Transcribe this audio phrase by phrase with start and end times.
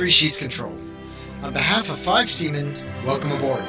[0.00, 0.72] Three Sheets Control.
[1.42, 2.74] On behalf of five seamen,
[3.04, 3.60] welcome aboard.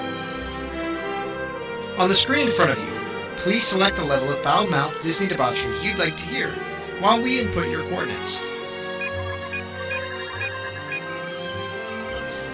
[1.98, 2.94] On the screen in front of you,
[3.36, 6.48] please select the level of foul mouth Disney debauchery you'd like to hear
[7.02, 8.40] while we input your coordinates.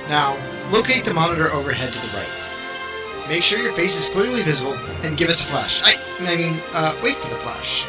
[0.10, 0.36] Now,
[0.72, 3.30] locate the monitor overhead to the right.
[3.30, 4.74] Make sure your face is clearly visible
[5.04, 5.84] and give us a flash.
[5.86, 7.86] I, I mean, uh, wait for the flash.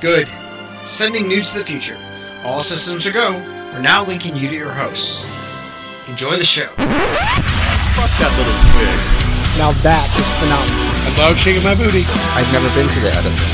[0.00, 0.26] Good.
[0.86, 1.98] Sending news to the future.
[2.44, 3.51] All systems are go.
[3.72, 5.24] We're now linking you to your hosts.
[6.08, 6.68] Enjoy the show.
[6.76, 9.00] Fuck that little twig.
[9.56, 10.92] Now that is phenomenal.
[10.92, 12.04] I love shaking my booty.
[12.36, 13.48] I've never been to the Edison.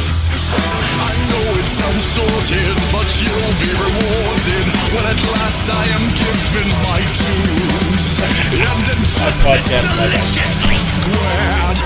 [1.06, 6.66] I know it sounds sorted, but you'll be rewarded when at last I am given
[6.82, 8.19] my dues.
[8.58, 10.19] And a test is podcast, my bad.
[10.19, 11.78] deliciously squared.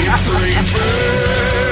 [0.00, 1.63] Be prepared.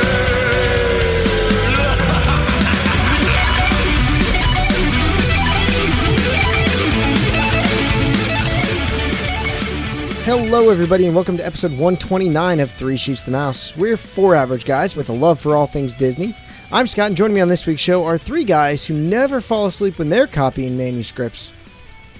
[10.24, 13.76] Hello, everybody, and welcome to episode 129 of Three Sheets the Mouse.
[13.76, 16.32] We're four average guys with a love for all things Disney.
[16.70, 19.66] I'm Scott, and joining me on this week's show are three guys who never fall
[19.66, 21.52] asleep when they're copying manuscripts.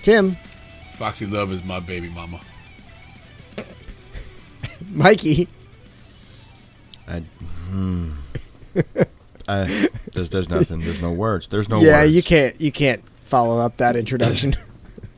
[0.02, 0.36] Tim,
[0.94, 2.40] Foxy Love is my baby mama.
[4.90, 5.46] Mikey,
[7.06, 8.10] I, hmm.
[9.46, 10.80] I, there's, there's nothing.
[10.80, 11.46] There's no words.
[11.46, 12.16] There's no yeah, words.
[12.16, 14.54] you can't you can't follow up that introduction.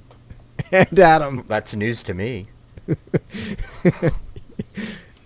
[0.70, 2.48] and Adam, That's news to me.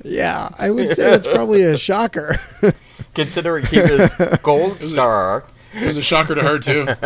[0.05, 2.37] yeah, I would say that's probably a shocker.
[3.15, 5.45] Considering he was gold star.
[5.75, 6.87] It was a shocker to her too.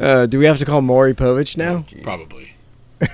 [0.00, 1.84] Uh, do we have to call Maury Povich now?
[2.02, 2.52] Probably.
[3.00, 3.06] I,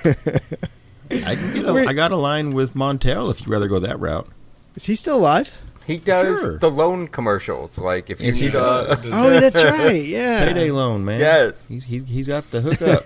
[1.35, 4.27] can get a, I got a line with Montel if you'd rather go that route.
[4.75, 5.55] Is he still alive?
[5.85, 6.57] He does Sure.
[6.57, 7.77] the loan commercials.
[7.77, 9.05] Like if you Yes, need a does.
[9.11, 10.03] Oh, that's right.
[10.03, 10.47] Yeah.
[10.47, 11.19] Payday loan, man.
[11.19, 11.67] Yes.
[11.67, 13.03] He's, he's, he's got the hookup.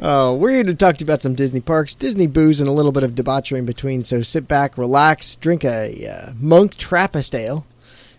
[0.00, 2.72] Uh, we're here to talk to you about some Disney parks, Disney booze, and a
[2.72, 4.02] little bit of debauchery in between.
[4.02, 7.66] So sit back, relax, drink a uh, Monk Trappist ale,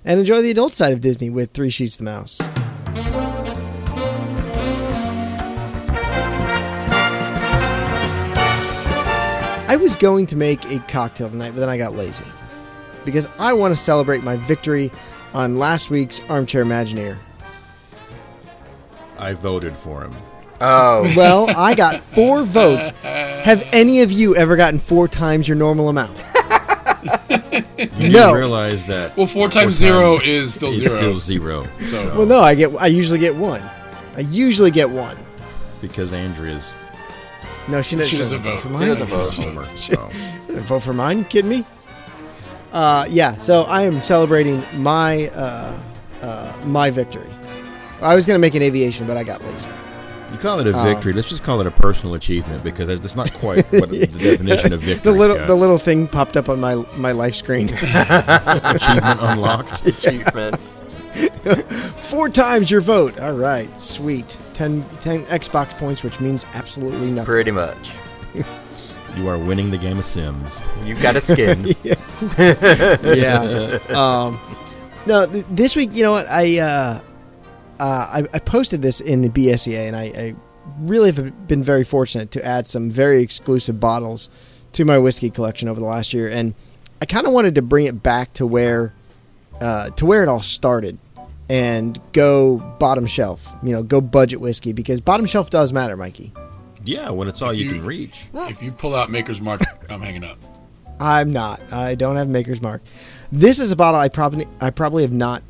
[0.06, 2.40] and enjoy the adult side of Disney with Three Sheets the Mouse.
[9.68, 12.26] I was going to make a cocktail tonight, but then I got lazy
[13.06, 14.92] because I want to celebrate my victory
[15.34, 17.18] on last week's Armchair Imagineer.
[19.18, 20.14] I voted for him.
[20.62, 22.92] Oh Well, I got four votes.
[23.02, 26.24] Have any of you ever gotten four times your normal amount?
[27.04, 28.28] You No.
[28.28, 29.18] didn't realize that.
[29.18, 30.98] Well, four times zero is still it's zero.
[30.98, 31.68] still zero.
[31.80, 32.76] So- Well, no, I get.
[32.80, 33.62] I usually get one.
[34.16, 35.18] I usually get one.
[35.82, 36.76] Because Andrea's
[37.68, 38.60] No, she, She doesn't doesn't vote.
[38.60, 38.82] for mine.
[38.84, 39.34] She doesn't vote.
[39.34, 39.64] for homer.
[39.64, 39.98] Shit.
[39.98, 40.10] So.
[40.62, 41.20] Vote for mine?
[41.20, 41.66] You kidding me?
[42.72, 43.36] Uh, yeah.
[43.38, 45.76] So I am celebrating my uh,
[46.22, 47.30] uh, my victory.
[48.02, 49.70] I was gonna make an aviation, but I got lazy.
[50.32, 51.14] You call it a Um, victory.
[51.14, 54.80] Let's just call it a personal achievement because that's not quite what the definition of
[54.82, 55.12] victory.
[55.12, 55.48] The little Scott.
[55.48, 57.70] the little thing popped up on my my life screen.
[57.74, 59.86] achievement unlocked.
[59.88, 60.58] achievement.
[62.00, 63.20] Four times your vote.
[63.20, 64.38] All right, sweet.
[64.54, 67.26] 10, 10 Xbox points, which means absolutely nothing.
[67.26, 67.92] Pretty much.
[69.18, 70.62] You are winning the game of Sims.
[70.86, 71.66] You've got a skin.
[72.36, 73.80] yeah.
[73.90, 74.40] Um,
[75.06, 76.28] no, th- this week, you know what?
[76.30, 77.02] I, uh,
[77.86, 80.36] I I posted this in the BSEA, and I, I
[80.80, 84.30] really have been very fortunate to add some very exclusive bottles
[84.74, 86.54] to my whiskey collection over the last year, and
[87.02, 88.94] I kind of wanted to bring it back to where
[89.60, 90.98] uh, to where it all started.
[91.50, 96.32] And go bottom shelf, you know, go budget whiskey because bottom shelf does matter, Mikey.
[96.86, 98.28] Yeah, when it's all you, you- can reach.
[98.34, 99.60] If you pull out Maker's Mark,
[99.90, 100.38] I'm hanging up.
[101.02, 101.60] I'm not.
[101.74, 102.82] I don't have Maker's Mark.
[103.34, 105.44] This is a bottle I probably I probably have not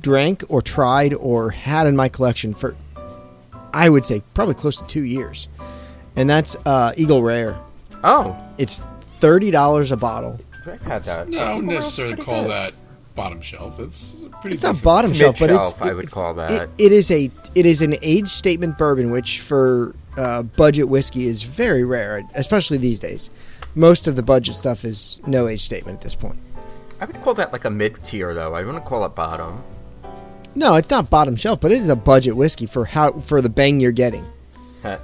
[0.00, 2.74] drank or tried or had in my collection for
[3.74, 5.48] I would say probably close to two years,
[6.16, 7.56] and that's uh, Eagle Rare.
[8.02, 10.40] Oh, It's thirty dollars a bottle.
[10.66, 11.28] I've had that.
[11.28, 12.50] No, I wouldn't necessarily call good.
[12.52, 12.74] that
[13.14, 13.78] bottom shelf.
[13.78, 14.54] It's pretty.
[14.54, 16.50] It's not bottom It's shelf, but it's mid-shelf, I would call that.
[16.50, 21.26] it- it is a it is an age statement bourbon, which for uh, budget whiskey
[21.26, 23.28] is very rare, especially these days.
[23.74, 26.38] Most of the budget stuff is no age statement at this point.
[27.00, 28.54] I would call that like a mid tier though.
[28.54, 29.62] I wouldn't call it bottom.
[30.54, 33.48] No, it's not bottom shelf, but it is a budget whiskey for how for the
[33.48, 34.26] bang you're getting.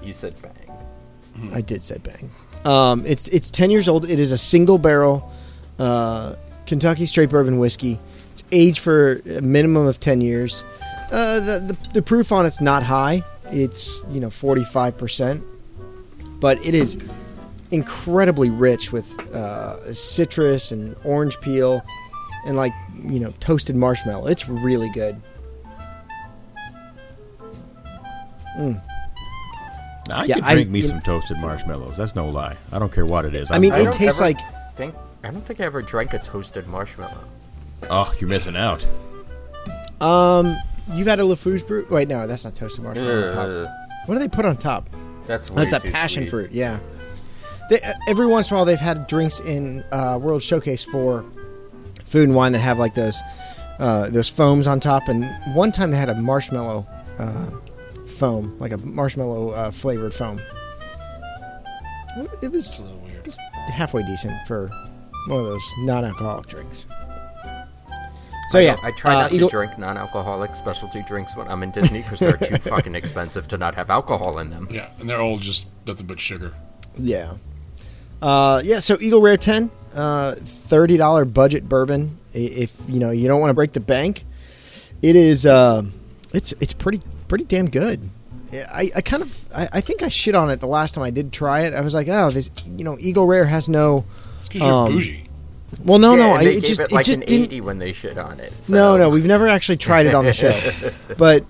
[0.03, 1.53] you said bang.
[1.53, 2.31] I did say bang.
[2.65, 4.09] Um, it's it's ten years old.
[4.09, 5.31] It is a single barrel
[5.79, 6.35] uh,
[6.67, 7.99] Kentucky straight bourbon whiskey.
[8.33, 10.65] It's aged for a minimum of ten years.
[11.13, 13.23] Uh, the, the the proof on it's not high.
[13.47, 15.45] It's you know forty five percent,
[16.41, 16.97] but it is
[17.71, 21.83] incredibly rich with uh, citrus and orange peel
[22.47, 22.73] and like
[23.05, 24.27] you know toasted marshmallow.
[24.27, 25.21] It's really good.
[28.59, 31.97] Now, I Yeah, could I- drink me you- some toasted marshmallows.
[31.97, 32.57] That's no lie.
[32.73, 33.51] I don't care what it is.
[33.51, 34.39] I I'm- mean, it don't tastes like
[34.77, 37.17] Think I don't think I ever drank a toasted marshmallow.
[37.91, 38.87] oh, you're missing out.
[40.01, 40.57] um.
[40.93, 41.87] You've had a Lafourche brew?
[41.89, 43.31] Wait, no, that's not toasted marshmallow on
[43.65, 43.73] top.
[44.05, 44.91] What do they put on top?
[45.27, 46.31] that's way That's that too passion sweet.
[46.31, 46.53] fruit.
[46.53, 46.79] Yeah.
[47.71, 51.25] They, uh, every once in a while, they've had drinks in uh, World Showcase for
[52.05, 53.19] food and wine that have like those
[53.79, 55.09] uh, those foams on top.
[55.09, 55.25] And
[55.55, 56.87] one time they had a marshmallow
[57.19, 57.47] uh,
[58.15, 60.41] foam, like a marshmallow uh, flavored foam.
[62.43, 63.17] It was, a little weird.
[63.17, 63.39] it was
[63.73, 64.69] halfway decent for
[65.27, 66.87] one of those non-alcoholic drinks.
[68.51, 71.71] So yeah, I try uh, not Eagle- to drink non-alcoholic specialty drinks when I'm in
[71.73, 74.69] Disney because they're too fucking expensive to not have alcohol in them.
[74.71, 76.55] Yeah, and they're all just nothing but sugar.
[76.97, 77.35] Yeah.
[78.23, 82.19] Uh, yeah, so Eagle Rare 10, uh, $30 budget bourbon.
[82.33, 84.25] If, you know, you don't want to break the bank,
[85.03, 85.83] it is, uh,
[86.33, 87.01] it's, it's pretty,
[87.35, 88.09] pretty damn good.
[88.53, 91.11] I, I kind of, I, I think I shit on it the last time I
[91.11, 91.75] did try it.
[91.75, 94.05] I was like, oh, this, you know, Eagle Rare has no,
[94.37, 95.29] It's because you're Um, bougie.
[95.83, 97.61] well, no, Yeah, no, and I, it gave just, it it just an didn't, 80
[97.63, 98.53] when they shit on it.
[98.69, 100.57] no, no, we've never actually tried it on the show,
[101.19, 101.45] but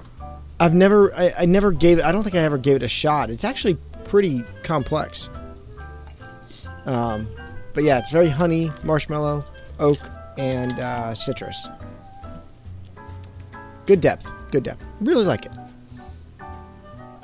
[0.58, 2.04] I've never, I, I never gave it.
[2.06, 3.28] I don't think I ever gave it a shot.
[3.28, 5.28] It's actually pretty complex.
[6.86, 7.28] Um,
[7.74, 9.44] but yeah, it's very honey, marshmallow,
[9.78, 9.98] oak,
[10.38, 11.68] and uh, citrus.
[13.84, 14.82] Good depth, good depth.
[15.02, 15.52] Really like it.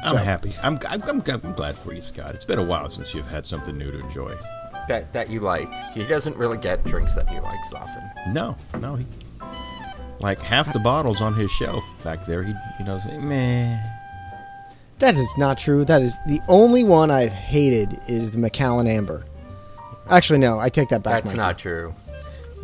[0.04, 0.50] I'm So- happy.
[0.62, 2.34] I'm, I'm, I'm, I'm glad for you, Scott.
[2.34, 4.34] It's been a while since you've had something new to enjoy.
[4.88, 5.74] that that you liked.
[5.94, 8.02] He doesn't really get drinks that he likes often.
[8.32, 8.94] No, no.
[8.96, 9.06] He,
[10.20, 13.78] like half the bottles on his shelf back there, he, he knows, eh, meh.
[14.98, 15.84] That is not true.
[15.84, 19.24] That is the only one I've hated is the Macallan Amber.
[20.10, 21.22] Actually, no, I take that back.
[21.24, 21.38] That's Mikey.
[21.38, 21.94] not true.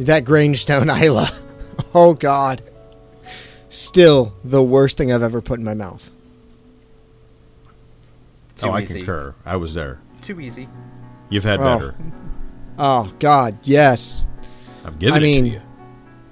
[0.01, 1.29] That Grangestone Islay.
[1.95, 2.61] Oh God.
[3.71, 6.11] Still the worst thing I've ever put in my mouth.
[8.57, 9.35] Too oh, I concur.
[9.45, 10.01] I was there.
[10.23, 10.69] Too easy.
[11.29, 11.65] You've had Oh.
[11.65, 11.95] better.
[12.79, 14.27] Oh God, yes.
[14.85, 15.61] I've given I it mean-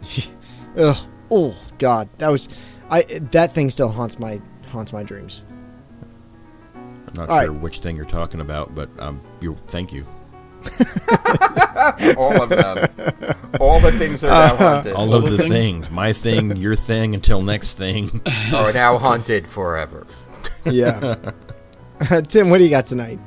[0.03, 0.29] to you.
[0.77, 0.97] Ugh.
[1.31, 2.49] Oh God, that was
[2.91, 3.03] I.
[3.03, 4.41] That thing still haunts my
[4.71, 5.43] haunts my dreams.
[6.75, 7.61] I'm not all sure right.
[7.63, 10.05] which thing you're talking about, but um, you thank you.
[12.17, 12.89] All of them.
[13.61, 14.95] All the things are now haunted.
[14.95, 15.53] All All of the the things?
[15.55, 15.91] things.
[15.91, 18.23] My thing, your thing, until next thing.
[18.55, 20.07] are now haunted forever.
[20.65, 21.15] Yeah.
[22.29, 23.19] Tim, what do you got tonight?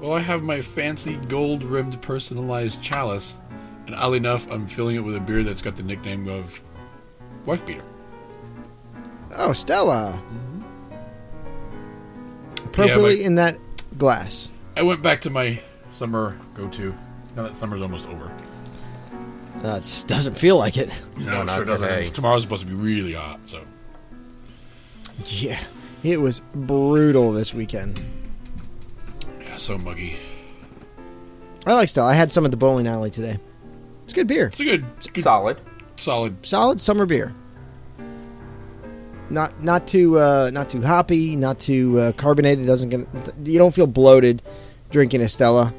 [0.00, 3.38] Well, I have my fancy gold rimmed personalized chalice,
[3.86, 6.60] and oddly enough, I'm filling it with a beer that's got the nickname of
[7.46, 7.84] Wife Beater.
[9.36, 10.20] Oh, Stella.
[10.22, 10.62] Mm-hmm.
[12.66, 13.58] Appropriately my- in that
[13.98, 14.50] glass.
[14.76, 16.94] I went back to my summer go to.
[17.34, 18.30] Now that summer's almost over.
[19.62, 20.90] That doesn't feel like it.
[21.16, 21.88] You No, not sure doesn't.
[21.88, 22.02] today.
[22.02, 23.62] Tomorrow's supposed to be really hot, so.
[25.24, 25.58] Yeah,
[26.12, 28.00] it was brutal this weekend.
[29.40, 30.16] Yeah, so muggy.
[31.66, 32.08] I like Stella.
[32.10, 33.38] I had some at the bowling alley today.
[34.04, 34.46] It's good beer.
[34.46, 35.58] It's a good, it's a good Solid.
[35.96, 36.46] solid.
[36.46, 37.34] solid summer beer.
[39.28, 42.64] Not not too uh, not too hoppy, not too uh, carbonated.
[42.66, 43.00] Doesn't get,
[43.44, 44.40] you don't feel bloated
[44.90, 45.74] drinking Estella.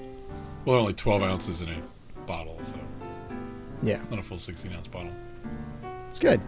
[0.66, 1.82] Well, only 12 ounces in a
[2.26, 2.76] bottle, so
[3.82, 5.14] Yeah, it's not a full 16 ounce bottle.
[6.10, 6.42] it's good.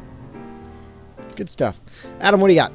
[1.37, 1.79] Good stuff.
[2.19, 2.73] Adam, what do you got?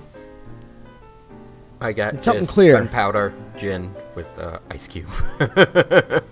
[1.84, 2.72] I got It's something this clear.
[2.74, 5.08] gunpowder gin with uh, ice cube.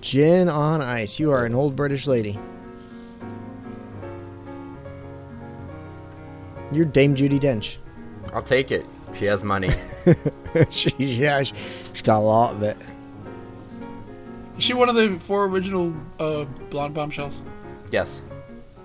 [0.00, 1.18] Gin on ice.
[1.18, 2.38] You are an old British lady.
[6.72, 7.76] You're Dame Judi Dench.
[8.32, 8.84] I'll take it.
[9.14, 9.68] She has money.
[10.70, 11.54] she, yeah, she,
[11.92, 12.76] she's got a lot of it.
[14.58, 17.42] Is she one of the four original uh, blonde bombshells?
[17.90, 18.22] yes.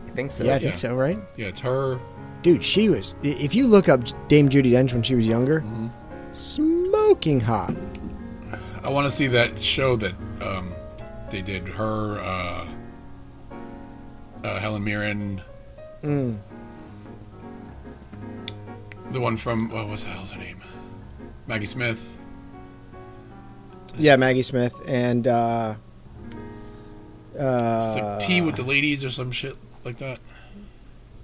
[0.05, 0.43] I think so.
[0.43, 0.77] Yeah, I think Yeah.
[0.77, 1.17] so, right?
[1.37, 1.99] Yeah, it's her.
[2.41, 3.15] Dude, she was.
[3.21, 5.63] If you look up Dame Judi Dench when she was younger,
[6.31, 7.75] smoking hot.
[8.83, 10.71] I want to see that show that um,
[11.31, 11.67] they did.
[11.67, 12.67] Her, uh,
[14.43, 15.41] uh, Helen Mirren,
[16.01, 16.37] Mm.
[19.11, 20.61] the one from what was the hell's her name?
[21.45, 22.17] Maggie Smith.
[23.97, 25.75] Yeah, Maggie Smith and uh,
[27.33, 30.19] It's uh, like tea with the ladies or some shit like that.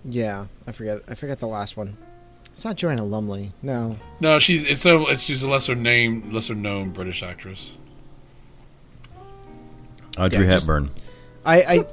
[0.07, 1.01] Yeah, I forget.
[1.09, 1.97] I forget the last one.
[2.51, 3.51] It's not Joanna Lumley.
[3.61, 3.97] No.
[4.19, 7.77] No, she's it's a it's she's a lesser name, lesser known British actress.
[10.17, 10.89] Audrey Yeah, just- Hepburn.
[11.45, 11.85] I, I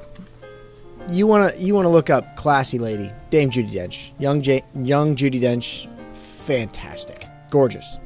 [1.08, 5.40] you wanna you wanna look up classy lady Dame Judi Dench, young J, young Judi
[5.40, 7.98] Dench, fantastic, gorgeous.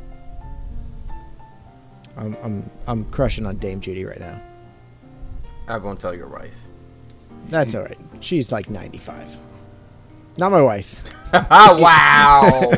[2.16, 4.40] I'm I'm I'm crushing on Dame Judi right now.
[5.68, 6.54] I won't tell your wife.
[7.48, 7.98] That's all right.
[8.20, 9.38] She's like 95.
[10.38, 11.02] Not my wife.
[11.32, 12.70] Ah, wow!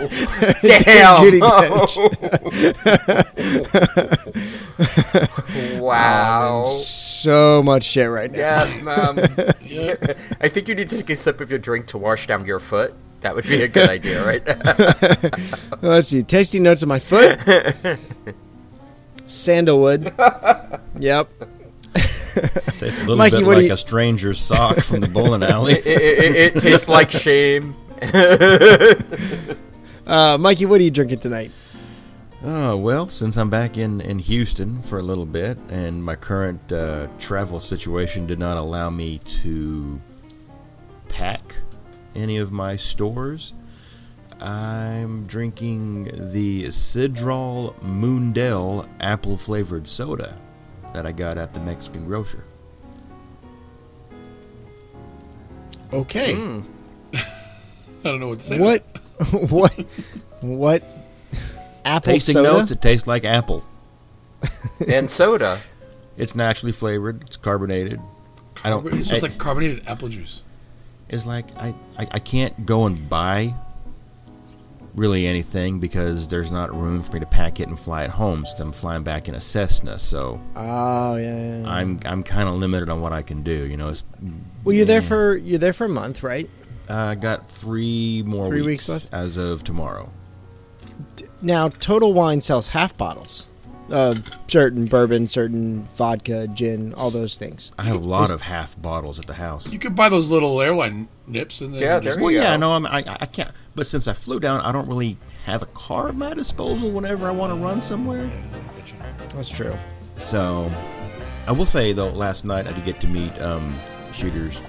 [0.63, 1.19] Damn!
[1.19, 1.99] Judi Dench.
[5.81, 6.67] wow!
[6.67, 8.39] So much shit right now.
[8.39, 9.19] Yeah, um,
[10.41, 12.59] I think you need to take a sip of your drink to wash down your
[12.61, 12.95] foot.
[13.21, 14.47] That would be a good idea, right?
[15.83, 16.23] Let's see.
[16.23, 17.39] Tasting notes on my foot.
[19.27, 20.13] Sandalwood.
[20.99, 21.33] Yep.
[22.79, 25.73] Tastes a little Mikey, bit like you- a stranger's sock from the bowling alley.
[25.75, 27.75] it, it, it, it tastes like shame.
[30.07, 31.51] Uh, Mikey, what are you drinking tonight?
[32.43, 36.73] Oh, well, since I'm back in, in Houston for a little bit, and my current
[36.73, 40.01] uh, travel situation did not allow me to
[41.11, 41.57] pack
[42.15, 43.53] any of my stores,
[44.41, 50.39] I'm drinking the Sidral Mundet apple flavored soda
[50.95, 52.45] that I got at the Mexican grocer.
[55.93, 56.35] Okay.
[56.35, 56.61] Hmm.
[57.15, 57.21] I
[58.05, 58.59] don't know what to say.
[58.59, 58.83] What?
[59.51, 59.73] what?
[60.41, 60.83] What?
[61.85, 62.53] Apple Tasting soda?
[62.53, 63.65] notes, it tastes like apple.
[64.89, 65.59] And soda.
[66.17, 68.01] It's naturally flavored, it's carbonated.
[68.63, 68.85] I don't.
[68.85, 68.95] that.
[68.95, 70.43] It's I- like carbonated apple juice.
[71.09, 73.55] It's like I, I, I can't go and buy
[74.99, 78.45] really anything because there's not room for me to pack it and fly it home
[78.45, 79.99] So I'm flying back in a Cessna.
[79.99, 81.37] So Oh yeah.
[81.37, 81.71] yeah, yeah.
[81.73, 83.67] I'm I'm kind of limited on what I can do.
[83.67, 84.03] You know, it's,
[84.65, 86.49] Well, you're there for you're there for a month, right?
[86.91, 89.15] uh, I got three more Three weeks, weeks left?
[89.15, 90.11] as of tomorrow.
[91.41, 93.47] Now, Total Wine sells half bottles.
[93.93, 94.15] Uh,
[94.49, 97.73] certain bourbon, certain vodka, gin, all those things.
[97.79, 99.73] I have a lot Is- of half bottles at the house.
[99.73, 102.53] You could buy those little airline nips and then Yeah, just, there Well, you yeah,
[102.55, 102.61] go.
[102.61, 103.51] no, I'm, I I can't.
[103.75, 107.27] But since I flew down, I don't really have a car at my disposal whenever
[107.29, 108.29] I want to run somewhere.
[109.35, 109.75] That's true.
[110.17, 110.71] So,
[111.47, 113.79] I will say though, last night I did get to meet um,
[114.13, 114.61] shooters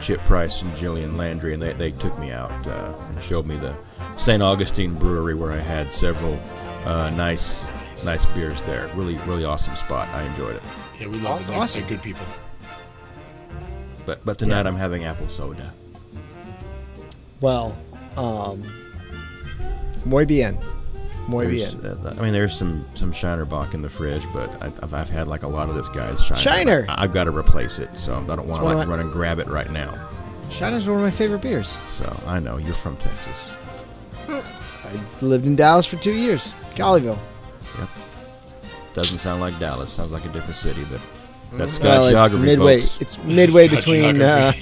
[0.00, 3.56] Chip Price and Jillian Landry, and they, they took me out uh, and showed me
[3.56, 3.74] the
[4.16, 4.42] St.
[4.42, 6.38] Augustine Brewery where I had several
[6.84, 7.64] uh, nice
[8.04, 8.88] nice beers there.
[8.94, 10.08] Really really awesome spot.
[10.08, 10.62] I enjoyed it.
[11.00, 11.56] Yeah, we love them.
[11.56, 11.82] Awesome.
[11.82, 12.24] They're good people.
[14.06, 15.72] But but tonight I'm having apple soda.
[17.40, 17.76] Well,
[18.16, 18.62] um,
[20.04, 20.58] muy bien,
[21.28, 22.06] muy There's, bien.
[22.06, 25.26] uh, I mean, there's some some Shiner Bock in the fridge, but I've, I've had
[25.28, 26.40] like a lot of this guy's Shiner.
[26.40, 26.86] Shiner!
[26.88, 29.10] I, have got to replace it, so I don't want to like my- run and
[29.12, 29.92] grab it right now.
[30.50, 31.78] Shiner's one of my favorite beers.
[31.88, 33.50] So I know you're from Texas.
[34.28, 37.18] I lived in Dallas for two years, Colleyville.
[37.78, 37.88] Yep.
[38.92, 39.90] Doesn't sound like Dallas.
[39.90, 41.00] Sounds like a different city, but
[41.54, 42.78] that's Scott Well, it's geography, midway.
[42.80, 43.00] folks.
[43.00, 44.52] It's midway Scott between uh,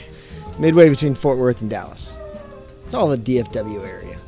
[0.58, 2.18] midway between Fort Worth and Dallas.
[2.84, 4.18] It's all the DFW area.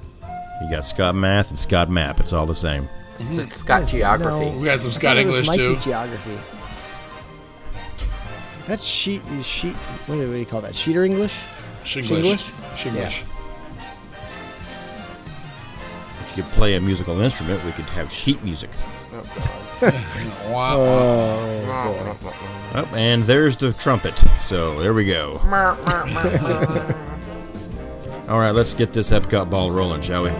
[0.62, 2.20] You got Scott Math and Scott Map.
[2.20, 2.88] It's all the same.
[3.18, 4.50] It's Scott Yes, geography.
[4.50, 4.58] no.
[4.58, 5.90] We got some Scott I thought it was English too.
[5.90, 6.38] Geography.
[8.68, 9.74] That's sheet sheet.
[10.06, 10.72] What do, you call that?
[10.74, 11.40] Sheeter English.
[11.84, 12.22] Shinglish.
[12.22, 12.52] Shinglish?
[12.76, 13.22] Shinglish.
[16.20, 18.70] If you could play a musical instrument, we could have sheet music.
[20.54, 22.14] Oh
[22.74, 22.74] boy.
[22.74, 24.14] Oh, and there's the trumpet.
[24.42, 25.38] So there we go.
[28.28, 30.30] All right, let's get this Epcot ball rolling, shall we?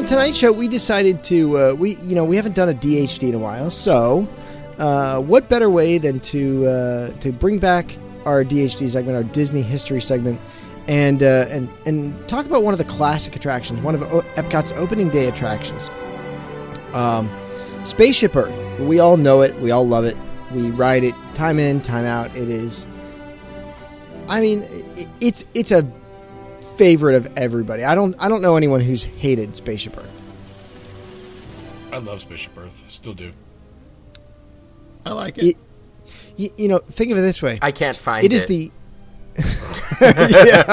[0.00, 3.28] On tonight's show, we decided to uh, we you know we haven't done a DHD
[3.28, 4.26] in a while, so
[4.78, 9.60] uh, what better way than to uh, to bring back our DHD segment, our Disney
[9.60, 10.40] history segment,
[10.88, 14.72] and uh, and and talk about one of the classic attractions, one of o- Epcot's
[14.72, 15.90] opening day attractions,
[16.94, 17.30] um,
[17.84, 18.56] Spaceship Earth.
[18.80, 20.16] We all know it, we all love it,
[20.54, 22.34] we ride it time in, time out.
[22.34, 22.86] It is,
[24.30, 24.62] I mean,
[24.96, 25.82] i- it's it's a
[26.80, 27.84] favorite of everybody.
[27.84, 30.16] I don't I don't know anyone who's hated Spaceship Earth.
[31.92, 32.82] I love Spaceship Earth.
[32.88, 33.32] Still do.
[35.04, 35.56] I like it.
[36.38, 37.58] You, you know, think of it this way.
[37.60, 38.36] I can't find It it.
[38.36, 38.70] is the.
[40.00, 40.64] yeah,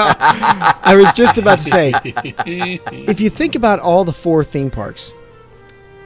[0.82, 1.92] I was just about to say.
[2.46, 5.12] If you think about all the four theme parks,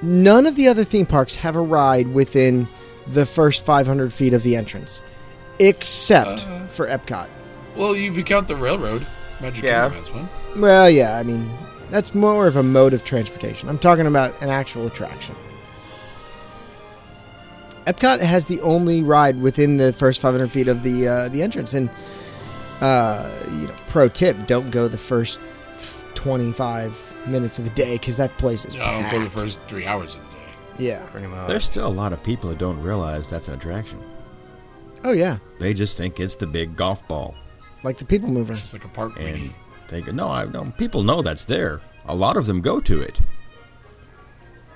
[0.03, 2.67] none of the other theme parks have a ride within
[3.07, 5.01] the first 500 feet of the entrance,
[5.61, 6.67] except Uh.
[6.67, 7.29] for Epcot.
[7.77, 9.07] Well, if you count the railroad,
[9.43, 9.89] Magic Yeah.
[9.91, 10.61] Kingdom has one.
[10.63, 11.51] Well, yeah, I mean,
[11.91, 13.69] that's more of a mode of transportation.
[13.69, 15.35] I'm talking about an actual attraction.
[17.87, 21.75] Epcot has the only ride within the first 500 feet of the uh, the entrance,
[21.75, 21.91] and
[22.81, 25.41] uh, you know, pro tip: don't go the first
[26.15, 29.41] 25 minutes of the day because that place is I don't go the packed.
[29.41, 30.85] first three hours of the day.
[30.91, 31.09] Yeah.
[31.11, 31.49] Pretty much.
[31.49, 34.01] There's still a lot of people that don't realize that's an attraction.
[35.05, 37.35] Oh yeah, They just think it's the big golf ball,
[37.85, 38.53] like the People Mover.
[38.53, 39.55] It's just like a park and meeting.
[39.89, 41.81] they go, "No, I no." People know that's there.
[42.07, 43.21] A lot of them go to it.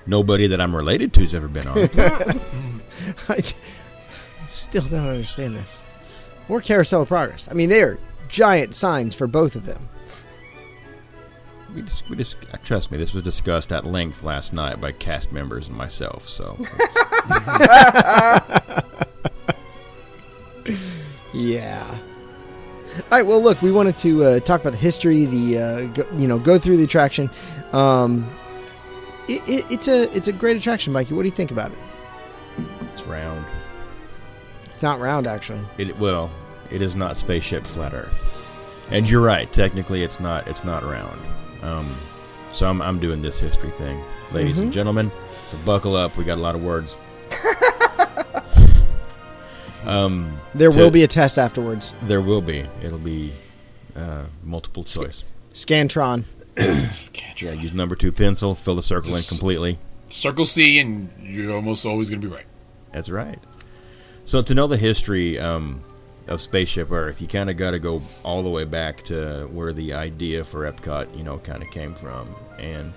[0.05, 1.77] Nobody that I'm related to's ever been on.
[3.29, 3.41] I
[4.47, 5.85] still don't understand this.
[6.47, 7.49] Or Carousel of Progress.
[7.51, 7.97] I mean, they are
[8.29, 9.89] giant signs for both of them.
[11.75, 14.93] we just, we just, uh, trust me, this was discussed at length last night by
[14.93, 16.25] cast members and myself.
[16.27, 16.57] So
[21.33, 21.97] Yeah.
[22.97, 23.25] All right.
[23.25, 26.39] Well, look, we wanted to uh, talk about the history, the uh, go, you know,
[26.39, 27.29] go through the attraction.
[27.73, 28.29] Um,
[29.27, 31.13] it, it, it's a it's a great attraction, Mikey.
[31.13, 31.77] What do you think about it?
[32.93, 33.45] it's round.
[34.65, 35.59] It's not round, actually.
[35.77, 36.31] It well,
[36.71, 39.51] it is not spaceship flat Earth, and you're right.
[39.51, 40.47] Technically, it's not.
[40.47, 41.19] It's not round.
[41.61, 41.95] Um,
[42.53, 45.11] so I'm, I'm doing this history thing, ladies and gentlemen.
[45.47, 46.17] So buckle up.
[46.17, 46.97] We got a lot of words.
[49.87, 51.93] um, There To- will be a test afterwards.
[52.03, 52.65] there will be.
[52.83, 53.31] It'll be
[53.95, 55.23] uh, multiple choice.
[55.53, 56.25] Scantron.
[56.57, 58.55] Yeah, use number two pencil.
[58.55, 59.77] Fill the circle in completely.
[60.09, 62.45] Circle C, and you're almost always going to be right.
[62.91, 63.39] That's right.
[64.25, 65.83] So to know the history um,
[66.27, 69.71] of Spaceship Earth, you kind of got to go all the way back to where
[69.73, 72.93] the idea for Epcot, you know, kind of came from and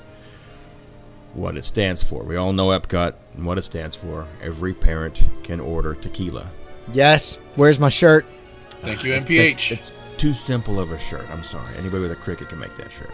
[1.35, 2.25] what it stands for.
[2.25, 4.27] We all know Epcot and what it stands for.
[4.43, 6.51] Every parent can order tequila.
[6.93, 7.39] Yes.
[7.57, 8.27] Where's my shirt?
[8.83, 9.73] Thank you, MPH.
[9.73, 11.29] It's too simple of a shirt.
[11.31, 11.77] I'm sorry.
[11.77, 13.11] Anybody with a Cricut can make that shirt.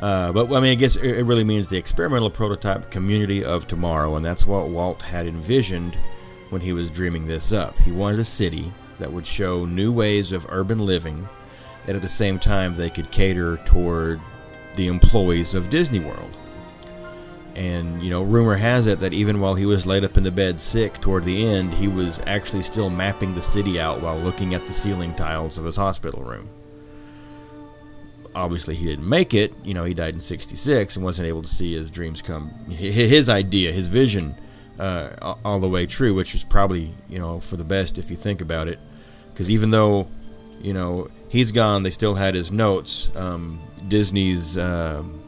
[0.00, 3.66] Uh, but I mean, I guess it it really means the experimental prototype community of
[3.66, 5.96] tomorrow, and that's what Walt had envisioned
[6.48, 7.78] when he was dreaming this up.
[7.78, 11.28] He wanted a city that would show new ways of urban living,
[11.86, 14.20] and at the same time, they could cater toward
[14.76, 16.36] the employees of Disney World.
[17.54, 20.30] And, you know, rumor has it that even while he was laid up in the
[20.30, 24.54] bed sick toward the end, he was actually still mapping the city out while looking
[24.54, 26.48] at the ceiling tiles of his hospital room.
[28.34, 29.52] Obviously, he didn't make it.
[29.64, 33.28] You know, he died in 66 and wasn't able to see his dreams come, his
[33.28, 34.36] idea, his vision,
[34.78, 38.16] uh, all the way true, which was probably, you know, for the best if you
[38.16, 38.78] think about it.
[39.32, 40.08] Because even though,
[40.62, 43.10] you know, he's gone, they still had his notes.
[43.16, 44.56] Um, Disney's.
[44.56, 45.19] Um,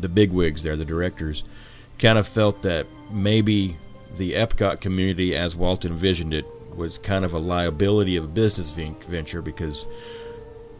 [0.00, 1.44] the bigwigs there, the directors,
[1.98, 3.76] kind of felt that maybe
[4.16, 8.70] the Epcot community, as Walt envisioned it, was kind of a liability of a business
[8.70, 9.86] venture because,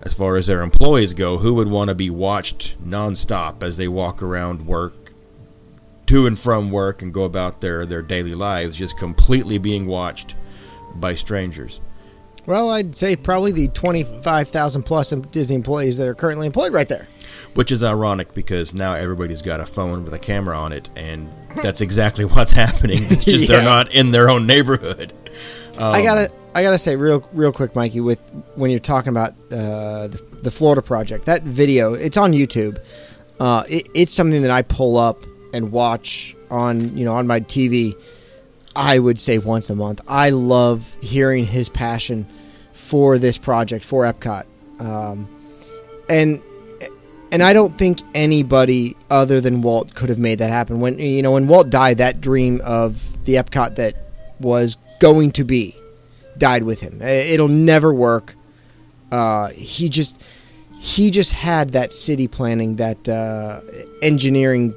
[0.02, 3.88] as far as their employees go, who would want to be watched nonstop as they
[3.88, 5.12] walk around work,
[6.06, 10.36] to and from work, and go about their, their daily lives, just completely being watched
[10.94, 11.80] by strangers?
[12.46, 17.08] Well, I'd say probably the 25,000 plus Disney employees that are currently employed right there.
[17.56, 21.28] Which is ironic because now everybody's got a phone with a camera on it, and
[21.62, 22.98] that's exactly what's happening.
[23.00, 25.12] It's just they're not in their own neighborhood.
[25.78, 28.20] I gotta, I gotta say, real, real quick, Mikey, with
[28.54, 32.78] when you're talking about uh, the, the Florida project, that video, it's on YouTube.
[33.38, 37.40] Uh, it, it's something that I pull up and watch on, you know, on my
[37.40, 37.94] TV.
[38.74, 40.02] I would say once a month.
[40.06, 42.26] I love hearing his passion
[42.72, 44.44] for this project for Epcot,
[44.80, 45.28] um,
[46.08, 46.42] and
[47.32, 50.80] and I don't think anybody other than Walt could have made that happen.
[50.80, 53.94] When you know when Walt died, that dream of the Epcot that
[54.40, 55.74] was going to be
[56.38, 57.00] died with him.
[57.02, 58.34] It'll never work.
[59.10, 60.22] Uh, he just
[60.78, 63.60] he just had that city planning, that uh,
[64.02, 64.74] engineering,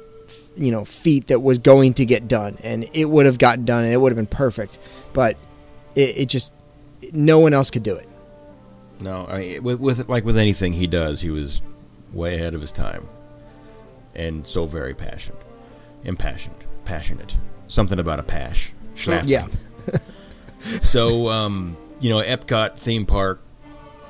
[0.56, 3.84] you know, feat that was going to get done, and it would have gotten done,
[3.84, 4.78] and it would have been perfect.
[5.12, 5.36] But
[5.94, 6.52] it, it just
[7.12, 8.08] no one else could do it.
[9.00, 11.62] No, I mean, with, with like with anything he does, he was
[12.12, 13.08] way ahead of his time,
[14.14, 15.42] and so very passionate,
[16.04, 17.36] impassioned, passionate.
[17.68, 18.72] Something about a pash.
[18.94, 19.28] Schlafly.
[19.28, 19.46] Yeah.
[20.82, 23.40] So, um, you know, Epcot theme park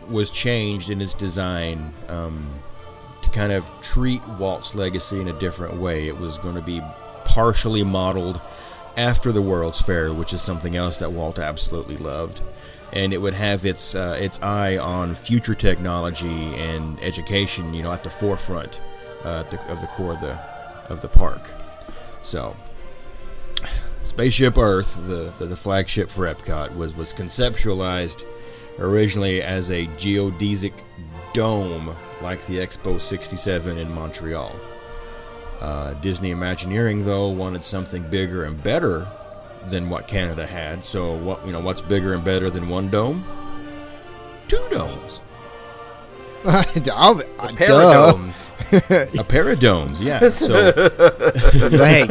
[0.08, 2.48] was changed in its design um,
[3.22, 6.08] to kind of treat Walt's legacy in a different way.
[6.08, 6.82] It was going to be
[7.24, 8.40] partially modeled
[8.96, 12.40] after the World's Fair, which is something else that Walt absolutely loved,
[12.92, 17.74] and it would have its uh, its eye on future technology and education.
[17.74, 18.80] You know, at the forefront
[19.24, 20.38] uh, the, of the core of the
[20.88, 21.50] of the park.
[22.22, 22.56] So,
[24.02, 28.24] Spaceship Earth, the, the, the flagship for Epcot, was, was conceptualized
[28.78, 30.72] originally as a geodesic
[31.32, 34.54] dome like the Expo 67 in Montreal.
[35.60, 39.06] Uh, Disney Imagineering, though, wanted something bigger and better
[39.68, 40.84] than what Canada had.
[40.84, 43.24] So what you know, what's bigger and better than one dome?
[44.48, 45.20] Two domes.
[46.44, 47.54] I'll- uh, duh.
[47.56, 48.50] Paradomes.
[49.18, 50.26] A pair of domes, yeah.
[50.30, 50.72] So
[51.70, 52.06] hey,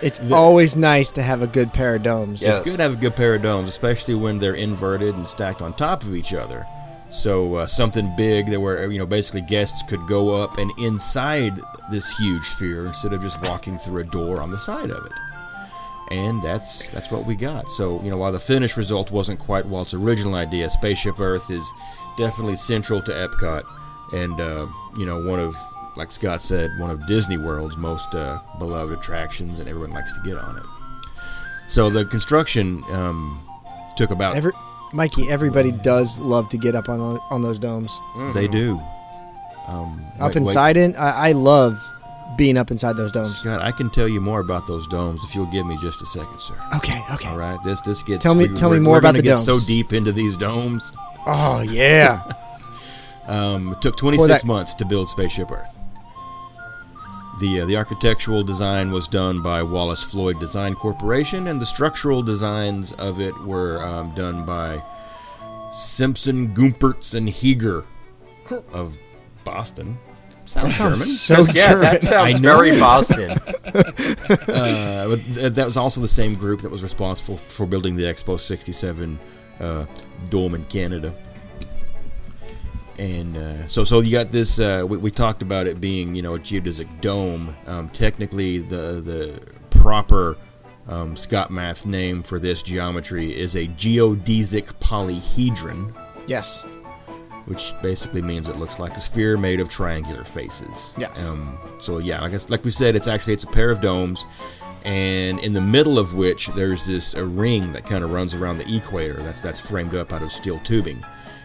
[0.00, 2.42] it's always nice to have a good pair of domes.
[2.42, 2.50] Yeah.
[2.50, 5.60] it's good to have a good pair of domes, especially when they're inverted and stacked
[5.60, 6.64] on top of each other.
[7.10, 11.58] So uh, something big that where you know basically guests could go up and inside
[11.90, 15.12] this huge sphere instead of just walking through a door on the side of it.
[16.10, 17.68] And that's that's what we got.
[17.68, 21.70] So you know while the finished result wasn't quite Walt's original idea, Spaceship Earth is
[22.16, 23.62] definitely central to Epcot,
[24.14, 24.66] and uh,
[24.96, 25.54] you know one of
[25.96, 30.22] like Scott said, one of Disney World's most uh, beloved attractions, and everyone likes to
[30.22, 30.62] get on it.
[31.68, 33.40] So the construction um,
[33.96, 34.52] took about Every,
[34.92, 38.00] Mikey, everybody does love to get up on on those domes.
[38.32, 38.80] They do.
[39.66, 41.78] Um, Up wait- wait, inside it, I, I love
[42.38, 43.36] being up inside those domes.
[43.36, 46.06] Scott, I can tell you more about those domes if you'll give me just a
[46.06, 46.54] second, sir.
[46.76, 47.28] Okay, okay.
[47.28, 48.22] All right, this this gets.
[48.22, 50.92] Tell me- we- tell me more about the get so deep into these domes.
[51.26, 52.22] Oh yeah.
[53.28, 55.78] Um, it took 26 that- months to build Spaceship Earth.
[57.40, 62.22] The uh, the architectural design was done by Wallace Floyd Design Corporation, and the structural
[62.22, 64.82] designs of it were um, done by
[65.74, 67.84] Simpson, Gumpertz, and Heger
[68.72, 68.96] of
[69.44, 69.98] Boston.
[70.48, 70.96] Sounds German.
[70.96, 71.80] so yeah, German.
[71.82, 72.56] that sounds I know.
[72.56, 73.30] very Boston.
[74.48, 78.38] Uh, th- that was also the same group that was responsible for building the Expo
[78.38, 79.18] 67
[79.60, 79.86] uh,
[80.30, 81.14] dome in Canada.
[82.98, 84.58] And uh, so, so you got this.
[84.58, 87.54] Uh, we, we talked about it being, you know, a geodesic dome.
[87.66, 90.36] Um, technically, the the proper
[90.88, 95.94] um, Scott Math name for this geometry is a geodesic polyhedron,
[96.26, 96.64] yes.
[97.48, 100.92] Which basically means it looks like a sphere made of triangular faces.
[100.98, 101.28] Yes.
[101.28, 103.80] Um, so yeah, like I s like we said, it's actually it's a pair of
[103.80, 104.26] domes,
[104.84, 108.58] and in the middle of which there's this a ring that kind of runs around
[108.58, 109.14] the equator.
[109.22, 111.02] That's that's framed up out of steel tubing,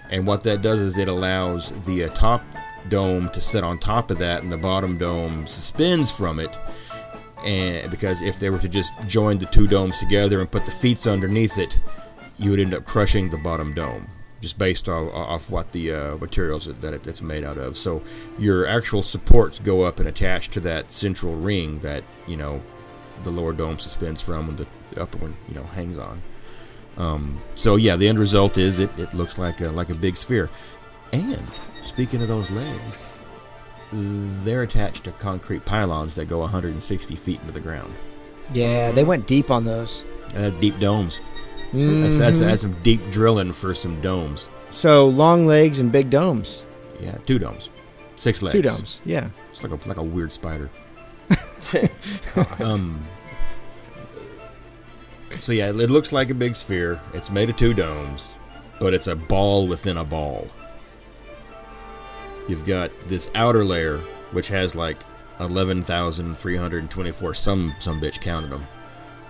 [0.10, 2.44] and what that does is it allows the uh, top
[2.90, 6.60] dome to sit on top of that, and the bottom dome suspends from it.
[7.46, 10.72] And because if they were to just join the two domes together and put the
[10.72, 11.78] feet underneath it,
[12.38, 14.08] you would end up crushing the bottom dome
[14.44, 17.78] just based off, off what the uh, materials that, it, it's made out of.
[17.78, 18.04] So
[18.38, 22.62] your actual supports go up and attach to that central ring that you know
[23.24, 24.68] the lower dome suspends from, and the
[25.02, 26.22] upper one you know hangs on.
[26.98, 30.18] Um, so yeah, the end result is it, it looks like a, like a big
[30.18, 30.50] sphere.
[31.14, 31.48] And
[31.82, 33.02] speaking of those legs,
[33.92, 37.94] they're attached to concrete pylons that go 160 feet into the ground.
[38.52, 40.04] Yeah, they went deep on those.
[40.36, 41.22] Uh, deep domes.
[41.74, 42.40] That's, that's, Mhm.
[42.40, 44.48] that's some deep drilling for some domes.
[44.70, 46.66] So long legs and big domes.
[47.00, 47.70] Yeah, two domes,
[48.16, 48.54] six legs.
[48.54, 49.02] Two domes.
[49.06, 49.30] Yeah.
[49.52, 50.70] It's like a like a weird spider.
[52.60, 53.00] um.
[55.40, 57.00] So yeah, it looks like a big sphere.
[57.14, 58.34] It's made of two domes,
[58.80, 60.48] but it's a ball within a ball.
[62.48, 63.98] You've got this outer layer,
[64.32, 64.98] which has like
[65.40, 67.34] eleven thousand three hundred twenty-four.
[67.34, 68.66] Some some bitch counted them.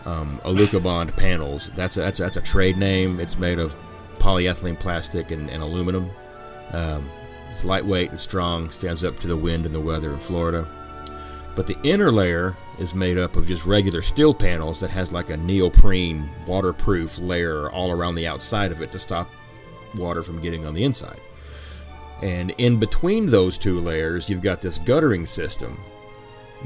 [0.06, 1.70] Um, Alucobond panels.
[1.76, 3.20] That's a, that's a, that's a trade name.
[3.20, 3.76] It's made of
[4.20, 6.10] polyethylene plastic and, and aluminum.
[6.72, 7.10] Um,
[7.52, 10.68] it's lightweight and strong, stands up to the wind and the weather in Florida.
[11.56, 15.30] But the inner layer is made up of just regular steel panels that has like
[15.30, 19.30] a neoprene waterproof layer all around the outside of it to stop
[19.96, 21.20] water from getting on the inside.
[22.24, 25.78] And in between those two layers, you've got this guttering system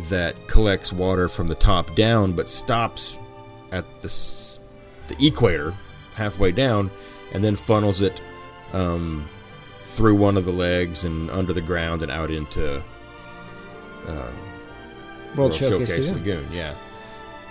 [0.10, 3.18] that collects water from the top down but stops
[3.72, 4.60] at the, s-
[5.08, 5.74] the equator
[6.16, 6.90] halfway down
[7.34, 8.22] and then funnels it
[8.74, 9.28] um,
[9.86, 12.82] through one of the legs and under the ground and out into
[14.08, 14.34] um,
[15.36, 16.14] World Showcase Lagoon.
[16.44, 16.48] Lagoon.
[16.52, 16.76] Yeah,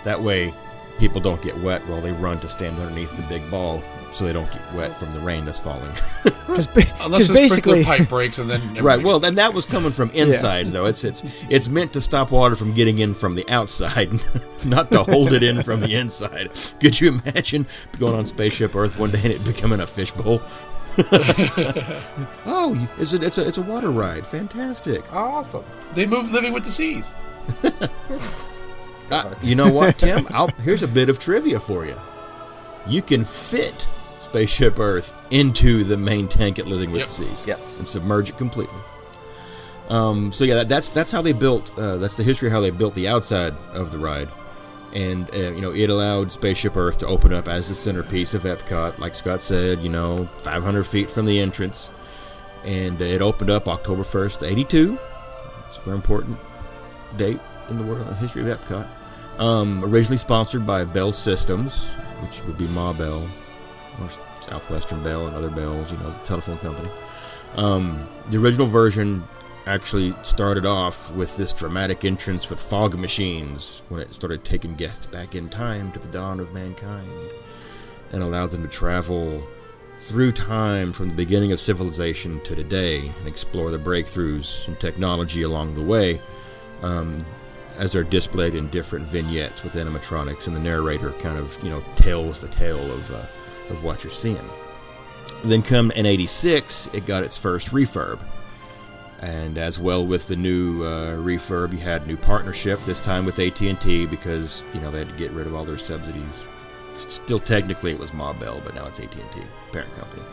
[0.03, 0.53] that way
[0.97, 3.81] people don't get wet while they run to stand underneath the big ball,
[4.13, 5.91] so they don't get wet from the rain that's falling.
[6.47, 6.67] Because
[7.01, 9.03] Unless the basically, sprinkler pipe breaks and then right.
[9.03, 10.85] Well, then that was coming from inside, though.
[10.85, 14.11] It's it's it's meant to stop water from getting in from the outside,
[14.65, 16.51] not to hold it in from the inside.
[16.79, 17.65] Could you imagine
[17.99, 20.41] going on spaceship Earth one day and it becoming a fishbowl?
[22.45, 24.25] oh, it's a, it's a it's a water ride.
[24.25, 25.03] Fantastic.
[25.13, 25.65] awesome.
[25.95, 27.13] they moved living with the seas.
[29.11, 30.25] Uh, you know what, Tim?
[30.31, 31.95] I'll, here's a bit of trivia for you.
[32.87, 33.87] You can fit
[34.37, 37.07] Spaceship Earth into the main tank at Living with Yep.
[37.07, 37.47] the Seas.
[37.47, 37.77] Yes.
[37.77, 38.77] And submerge it completely.
[39.89, 41.75] Um, so yeah, that, that's that's how they built.
[41.77, 44.27] Uh, that's the history of how they built the outside of the ride,
[44.93, 48.43] and uh, you know it allowed Spaceship Earth to open up as the centerpiece of
[48.43, 48.99] Epcot.
[48.99, 51.89] Like Scott said, you know, 500 feet from the entrance,
[52.65, 54.99] and uh, it opened up October 1st, 82.
[55.69, 56.37] It's a very important
[57.15, 58.85] date in the world history of Epcot.
[59.39, 61.85] Um, originally sponsored by Bell Systems,
[62.21, 63.25] which would be Ma Bell,
[64.01, 64.09] or
[64.49, 66.89] Southwestern Bell and other bells, you know, the telephone company.
[67.55, 69.23] Um, the original version
[69.65, 75.05] actually started off with this dramatic entrance with fog machines when it started taking guests
[75.05, 77.09] back in time to the dawn of mankind
[78.13, 79.45] and allowed them to travel
[79.99, 85.41] through time from the beginning of civilization to today and explore the breakthroughs in technology
[85.41, 86.21] along the way
[86.81, 87.25] um,
[87.77, 91.83] as they're displayed in different vignettes with animatronics and the narrator kind of you know
[91.95, 93.25] tells the tale of, uh,
[93.69, 94.49] of what you're seeing.
[95.43, 98.19] Then come in 86 it got its first refurb.
[99.19, 103.25] And as well with the new uh, refurb you had a new partnership this time
[103.25, 106.43] with at&t because you know they had to get rid of all their subsidies.
[106.93, 110.23] Still technically it was ma bell but now it's at&t parent company.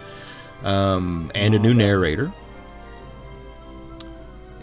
[0.63, 2.33] Um, and a new narrator.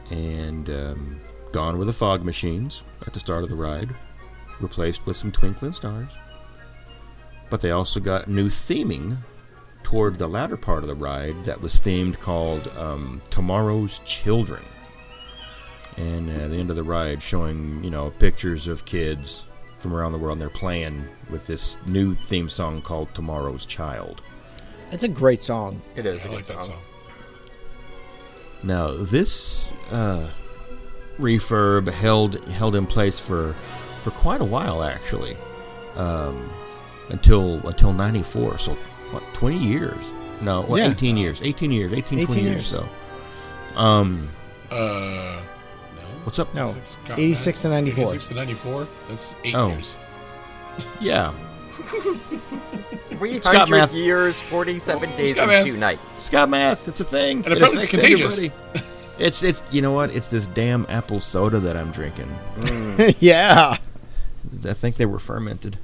[0.09, 3.89] And um, gone were the fog machines at the start of the ride
[4.59, 6.11] replaced with some twinkling stars
[7.51, 9.17] but they also got new theming
[9.83, 14.63] toward the latter part of the ride that was themed called um, Tomorrow's Children.
[15.97, 20.13] And uh, the end of the ride showing, you know, pictures of kids from around
[20.13, 24.21] the world and they're playing with this new theme song called Tomorrow's Child.
[24.91, 25.81] It's a great song.
[25.95, 26.25] It is.
[26.25, 26.75] I a like good that song.
[26.75, 26.81] song.
[28.63, 30.29] Now, this uh,
[31.19, 35.35] refurb held held in place for for quite a while, actually,
[35.95, 36.49] um,
[37.11, 38.57] until until '94.
[38.57, 38.73] So,
[39.11, 40.11] what, 20 years?
[40.41, 40.89] No, what, Yeah.
[40.91, 41.41] 18 years.
[41.41, 41.93] 18 years.
[41.93, 42.51] 18, 18 20 years.
[42.53, 42.65] years.
[42.67, 42.87] So,
[43.79, 44.29] um,
[44.71, 45.41] Uh, no.
[46.23, 46.53] what's up?
[46.55, 46.73] No.
[47.15, 48.03] 86 to 94.
[48.05, 48.87] 86 to 94.
[49.09, 49.67] That's eight Oh.
[49.69, 49.97] years.
[51.01, 51.33] Yeah,
[53.09, 53.93] 300 Scott Math.
[53.93, 55.65] years, 47 days, Scott and Math.
[55.65, 56.23] two nights.
[56.23, 56.87] Scott Math.
[56.87, 57.43] It's a thing.
[57.43, 58.37] And apparently it's affects contagious.
[58.37, 58.85] everybody.
[59.19, 60.09] It's it's you know what?
[60.11, 62.33] It's this damn apple soda that I'm drinking.
[63.19, 63.75] yeah.
[64.67, 65.77] I think they were fermented.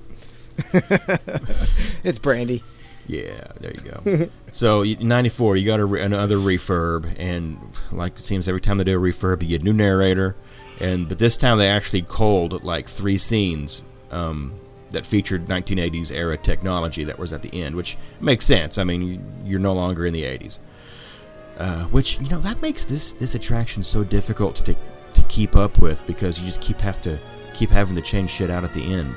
[2.03, 2.63] It's brandy.
[3.07, 4.29] Yeah, there you go.
[4.51, 7.59] so 94, you got re- another refurb, and
[7.91, 10.35] like it seems every time they do a refurb, you get a new narrator,
[10.79, 14.53] and but this time they actually culled like three scenes um,
[14.91, 18.77] that featured 1980s era technology that was at the end, which makes sense.
[18.77, 20.59] I mean, you're no longer in the 80s,
[21.57, 24.75] uh, which you know that makes this this attraction so difficult to
[25.13, 27.19] to keep up with because you just keep have to
[27.53, 29.15] keep having to change shit out at the end,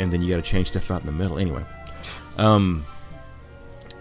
[0.00, 1.38] and then you got to change stuff out in the middle.
[1.38, 1.64] Anyway.
[2.38, 2.84] Um,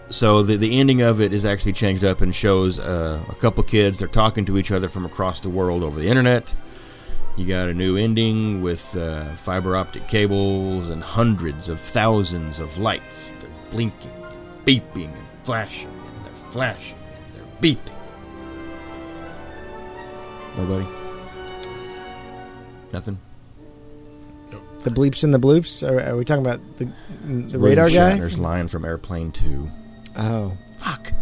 [0.10, 3.64] so the the ending of it is actually changed up and shows uh, a couple
[3.64, 4.00] kids.
[4.00, 6.56] They're talking to each other from across the world over the internet.
[7.38, 12.80] You got a new ending with uh, fiber optic cables and hundreds of thousands of
[12.80, 13.32] lights.
[13.40, 17.96] They're blinking, and beeping, and flashing, and they're flashing, and they're beeping.
[20.58, 20.88] Nobody.
[22.92, 23.20] Nothing.
[24.90, 25.88] The bleeps and the bloops.
[25.88, 26.86] Are, are we talking about the
[27.26, 28.18] the William radar guy?
[28.18, 29.70] Shatner's line from Airplane Two.
[30.18, 31.14] Oh, Fuck.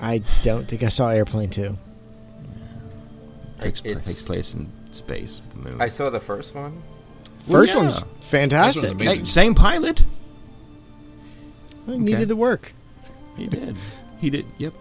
[0.00, 1.78] I don't think I saw Airplane Two.
[3.60, 5.80] Takes, pla- It's- takes place in space with the moon.
[5.80, 6.82] I saw the first one.
[7.48, 7.82] First yeah.
[7.82, 8.82] one's fantastic.
[8.82, 9.18] First one's amazing.
[9.20, 10.02] Hey, same pilot.
[11.88, 12.72] I needed the work.
[13.36, 13.76] He did.
[14.18, 14.46] He did.
[14.58, 14.74] Yep.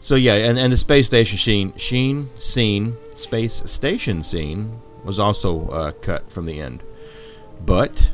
[0.00, 5.68] So yeah, and, and the space station scene, sheen scene, space station scene was also
[5.68, 6.82] uh, cut from the end,
[7.64, 8.10] but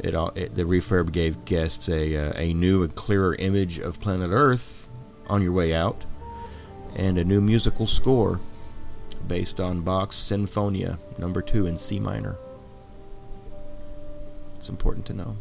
[0.00, 4.00] it, all, it the refurb gave guests a uh, a new and clearer image of
[4.00, 4.88] planet Earth
[5.28, 6.04] on your way out,
[6.96, 8.40] and a new musical score
[9.28, 12.36] based on Bach's Sinfonia Number Two in C minor.
[14.56, 15.36] It's important to know.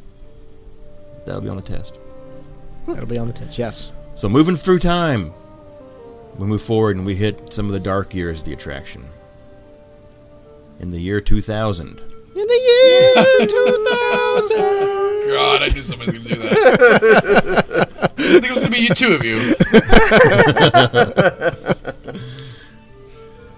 [1.26, 1.98] That'll be on the test.
[2.88, 3.58] That'll be on the test.
[3.58, 3.92] Yes.
[4.16, 5.34] So moving through time,
[6.38, 9.06] we move forward and we hit some of the dark years of the attraction.
[10.84, 11.98] In the year 2000, In
[12.36, 14.58] the year 2000.
[15.34, 17.90] God, I knew somebody was going to do that.
[18.02, 19.56] I think it was going to be you two of you.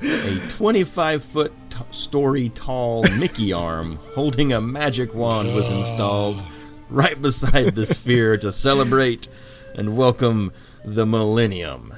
[0.46, 5.80] a 25 foot t- story tall Mickey arm holding a magic wand was oh.
[5.80, 6.44] installed
[6.92, 9.28] right beside the sphere to celebrate
[9.74, 11.92] and welcome the millennium.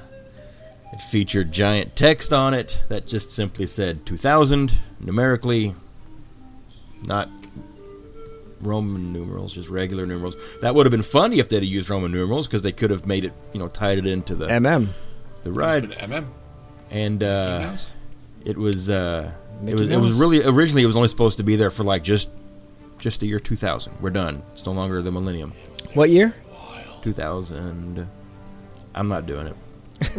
[0.94, 5.74] It featured giant text on it that just simply said 2000 numerically,
[7.02, 7.28] not
[8.60, 10.36] Roman numerals, just regular numerals.
[10.60, 13.06] That would have been funny if they'd have used Roman numerals because they could have
[13.06, 14.88] made it, you know, tied it into the MM.
[15.44, 15.90] the ride.
[15.90, 16.26] MM.
[16.90, 17.76] And uh,
[18.44, 19.30] it was uh,
[19.66, 22.02] it was it was really originally it was only supposed to be there for like
[22.02, 22.30] just
[22.98, 24.00] just the year 2000.
[24.00, 24.42] We're done.
[24.52, 25.52] It's no longer the millennium.
[25.94, 26.34] What year?
[27.02, 28.08] 2000.
[28.94, 29.56] I'm not doing it.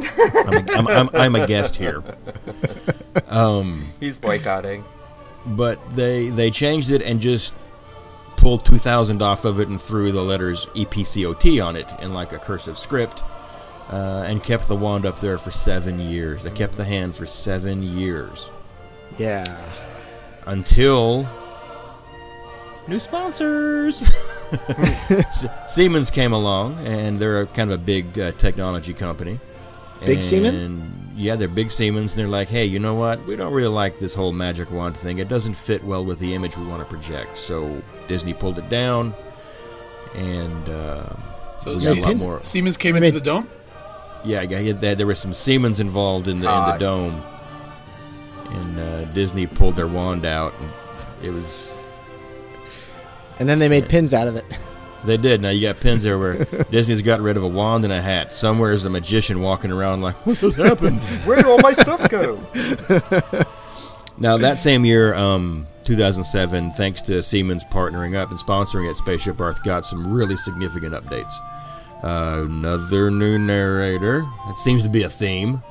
[0.47, 2.03] I'm, a, I'm, I'm, I'm a guest here.
[3.29, 4.83] Um, He's boycotting.
[5.45, 7.53] but they they changed it and just
[8.37, 12.31] pulled 2000 off of it and threw the letters E EPCOT on it in like
[12.33, 13.21] a cursive script
[13.89, 16.43] uh, and kept the wand up there for seven years.
[16.43, 18.49] They kept the hand for seven years
[19.17, 19.43] Yeah.
[20.45, 21.27] until
[22.87, 23.97] new sponsors.
[25.67, 29.39] Siemens came along, and they're a, kind of a big uh, technology company.
[30.05, 30.55] Big Siemens?
[31.19, 33.25] And yeah, they're big Siemens, and they're like, hey, you know what?
[33.27, 35.17] We don't really like this whole magic wand thing.
[35.17, 37.38] It doesn't fit well with the image we want to project.
[37.38, 39.13] So Disney pulled it down,
[40.15, 41.10] and uh,
[41.58, 42.43] So we got Sie- a lot more.
[42.45, 43.49] Siemens came into the dome.
[44.23, 46.71] Yeah, yeah, yeah, there, there was some Siemens involved in the in Ah.
[46.71, 47.21] the dome,
[48.51, 51.73] and uh, Disney pulled their wand out, and it was
[53.39, 54.45] And then they made pins out of it.
[55.03, 55.41] They did.
[55.41, 56.45] Now you got pins everywhere.
[56.71, 58.33] Disney's got rid of a wand and a hat.
[58.33, 60.99] Somewhere is a magician walking around like, what just happened?
[61.25, 62.35] Where did all my stuff go?
[64.17, 69.39] now that same year, um, 2007, thanks to Siemens partnering up and sponsoring it, Spaceship
[69.39, 71.33] Earth got some really significant updates.
[72.03, 74.25] Uh, another new narrator.
[74.47, 75.62] It seems to be a theme.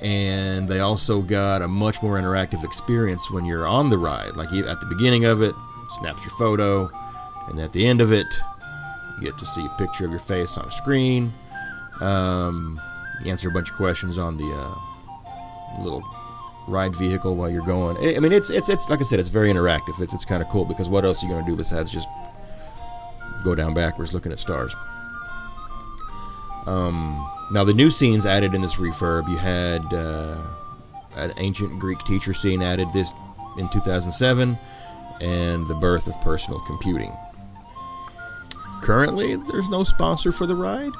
[0.00, 4.36] And they also got a much more interactive experience when you're on the ride.
[4.36, 5.54] Like at the beginning of it,
[5.90, 6.90] snaps your photo,
[7.48, 8.40] and at the end of it,
[9.18, 11.32] you get to see a picture of your face on a screen.
[12.00, 12.80] Um,
[13.26, 16.02] answer a bunch of questions on the uh, little
[16.68, 17.96] ride vehicle while you're going.
[17.98, 20.00] I I mean, it's it's it's like I said, it's very interactive.
[20.00, 22.08] It's it's kind of cool because what else are you going to do besides just
[23.44, 24.74] go down backwards looking at stars?
[26.66, 30.36] Um, now the new scenes added in this refurb, you had uh,
[31.16, 33.12] an ancient Greek teacher scene added this
[33.56, 34.58] in 2007,
[35.20, 37.12] and the birth of personal computing.
[38.82, 40.92] Currently, there's no sponsor for the ride.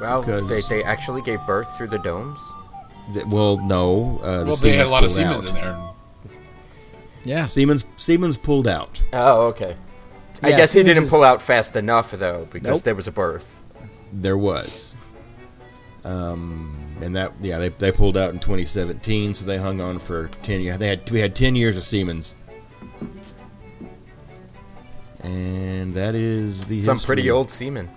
[0.00, 2.40] Well, they, they actually gave birth through the domes.
[3.12, 4.18] Th- Well, no.
[4.22, 5.48] Uh, the Well, they had a lot of Siemens out.
[5.50, 5.78] in there.
[7.24, 7.46] Yeah.
[7.46, 9.00] Siemens Siemens pulled out.
[9.12, 9.76] Oh, okay.
[10.42, 12.82] I Yeah, guess he didn't is- pull out fast enough though, because Nope.
[12.82, 13.58] there was a birth.
[14.12, 14.94] There was.
[16.04, 20.28] Um, and that yeah they, they pulled out in 2017, so they hung on for
[20.42, 20.76] 10 years.
[20.78, 22.34] They had we had 10 years of Siemens.
[25.24, 27.88] And that is the Some pretty old seamen.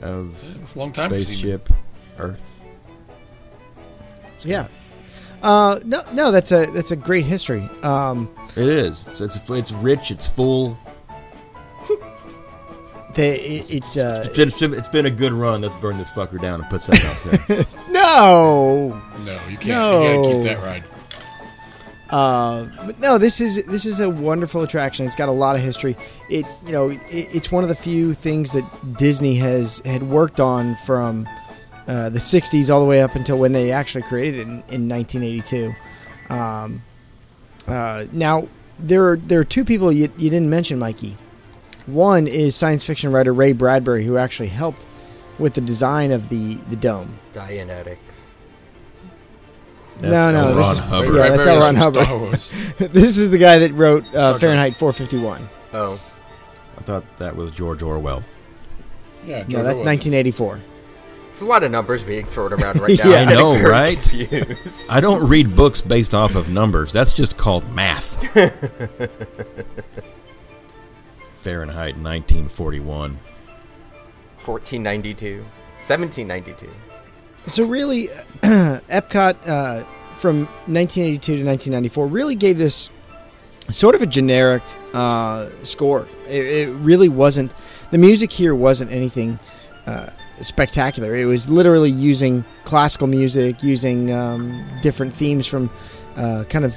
[0.00, 0.32] of
[0.62, 1.68] It's a long time spaceship
[2.18, 2.50] Earth.
[4.42, 4.68] Yeah.
[5.42, 7.68] Uh, no, no, that's a that's a great history.
[7.82, 9.06] Um, It is.
[9.08, 10.10] It's it's, it's rich.
[10.10, 10.78] It's full.
[13.14, 15.60] they, it, it's uh, It's been, it's been a good run.
[15.60, 17.66] Let's burn this fucker down and put something else in.
[17.92, 19.66] no, No, you can't.
[19.66, 20.02] No.
[20.02, 20.84] You gotta keep that ride.
[22.14, 25.04] Uh, but no, this is this is a wonderful attraction.
[25.04, 25.96] It's got a lot of history.
[26.30, 28.64] It you know it, it's one of the few things that
[28.96, 31.28] Disney has had worked on from
[31.88, 34.88] uh, the '60s all the way up until when they actually created it in, in
[34.88, 35.74] 1982.
[36.30, 36.82] Um,
[37.66, 38.46] uh, now
[38.78, 41.16] there are there are two people you, you didn't mention, Mikey.
[41.86, 44.86] One is science fiction writer Ray Bradbury, who actually helped
[45.40, 47.18] with the design of the the dome.
[47.32, 48.23] Dianetics.
[50.00, 50.54] That's no, no, L.
[50.56, 51.14] this Ron is, Hubbard.
[51.14, 51.60] yeah, that's Bradbury's L.
[51.60, 52.40] Ron Hubbard.
[52.92, 54.40] This is the guy that wrote uh, Trek.
[54.40, 55.48] Fahrenheit 451.
[55.72, 55.92] Oh,
[56.76, 58.24] I thought that was George Orwell.
[59.24, 59.86] Yeah, No, that's Orwell.
[59.86, 60.60] 1984.
[61.30, 63.08] it's a lot of numbers being thrown around right now.
[63.08, 63.20] Yeah.
[63.22, 64.00] I'm know, right?
[64.02, 64.86] confused.
[64.90, 66.92] I don't read books based off of numbers.
[66.92, 68.16] That's just called math.
[71.40, 73.18] Fahrenheit 1941.
[74.44, 75.38] 1492,
[75.80, 76.68] 1792.
[77.46, 78.08] So really,
[78.42, 79.84] Epcot uh,
[80.16, 82.88] from 1982 to 1994 really gave this
[83.70, 84.62] sort of a generic
[84.94, 86.06] uh, score.
[86.26, 87.54] It, it really wasn't.
[87.90, 89.38] The music here wasn't anything
[89.86, 91.14] uh, spectacular.
[91.14, 95.70] It was literally using classical music, using um, different themes from
[96.16, 96.74] uh, kind of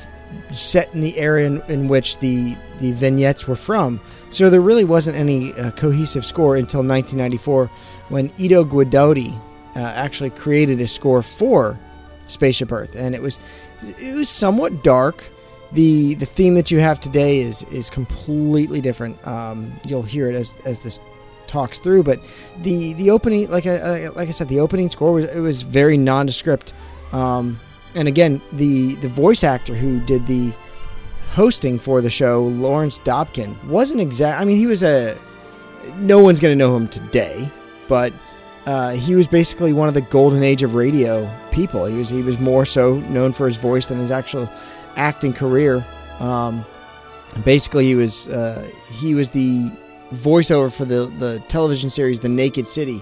[0.52, 4.02] set in the area in, in which the the vignettes were from.
[4.30, 7.68] So there really wasn't any uh, cohesive score until 1994
[8.10, 9.34] when Edo Guidotti
[9.78, 11.80] uh, actually created a score for
[12.28, 13.40] Spaceship Earth, and it was
[13.82, 15.24] it was somewhat dark.
[15.72, 19.26] the The theme that you have today is is completely different.
[19.26, 21.00] Um, you'll hear it as as this
[21.46, 22.20] talks through, but
[22.64, 25.96] the the opening, like I like I said, the opening score was it was very
[25.96, 26.74] nondescript.
[27.14, 27.60] Um,
[27.96, 30.52] and again, the the voice actor who did the
[31.34, 34.42] hosting for the show, Lawrence Dobkin, wasn't exact.
[34.42, 35.18] I mean, he was a.
[35.98, 37.50] No one's going to know him today,
[37.88, 38.12] but
[38.68, 41.86] uh, he was basically one of the golden age of radio people.
[41.86, 44.52] He was he was more so known for his voice than his actual
[44.98, 45.86] acting career.
[46.20, 46.66] Um,
[47.46, 49.72] basically, he was uh, he was the
[50.12, 52.98] voiceover for the the television series The Naked City,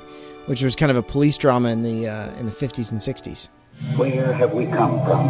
[0.46, 3.50] which was kind of a police drama in the uh, in the 50s and 60s.
[3.98, 5.26] Where have we come from?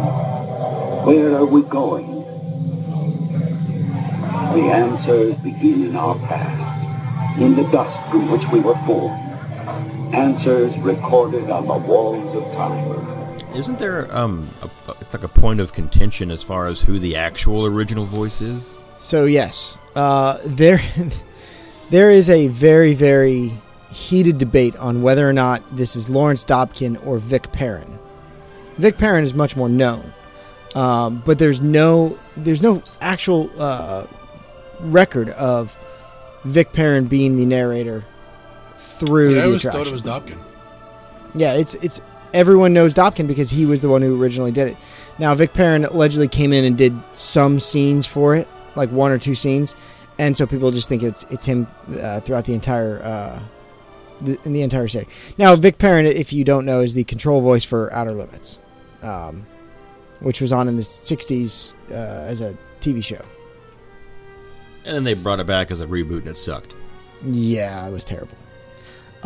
[1.06, 2.12] Where are we going?
[4.52, 9.25] The answers begin in our past, in the dust from which we were formed.
[10.12, 13.56] Answers recorded on the walls of time.
[13.56, 17.16] Isn't there um a, it's like a point of contention as far as who the
[17.16, 18.78] actual original voice is?
[18.98, 20.80] So yes, uh, there
[21.90, 23.52] there is a very very
[23.90, 27.98] heated debate on whether or not this is Lawrence Dobkin or Vic Perrin.
[28.76, 30.12] Vic Perrin is much more known,
[30.74, 34.06] um, but there's no there's no actual uh,
[34.80, 35.76] record of
[36.44, 38.04] Vic Perrin being the narrator
[38.98, 39.84] through Yeah, I always attraction.
[39.84, 40.38] thought it was Dobkin.
[41.34, 42.00] Yeah, it's it's
[42.32, 44.76] everyone knows Dobkin because he was the one who originally did it.
[45.18, 49.18] Now Vic Perrin allegedly came in and did some scenes for it, like one or
[49.18, 49.76] two scenes,
[50.18, 51.66] and so people just think it's it's him
[52.00, 53.42] uh, throughout the entire uh,
[54.22, 55.08] the, in the entire series.
[55.38, 58.58] Now Vic Perrin, if you don't know, is the control voice for Outer Limits,
[59.02, 59.46] um,
[60.20, 63.22] which was on in the '60s uh, as a TV show.
[64.84, 66.76] And then they brought it back as a reboot and it sucked.
[67.24, 68.36] Yeah, it was terrible.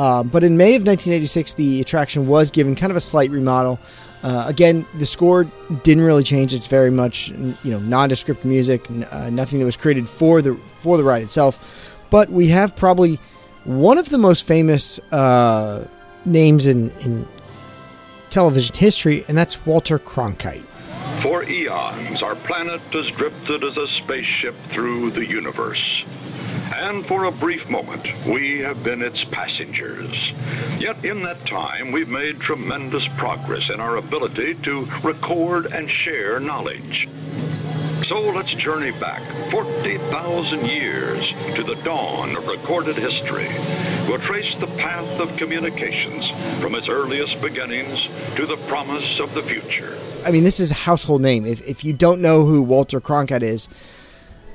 [0.01, 3.78] Um, but in May of 1986, the attraction was given kind of a slight remodel.
[4.22, 5.44] Uh, again, the score
[5.82, 6.55] didn't really change.
[6.55, 10.96] It's very much you know nondescript music, uh, nothing that was created for the for
[10.96, 12.03] the ride itself.
[12.09, 13.20] But we have probably
[13.64, 15.86] one of the most famous uh,
[16.24, 17.28] names in, in
[18.30, 20.64] television history, and that's Walter Cronkite.
[21.20, 26.05] For eons, our planet has drifted as a spaceship through the universe.
[26.72, 30.32] And for a brief moment, we have been its passengers.
[30.78, 36.38] Yet in that time, we've made tremendous progress in our ability to record and share
[36.38, 37.08] knowledge.
[38.04, 43.48] So let's journey back 40,000 years to the dawn of recorded history.
[44.08, 49.42] We'll trace the path of communications from its earliest beginnings to the promise of the
[49.42, 49.98] future.
[50.24, 51.46] I mean, this is a household name.
[51.46, 53.68] If, if you don't know who Walter Cronkite is,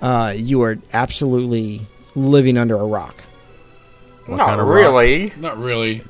[0.01, 1.81] uh, you are absolutely
[2.15, 3.23] living under a rock.
[4.25, 4.75] What Not kind of rock?
[4.75, 5.33] really.
[5.37, 6.03] Not really.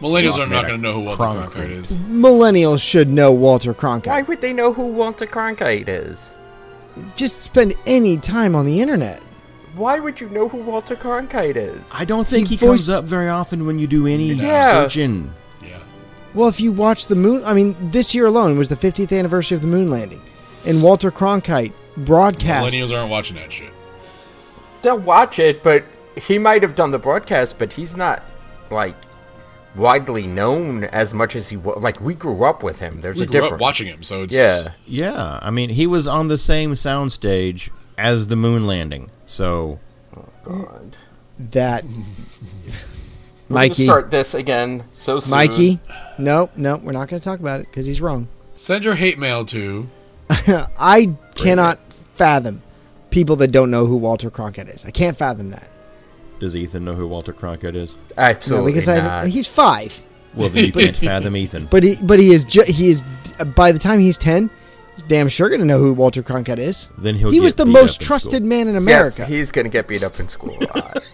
[0.00, 1.48] Millennials Yeah, are not going to know who Walter Cronkite.
[1.48, 1.98] Cronkite is.
[1.98, 4.06] Millennials should know Walter Cronkite.
[4.06, 6.32] Why would they know who Walter Cronkite is?
[7.16, 9.20] Just spend any time on the internet.
[9.74, 11.80] Why would you know who Walter Cronkite is?
[11.92, 14.70] I don't think He he, voiced- comes up very often when you do any Yeah.
[14.72, 15.32] searching.
[15.62, 15.78] Yeah.
[16.34, 19.56] Well, if you watch the moon, I mean, this year alone was the 50th anniversary
[19.56, 20.22] of the moon landing,
[20.64, 22.72] and Walter Cronkite broadcast.
[22.74, 23.70] Millennials aren't watching that shit.
[24.82, 25.84] They'll watch it, but
[26.16, 28.22] he might have done the broadcast, but he's not
[28.70, 28.94] like
[29.76, 31.82] widely known as much as he was.
[31.82, 33.00] Like we grew up with him.
[33.00, 33.54] There's We a grew difference.
[33.54, 34.72] up watching him, so it's Yeah.
[34.86, 39.10] Yeah, I mean, he was on the same soundstage as the moon landing.
[39.26, 39.80] So
[40.16, 40.96] oh, God.
[41.38, 41.84] that
[43.48, 45.30] We're Mikey, start this again so soon.
[45.30, 45.80] Mikey,
[46.18, 48.28] no, no, we're not going to talk about it because he's wrong.
[48.54, 49.88] Send your hate mail to
[50.30, 51.78] I cannot
[52.16, 52.62] fathom
[53.10, 54.84] people that don't know who Walter Cronkite is.
[54.84, 55.68] I can't fathom that.
[56.38, 57.96] does Ethan know who Walter Cronkite is?
[58.16, 59.24] Absolutely no, because not.
[59.24, 60.04] I, he's five,
[60.34, 61.66] Well, then you can't fathom Ethan.
[61.66, 63.02] but he, but he is, ju- he is.
[63.54, 64.50] By the time he's ten,
[64.94, 66.88] he's damn sure going to know who Walter Cronkite is.
[66.98, 68.48] Then he'll he was the beat most trusted school.
[68.48, 69.24] man in Yeah, America.
[69.26, 71.04] he's gonna get beat up in school a lot.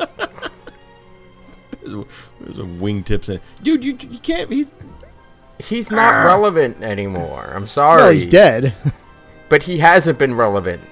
[1.82, 2.04] There's a,
[2.40, 4.50] there's a wingtips in Dude, you, you can't.
[4.50, 4.72] He's
[5.58, 6.24] he's not ah.
[6.26, 7.52] relevant anymore.
[7.54, 8.02] I'm sorry.
[8.02, 8.74] well, he's dead.
[9.50, 10.82] But he hasn't been relevant.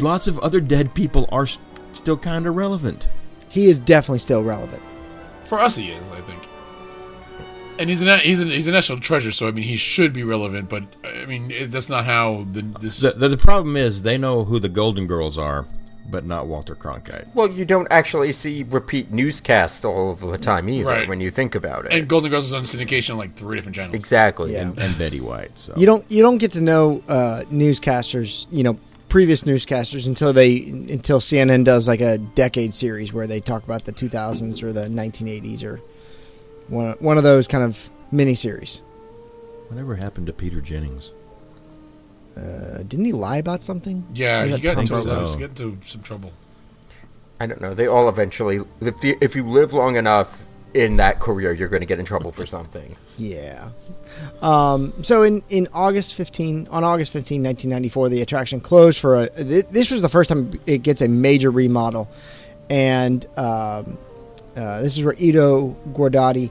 [0.00, 1.58] Lots of other dead people are s-
[1.92, 3.08] still kind of relevant.
[3.48, 4.82] he is definitely still relevant.
[5.44, 5.76] for us.
[5.76, 6.42] He is, I think.
[7.78, 10.22] And he's a he's a, he's a national treasure, so I mean he should be
[10.22, 10.68] relevant.
[10.68, 12.98] But I mean it, that's not how the this.
[12.98, 15.66] The, the the problem is they know who the Golden Girls are,
[16.08, 17.26] but not Walter Cronkite.
[17.34, 21.08] Well, you don't actually see repeat newscasts all of the time either Right.
[21.08, 21.92] when you think about it.
[21.92, 23.94] and Golden Girls is on syndication on like three different channels.
[23.94, 24.52] exactly.
[24.52, 24.60] Yeah.
[24.68, 25.58] And And Betty White.
[25.58, 28.78] So You don't you don't get to know uh, newscasters, you know,
[29.14, 33.84] previous newscasters until they until CNN does like a decade series where they talk about
[33.84, 35.76] the 2000s or the 1980s or
[36.66, 38.78] one one of those kind of mini series.
[39.68, 41.12] whatever happened to Peter Jennings?
[42.36, 44.04] Uh, didn't he lie about something?
[44.12, 45.06] Yeah, Or he is got into, Brady?
[45.06, 45.26] Brady?
[45.28, 45.34] so.
[45.38, 46.32] he got into some trouble.
[47.38, 47.72] I don't know.
[47.72, 50.42] They all eventually, if you, if you live long enough
[50.74, 52.96] in that career, you're going to get in trouble for something.
[53.16, 53.70] Yeah.
[54.42, 59.28] Um, so in, in August 15, on August 15, 1994, the attraction closed for a.
[59.28, 62.08] th- This was the first time it gets a major remodel,
[62.68, 63.96] and um,
[64.56, 66.50] uh, this is where Edo Guidotti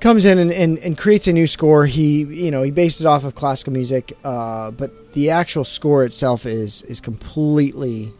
[0.00, 1.84] comes in and, and, and creates a new score.
[1.86, 6.04] He you know he based it off of classical music, uh, but the actual score
[6.04, 8.12] itself is is completely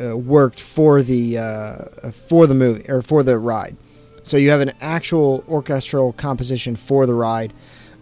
[0.00, 3.76] uh, worked for the uh, for the movie or for the ride.
[4.26, 7.52] So you have an actual orchestral composition for the ride.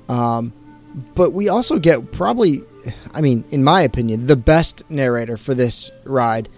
[0.09, 0.55] Um,
[1.15, 2.61] but we also get probably,
[3.13, 6.49] I mean, in my opinion, the best narrator for this ride,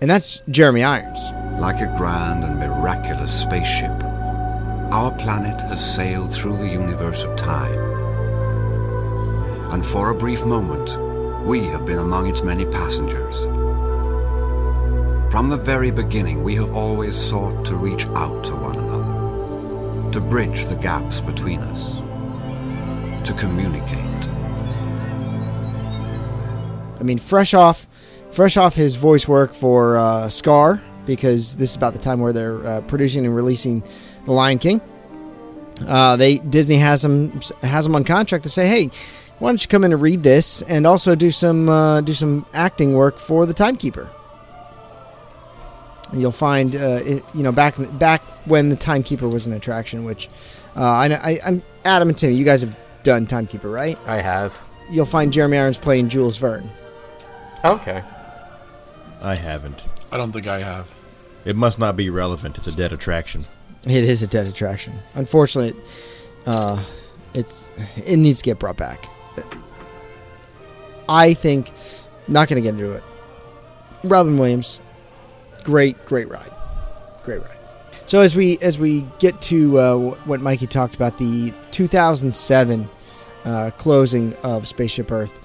[0.00, 1.32] and that's Jeremy Irons.
[1.60, 3.90] Like a grand and miraculous spaceship,
[4.92, 7.74] our planet has sailed through the universe of time.
[9.72, 13.36] And for a brief moment, we have been among its many passengers.
[15.32, 18.85] From the very beginning, we have always sought to reach out to one another,
[20.16, 21.90] to bridge the gaps between us,
[23.28, 23.98] to communicate.
[26.98, 27.86] I mean, fresh off,
[28.30, 32.32] fresh off his voice work for uh, Scar, because this is about the time where
[32.32, 33.84] they're uh, producing and releasing
[34.24, 34.80] The Lion King.
[35.86, 38.88] Uh, they Disney has him has on contract to say, hey,
[39.38, 42.46] why don't you come in and read this, and also do some uh, do some
[42.54, 44.10] acting work for the Timekeeper.
[46.12, 50.04] And you'll find, uh, it, you know, back back when the Timekeeper was an attraction,
[50.04, 50.28] which
[50.76, 53.98] uh, I, I, I'm Adam and Timmy, you guys have done Timekeeper, right?
[54.06, 54.56] I have.
[54.88, 56.70] You'll find Jeremy Irons playing Jules Verne.
[57.64, 58.02] Okay.
[59.20, 59.82] I haven't.
[60.12, 60.88] I don't think I have.
[61.44, 62.56] It must not be relevant.
[62.56, 63.42] It's a dead attraction.
[63.84, 64.94] It is a dead attraction.
[65.14, 65.80] Unfortunately,
[66.44, 66.82] uh,
[67.34, 69.08] it's it needs to get brought back.
[71.08, 71.70] I think
[72.28, 73.02] not going to get into it.
[74.04, 74.80] Robin Williams,
[75.66, 76.52] great, great ride,
[77.24, 77.58] great ride.
[78.06, 82.88] So as we as we get to uh, what Mikey talked about the 2007
[83.44, 85.40] uh, closing of Spaceship Earth,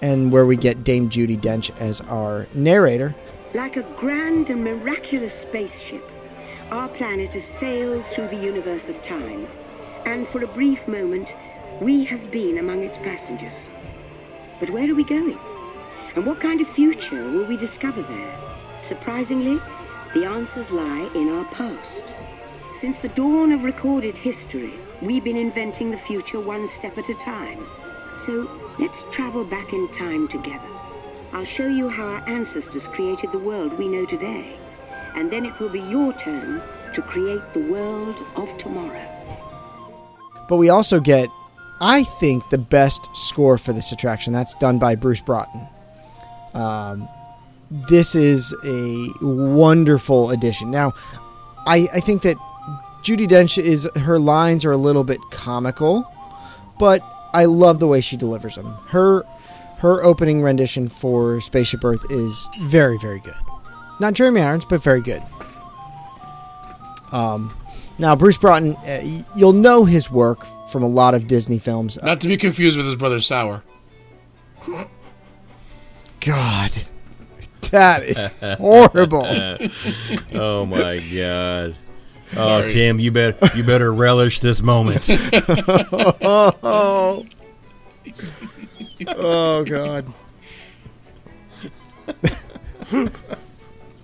[0.00, 3.14] and where we get Dame Judi Dench as our narrator.
[3.52, 6.02] Like a grand and miraculous spaceship,
[6.70, 9.46] our planet has sailed through the universe of time,
[10.06, 11.36] and for a brief moment,
[11.82, 13.68] we have been among its passengers.
[14.58, 15.38] But where are we going?
[16.14, 18.45] And what kind of future will we discover there?
[18.86, 19.60] Surprisingly,
[20.14, 22.04] the answers lie in our past.
[22.72, 27.14] Since the dawn of recorded history, we've been inventing the future one step at a
[27.14, 27.66] time.
[28.24, 30.68] So let's travel back in time together.
[31.32, 34.56] I'll show you how our ancestors created the world we know today.
[35.16, 36.62] And then it will be your turn
[36.94, 39.04] to create the world of tomorrow.
[40.48, 41.28] But we also get,
[41.80, 44.32] I think, the best score for this attraction.
[44.32, 45.66] That's done by Bruce Broughton.
[46.54, 47.08] Um,
[47.70, 50.70] this is a wonderful addition.
[50.70, 50.92] Now,
[51.66, 52.36] I, I think that
[53.02, 56.10] Judi Dench is her lines are a little bit comical,
[56.78, 57.02] but
[57.34, 58.66] I love the way she delivers them.
[58.88, 59.22] Her
[59.78, 63.34] her opening rendition for Spaceship Earth is very very good.
[64.00, 65.22] Not Jeremy Irons, but very good.
[67.12, 67.54] Um,
[67.98, 71.98] now Bruce Broughton, uh, you'll know his work from a lot of Disney films.
[72.02, 73.62] Not to be confused with his brother Sour.
[76.20, 76.72] God,
[77.70, 79.24] that is horrible.
[80.34, 81.76] oh my god.
[82.32, 82.70] Oh, Sorry.
[82.72, 85.08] Tim, you better you better relish this moment.
[86.22, 87.24] oh,
[89.08, 90.06] oh God.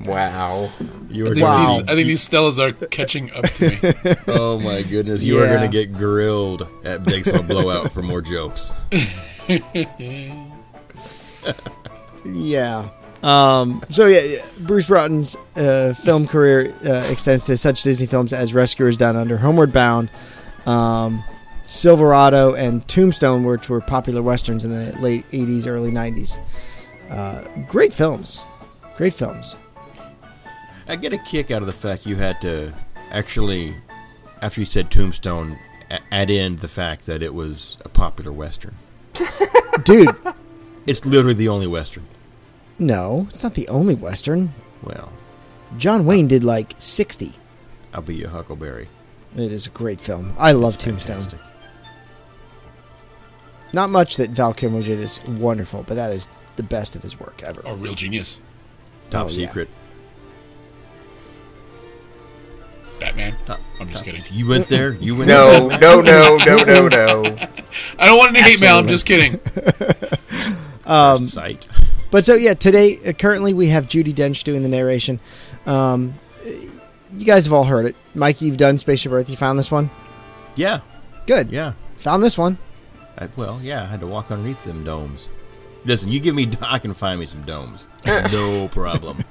[0.05, 0.69] Wow.
[1.11, 1.77] You I think, Wow.
[1.77, 3.79] these, I think these Stellas are catching up to me.
[4.27, 8.73] oh my goodness, you are gonna get grilled at Big Smoke Blowout for more jokes.
[12.25, 12.89] Yeah.
[13.23, 18.33] Um, so yeah, yeah, Bruce Broughton's uh, film career uh, extends to such Disney films
[18.33, 20.11] as Rescuers Down Under, Homeward Bound,
[20.67, 21.23] um,
[21.65, 26.39] Silverado, and Tombstone, which were popular westerns in the late '80s, early '90s.
[27.11, 28.45] Uh, great films,
[28.97, 29.57] great films.
[30.89, 32.73] I get a kick out of the fact you had to
[33.13, 33.75] actually,
[34.41, 35.59] after you said Tombstone,
[35.91, 38.75] a- add in the fact that it was a popular western.
[39.85, 40.17] Dude,
[40.87, 42.05] It's literally the only western.
[42.79, 44.53] No, it's not the only western.
[44.83, 45.13] Well,
[45.79, 47.33] John Wayne did like 60.
[47.95, 48.89] I'll be your Huckleberry.
[49.37, 50.35] It is a great film.
[50.39, 51.21] I love Tombstone.
[51.23, 51.41] Fantastic.
[53.73, 57.19] Not much that Val Kilmer did is wonderful, but that is the best of his
[57.19, 57.63] work ever.
[57.65, 58.39] A real genius.
[59.11, 59.47] Top Oh, yeah.
[59.47, 59.69] secret.
[63.01, 63.35] Batman.
[63.47, 64.23] Top- I'm just top- kidding.
[64.37, 64.93] You went there.
[65.01, 65.79] You went No, there.
[65.81, 67.37] no, no, no, no, no.
[67.99, 68.77] I don't want any hate mail.
[68.79, 69.41] I'm just kidding.
[70.85, 71.65] Um, Sight.
[72.13, 75.19] But so yeah, today uh, currently we have Judi Dench doing the narration.
[75.67, 76.15] Um,
[77.11, 77.97] you guys have all heard it.
[78.15, 79.29] Mikey, you've done Spaceship Earth.
[79.29, 79.91] You found this one?
[80.55, 80.81] Yeah,
[81.27, 81.51] Good.
[81.51, 81.73] yeah.
[81.97, 82.59] Found this one.
[83.19, 83.83] I, well, yeah.
[83.83, 85.29] I had to walk underneath them domes.
[85.85, 86.51] Listen, you give me.
[86.63, 87.87] I can find me some domes.
[88.33, 89.25] No problem.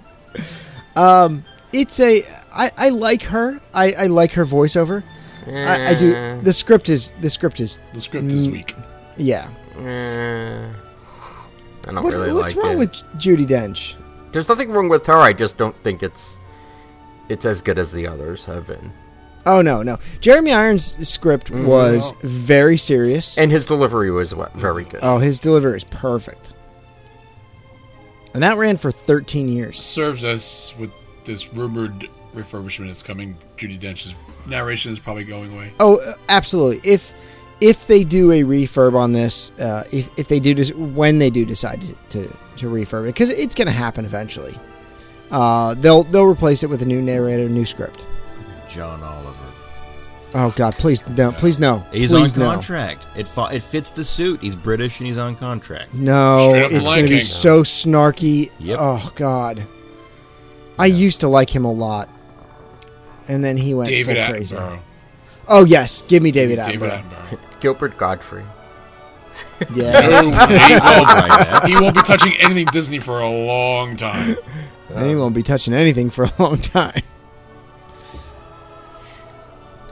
[0.95, 2.21] Um, It's a.
[2.53, 3.61] I, I like her.
[3.73, 5.03] I, I like her voiceover.
[5.47, 6.41] I, I do.
[6.41, 8.75] The script is the script is The script is weak.
[9.17, 9.49] yeah.
[11.88, 12.77] I don't What- really what's like wrong it.
[12.77, 13.95] with Judi Dench?
[14.32, 15.17] There's nothing wrong with her.
[15.17, 16.39] I just don't think it's
[17.29, 18.91] it's as good as the others have been.
[19.45, 19.97] Oh no no.
[20.19, 23.38] Jeremy Irons' script was very serious.
[23.38, 24.99] And his delivery was wa- very good.
[25.03, 26.51] oh, his delivery is perfect.
[28.34, 29.77] and that ran for 13 years.
[29.79, 30.91] Serves us with
[31.25, 33.36] this rumored refurbishment that's coming.
[33.57, 34.15] Judi Dench's
[34.47, 35.73] narration is probably going away.
[35.79, 36.89] Oh, uh, absolutely.
[36.89, 37.13] If
[37.62, 41.30] if they do a refurb on this, uh, if, if they do des- when they
[41.30, 44.55] do decide to to, to refurb it, because it's going to happen eventually,
[45.32, 48.07] uh, they'll they'll replace it with a new narrator, new script.
[48.68, 49.38] John Oliver.
[50.34, 52.51] Oh God, please no, please no, He's please on no.
[52.51, 53.05] contract.
[53.18, 54.41] It fa- it fits the suit.
[54.41, 55.93] He's British and he's on contract.
[55.93, 57.22] No, Straight it's going to be King.
[57.22, 58.49] so snarky.
[58.59, 58.78] Yep.
[58.82, 59.68] Oh God,
[60.80, 62.07] I used to like him a lot,
[63.28, 64.57] and then he went David full crazy.
[65.49, 67.39] Oh yes, give me David David Attenborough.
[67.62, 67.62] Attenborough.
[67.62, 68.45] Gilbert Gottfried.
[69.74, 71.64] Yeah, he, won't, Right.
[71.68, 74.36] he won't be touching anything Disney for a long time.
[74.89, 77.01] and he won't be touching anything for a long time.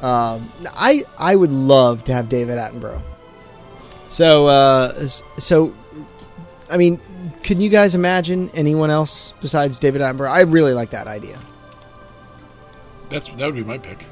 [0.01, 3.01] Um, I I would love to have David Attenborough.
[4.09, 5.73] So uh, so,
[6.71, 6.99] I mean,
[7.43, 10.29] can you guys imagine anyone else besides David Attenborough?
[10.31, 11.37] I really like that idea.
[13.09, 14.05] That's that would be my pick.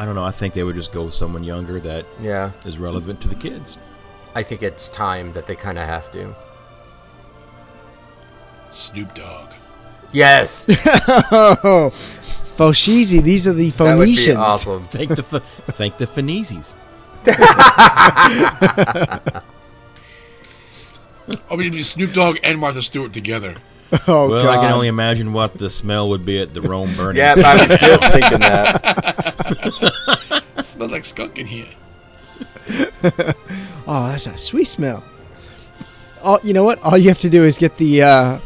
[0.00, 0.24] I don't know.
[0.24, 3.34] I think they would just go with someone younger that Yeah, is relevant to the
[3.34, 3.76] kids.
[4.34, 6.34] I think it's time that they kind of have to.
[8.70, 9.50] Snoop Dogg.
[10.12, 10.64] Yes,
[11.30, 11.90] Oh,
[12.56, 14.38] Foshizi, these are the that would be Phoenicians.
[14.38, 14.82] awesome.
[14.96, 15.42] Thank the Ph-
[15.76, 16.74] thank the Phoenicians.
[17.26, 19.20] I
[21.50, 23.54] mean, it'd be Snoop Dogg and Martha Stewart together.
[24.06, 24.58] Oh well, God!
[24.58, 27.18] I can only imagine what the smell would be at the Rome burning.
[27.18, 30.44] Yeah, I was just thinking that.
[30.58, 31.66] It smelled like skunk in here.
[33.86, 35.04] Oh, that's a sweet smell.
[36.22, 36.80] All you know what?
[36.82, 38.38] All you have to do is get the uh,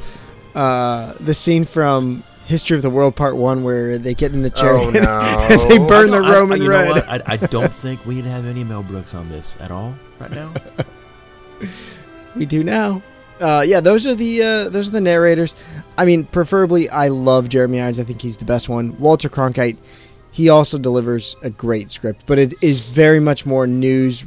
[0.55, 4.51] uh, the scene from History of the World Part One where they get in the
[4.51, 5.69] chair Oh, and no.
[5.69, 6.91] they burn the I don't- I- Roman you know red.
[6.91, 7.09] what?
[7.29, 9.95] I, I don't think we need to have any Mel Brooks on this at all
[10.19, 10.53] right now.
[12.37, 13.03] We do now.
[13.41, 15.57] Uh, yeah, those are the uh, those are the narrators.
[15.99, 17.99] I mean, preferably, I love Jeremy Irons.
[17.99, 18.99] I think he's the best one.
[18.99, 19.77] Walter Cronkite,
[20.31, 24.25] he also delivers a great script, but it is very much more news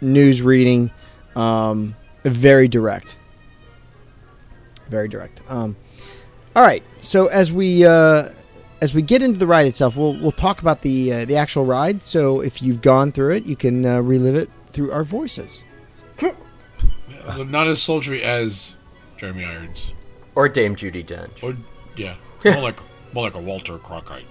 [0.00, 0.90] news reading,
[1.34, 1.94] um,
[2.24, 3.18] very direct,
[4.88, 5.40] very direct.
[5.48, 5.76] Um,
[6.54, 8.28] all right, so as we uh,
[8.82, 11.64] as we get into the ride itself, we'll we'll talk about the uh, the actual
[11.64, 12.02] ride.
[12.02, 15.64] So if you've gone through it, you can uh, relive it through our voices.
[17.26, 18.74] Although not as sultry as
[19.16, 19.92] Jeremy Irons.
[20.34, 21.42] Or Dame Judi Dench.
[21.42, 21.56] Or
[21.96, 22.14] yeah,
[22.44, 22.80] more like
[23.12, 24.24] more like a Walter Cronkite.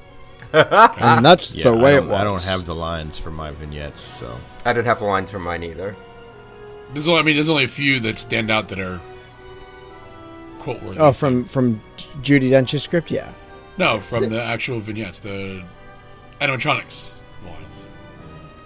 [0.98, 2.20] And that's Yeah, the way I it don't, was.
[2.20, 4.36] I don't have the lines for my vignettes, so
[4.66, 5.96] I don't have the lines for mine either.
[6.94, 9.00] There's only, I mean, there's only a few that stand out that are
[10.60, 11.00] quote worthy.
[11.00, 11.80] Oh, from from
[12.22, 13.32] Judi Dench's script, yeah.
[13.78, 15.64] no, from the actual vignettes, the
[16.42, 17.86] animatronics lines.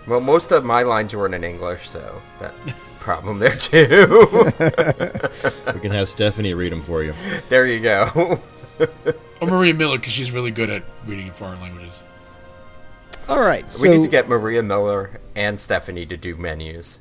[0.08, 4.08] Well, most of my lines weren't in English, so that's a problem there too.
[5.74, 7.14] we can have Stephanie read them for you.
[7.50, 8.40] there you go.
[9.42, 12.04] Or Maria Miller because she's really good at reading in foreign languages.
[13.28, 17.00] All right, we need to get Maria Miller and Stephanie to do menus.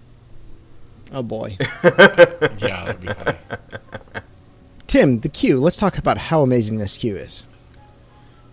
[1.13, 3.39] oh boy, Yeah, that'd be funny.
[4.89, 5.61] Tim, the queue.
[5.61, 7.45] Let's talk about how amazing this queue is.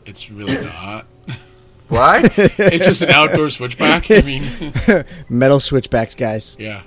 [0.05, 1.05] It's really not.
[1.89, 2.37] What?
[2.37, 4.05] It's just an outdoor switchback.
[4.09, 6.55] I mean, Metal switchbacks, guys.
[6.59, 6.83] yeah.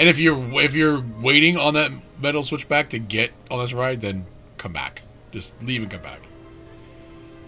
[0.00, 4.00] And if you're if you're waiting on that metal switchback to get on this ride,
[4.00, 4.24] then
[4.56, 5.02] come back.
[5.30, 6.20] Just leave and come back.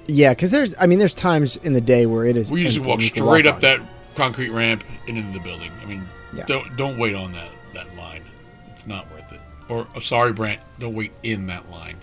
[0.07, 2.51] Yeah, because there's, I mean, there's times in the day where it is.
[2.53, 3.61] We just walk and you can straight walk up on.
[3.61, 3.81] that
[4.17, 5.71] concrete ramp and into the building.
[5.83, 6.45] I mean, Yeah.
[6.47, 8.23] don't don't wait on that that line.
[8.71, 9.41] It's not worth it.
[9.69, 11.97] Or oh, sorry, Brant, don't wait in that line.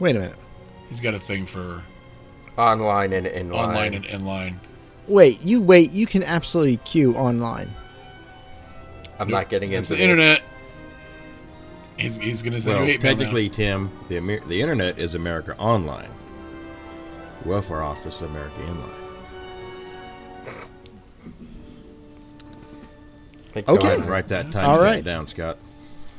[0.00, 0.36] Wait a minute.
[0.88, 1.82] He's got a thing for
[2.58, 3.54] Online and inline.
[3.54, 4.54] online and inline.
[5.06, 5.92] Wait, you wait.
[5.92, 7.72] You can absolutely queue online.
[9.18, 10.02] I'm not getting It's into the this.
[10.18, 10.42] internet.
[11.98, 13.18] He's, he's gonna send Well, you hate mail now.
[13.18, 16.08] technically, Tim, the Amer- the internet is America Online.
[17.44, 18.92] well Welfare Office America Inline.
[23.54, 23.76] Think Okay.
[23.76, 24.00] go Go ahead ahead.
[24.00, 25.02] and write that time All right.
[25.02, 25.56] down, Scott.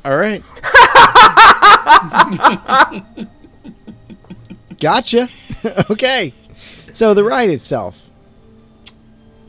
[0.04, 0.42] All right.
[4.80, 5.28] gotcha.
[5.92, 6.34] okay.
[6.94, 8.10] So the ride itself.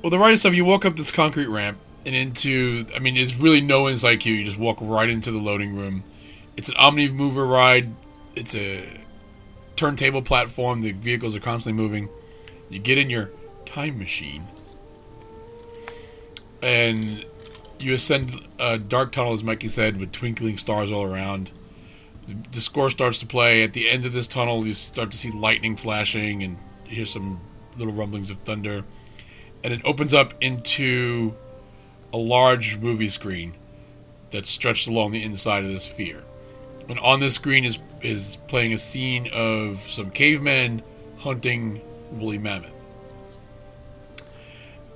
[0.03, 2.87] Well, the ride itself, you walk up this concrete ramp and into.
[2.95, 5.77] I mean, there's really no one's like You You just walk right into the loading
[5.77, 6.05] room.
[6.57, 7.93] It's an omni mover ride.
[8.35, 8.85] It's a
[9.77, 10.83] turntable platform.
[10.83, 12.09] The vehicles are constantly moving.
[12.69, 13.31] You get in your
[13.65, 14.45] time machine,
[16.63, 17.25] and
[17.79, 21.51] you ascend a dark tunnel, as Mikey said, with twinkling stars all around.
[22.27, 23.63] The, the score starts to play.
[23.63, 27.41] At the end of this tunnel, you start to see lightning flashing and hear some
[27.77, 28.85] little rumblings of thunder
[29.65, 31.35] and it opens up into
[32.13, 33.55] a large movie screen
[34.31, 36.23] that's stretched along the inside of the sphere.
[36.89, 40.83] And on this screen is is playing a scene of some cavemen
[41.19, 41.81] hunting
[42.13, 42.75] woolly mammoth.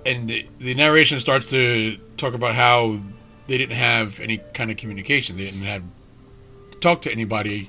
[0.07, 3.01] And the, the narration starts to talk about how
[3.47, 5.37] they didn't have any kind of communication.
[5.37, 5.83] They didn't have
[6.81, 7.69] talk to anybody,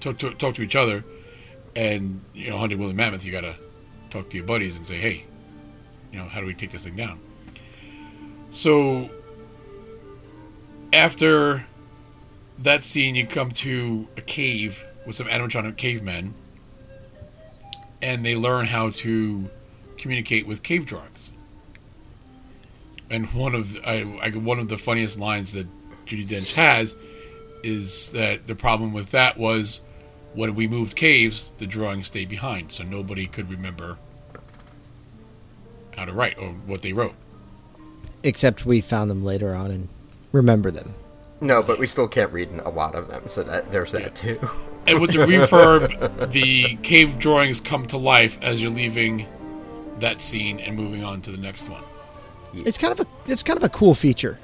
[0.00, 1.04] talk to talk to each other,
[1.74, 3.54] and you know, hunting woolly mammoth, you gotta
[4.10, 5.24] talk to your buddies and say, hey,
[6.12, 7.20] you know, how do we take this thing down?
[8.56, 9.10] So
[10.90, 11.66] after
[12.58, 16.32] that scene, you come to a cave with some animatronic cavemen,
[18.00, 19.50] and they learn how to
[19.98, 21.32] communicate with cave drawings.
[23.10, 25.66] And one of I, I one of the funniest lines that
[26.06, 26.96] Judi Dench has
[27.62, 29.82] is that the problem with that was
[30.32, 33.98] when we moved caves, the drawings stayed behind, so nobody could remember
[35.94, 37.12] how to write or what they wrote.
[38.26, 39.88] Except we found them later on and
[40.32, 40.94] remember them.
[41.40, 44.38] No, but we still can't read a lot of them, so that there's that too.
[44.86, 49.26] And with the refurb, the cave drawings come to life as you're leaving
[50.00, 51.82] that scene and moving on to the next one.
[52.54, 54.38] It's kind of a it's kind of a cool feature.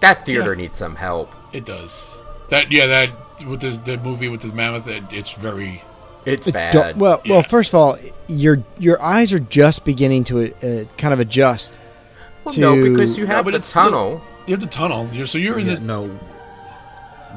[0.00, 1.34] That theater needs some help.
[1.52, 2.16] It does.
[2.50, 3.10] That yeah, that
[3.48, 5.82] with the, the movie with the mammoth, it, it's very.
[6.24, 6.94] It's, It's bad.
[6.94, 7.32] do- well, Yeah.
[7.32, 7.42] well.
[7.42, 7.96] First of all,
[8.28, 11.80] your your eyes are just beginning to uh, kind of adjust.
[12.44, 14.22] Well, to no, because you have but the it's still- tunnel.
[14.46, 15.08] You have the tunnel.
[15.12, 16.18] You're, so you're in Yeah, the no.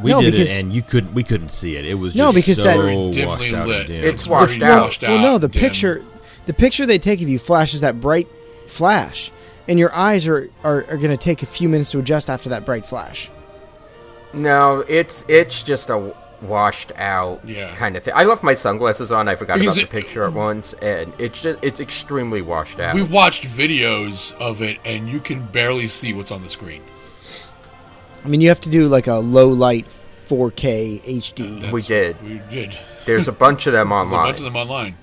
[0.02, 1.14] We No, did because- it, and you couldn't.
[1.14, 1.86] We couldn't see it.
[1.86, 3.80] It was No, because so that- dimly washed out lit.
[3.82, 4.04] and dim.
[4.04, 4.84] It's very washed out.
[4.84, 5.62] washed Well, no, the dim.
[5.62, 6.04] picture,
[6.48, 8.28] the picture they take of you flashes that bright
[8.68, 9.32] flash,
[9.68, 12.50] and your eyes are are, are going to take a few minutes to adjust after
[12.50, 13.30] that bright flash.
[14.34, 17.74] No, it's it's just a washed out Yeah.
[17.76, 18.14] kind of thing.
[18.16, 19.28] I left my sunglasses on.
[19.28, 22.94] I forgot Because about the picture at once, and it's just it's extremely washed out.
[22.96, 26.82] We've watched videos of it, and you can barely see what's on the screen.
[28.24, 29.86] I mean, you have to do like a low light
[30.28, 31.56] 4K HD.
[31.62, 32.22] That's- We did.
[32.24, 32.76] We did.
[33.06, 34.28] There's a bunch of them There's a online.
[34.30, 34.98] bunch of them online,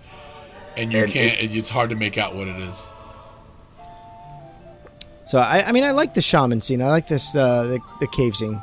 [0.77, 1.39] and you And can't.
[1.55, 2.87] it's hard to make out what it is.
[5.25, 6.83] So I, I mean, I like the shaman scene.
[6.83, 8.61] I like this uh, the the cave scene.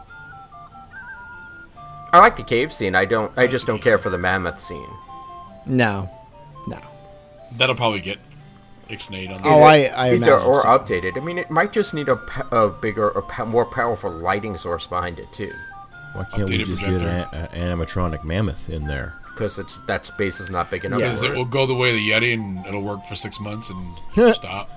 [2.12, 2.96] I like the cave scene.
[2.96, 3.32] I don't.
[3.38, 4.90] I just don't care for the mammoth scene.
[5.66, 6.10] No,
[6.68, 6.80] no.
[7.58, 8.18] That'll probably get
[8.88, 9.42] ixnayed on.
[9.44, 10.68] Oh, the I I Either imagine or so.
[10.70, 11.18] updated.
[11.18, 12.18] I mean, it might just need a,
[12.52, 15.52] a bigger, a more powerful lighting source behind it too,
[16.14, 17.06] Why can't we just projector.
[17.32, 19.16] get an animatronic mammoth in there?
[19.36, 21.00] because it's that space is not big enough.
[21.00, 21.38] because for it it.
[21.38, 24.70] will go the way of the Yeti, and it'll work for six months and stop.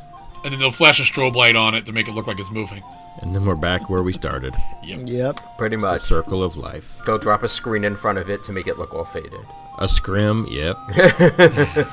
[0.45, 2.51] And then they'll flash a strobe light on it to make it look like it's
[2.51, 2.83] moving.
[3.21, 4.55] And then we're back where we started.
[4.83, 5.01] Yep.
[5.05, 5.59] Yep.
[5.59, 6.01] Pretty The much.
[6.01, 6.99] circle of life.
[7.07, 9.33] They'll drop a screen in front of it to make it look all faded.
[9.79, 10.47] A scrim.
[10.49, 10.77] Yep.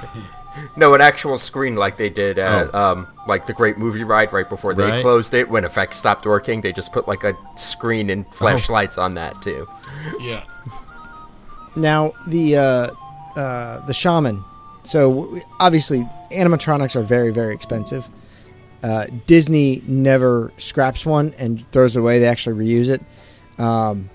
[0.76, 4.50] No, an actual screen like they did at um, like the Great Movie Ride right
[4.50, 5.02] before they Right.
[5.02, 5.48] closed it.
[5.48, 8.32] When effects stopped working, they just put like a screen and Oh.
[8.34, 9.70] flashlights on that too.
[10.20, 10.44] Yeah.
[11.76, 12.88] Now the uh,
[13.40, 14.44] uh, the shaman.
[14.84, 18.10] So obviously, animatronics are very very expensive.
[18.82, 22.20] Uh, Disney never scraps one and throws it away.
[22.20, 23.02] They actually reuse it.
[23.62, 24.10] Um,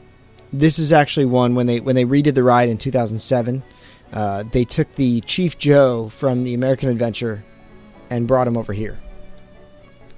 [0.52, 3.62] this is actually one when they when they redid the ride in 2007.
[4.12, 7.44] Uh, they took the Chief Joe from the American Adventure
[8.10, 8.98] and brought him over here.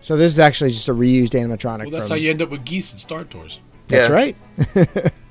[0.00, 1.84] So this is actually just a reused animatronic.
[1.84, 3.60] Well, that's from, how you end up with geese and Star Tours.
[3.88, 4.14] That's Yeah.
[4.14, 4.36] right.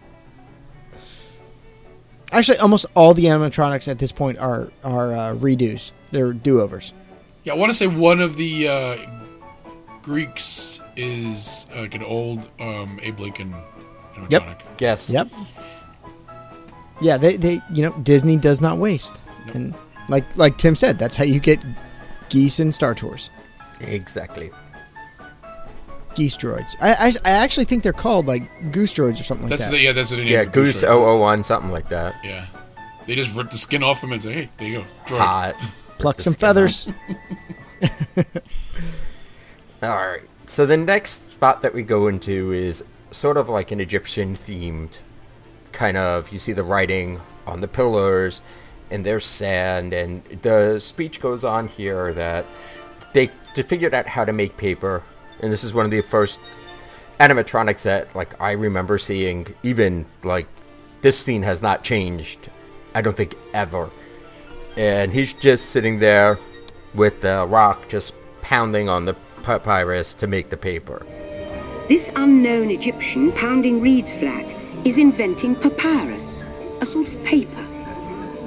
[2.31, 5.91] Actually, almost all the animatronics at this point are are uh, redos.
[6.11, 6.93] They're do overs.
[7.45, 8.97] Yeah, I want to say one of the uh,
[10.01, 13.55] Greeks is uh, like an old um, Abe Lincoln
[14.15, 14.29] animatronic.
[14.31, 14.61] Yep.
[14.79, 15.09] Yes.
[15.11, 15.29] Yep.
[17.01, 19.21] Yeah, they, they you know Disney does not waste,
[19.53, 19.75] and
[20.09, 21.63] like like Tim said, that's how you get
[22.29, 23.29] geese in Star Tours.
[23.79, 24.49] Exactly.
[26.15, 26.75] Geese droids.
[26.81, 29.69] I, I, I actually think they're called like goose droids or something like that.
[29.69, 30.27] the, yeah, that's the name.
[30.27, 31.19] Yeah, Goose droids.
[31.19, 32.15] 001, something like that.
[32.23, 32.45] Yeah,
[33.05, 35.55] they just rip the skin off them and say, "Hey, there you go, droid." Hot.
[35.97, 36.87] Pluck some feathers.
[39.83, 40.21] All right.
[40.47, 44.99] So the next spot that we go into is sort of like an Egyptian themed
[45.71, 46.31] kind of.
[46.31, 48.41] You see the writing on the pillars,
[48.89, 52.45] and there's sand, and the speech goes on here that
[53.13, 55.03] they they figured out how to make paper,
[55.39, 56.39] and this is one of the first
[57.19, 59.53] animatronics that like I remember seeing.
[59.63, 60.47] Even like
[61.01, 62.49] this scene has not changed.
[62.93, 63.89] I don't think ever.
[64.77, 66.37] And he's just sitting there
[66.93, 69.13] with the rock just pounding on the
[69.43, 71.05] papyrus to make the paper.
[71.87, 74.53] This unknown Egyptian pounding reeds flat
[74.85, 76.43] is inventing papyrus,
[76.81, 77.65] a sort of paper.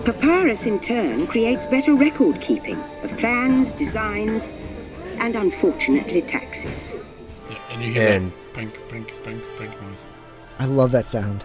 [0.05, 4.53] Papyrus, in turn, creates better record keeping of plans, designs,
[5.19, 6.97] and unfortunately taxes.
[7.51, 10.05] Yeah, and you hear And- that pink, pink, pink, pink noise.
[10.59, 11.45] I love that sound.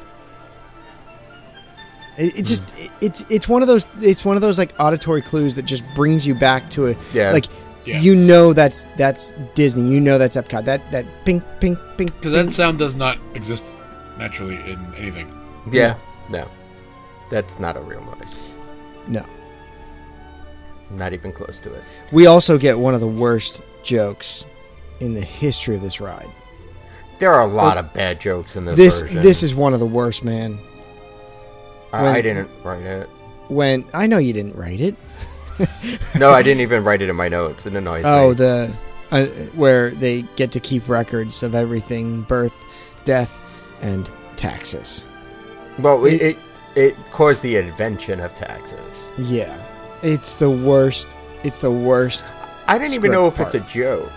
[2.18, 2.44] It, it hmm.
[2.44, 5.64] just it, it's it's one of those it's one of those like auditory clues that
[5.64, 7.32] just brings you back to a Yeah.
[7.32, 7.46] like
[7.86, 8.00] Yeah.
[8.00, 9.90] you know that's that's Disney.
[9.94, 10.66] You know that's Epcot.
[10.66, 12.16] That that pink pink pink.
[12.16, 13.66] Because that sound does not exist
[14.18, 15.32] naturally in anything.
[15.72, 15.96] Yeah.
[16.30, 16.48] No.
[17.30, 18.38] That's not a real noise.
[19.08, 19.26] No.
[20.92, 21.84] Not even close to it.
[22.12, 24.46] We also get one of the worst jokes
[25.00, 26.30] in the history of this ride.
[27.20, 29.22] There are a lot Well, of bad jokes in this, This version.
[29.22, 30.60] this is one of the worst, man.
[31.94, 33.08] I, when- I didn't write it.
[33.50, 34.96] When I know you didn't write it.
[36.18, 37.66] No, I didn't even write it in my notes.
[37.66, 38.36] It annoys Oh, me.
[38.36, 38.76] the
[39.12, 39.26] uh,
[39.56, 42.54] where they get to keep records of everything: birth,
[43.06, 43.40] death,
[43.82, 45.06] and taxes.
[45.80, 46.40] Well, it, it- it
[46.76, 49.08] it caused the invention of taxes.
[49.18, 49.64] Yeah,
[50.02, 51.16] it's the worst.
[51.44, 52.32] It's the worst.
[52.68, 54.12] I didn't even know if script it's a joke.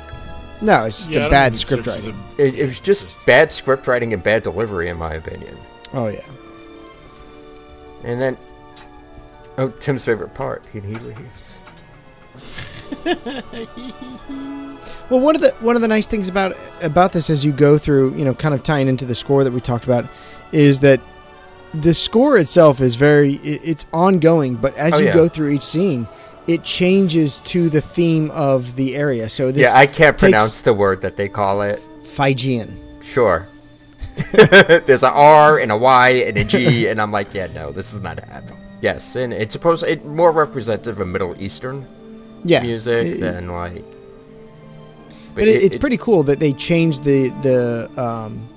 [0.63, 2.23] No, it's just Yeah, I a don't bad script script is writing.
[2.39, 5.55] It, it was just bad script writing and bad delivery, in my opinion.
[5.93, 6.21] Oh yeah.
[8.07, 8.39] And then,
[9.59, 11.61] oh, Tim's favorite part: he, he leaves.
[15.09, 17.79] Well, one of the one of the nice things about about this as you go
[17.79, 20.09] through, you know, kind of tying into the score that we talked about,
[20.51, 21.01] is that
[21.75, 25.15] the score itself is very it's ongoing, but as Oh, you yeah.
[25.15, 26.09] go through each scene,
[26.49, 29.29] it changes to the theme of the area.
[29.29, 31.79] So this yeah, I can't pronounce the word that they call it.
[32.03, 32.77] Fijian.
[33.01, 33.47] Sure.
[34.87, 37.93] There's a R and a Y and a G, and I'm like, yeah, no, this
[37.93, 38.59] is not happening.
[38.81, 41.87] Yes, and it's supposed it more representative of Middle Eastern
[42.45, 43.85] Yeah, music it- than like.
[45.35, 48.49] But it, it's pretty cool that they changed the the um,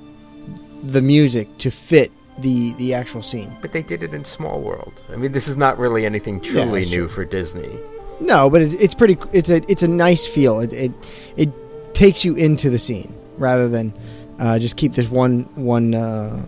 [0.83, 3.51] the music to fit the the actual scene.
[3.59, 5.03] But they did it in Small World.
[5.11, 7.07] I mean, this is not really anything truly that's new true.
[7.09, 7.77] for Disney.
[8.21, 9.17] No, but it, it's pretty.
[9.33, 10.61] It's a it's a nice feel.
[10.61, 10.91] It it,
[11.35, 11.49] it
[11.93, 13.93] takes you into the scene rather than
[14.39, 16.45] uh, just keep this one one uh,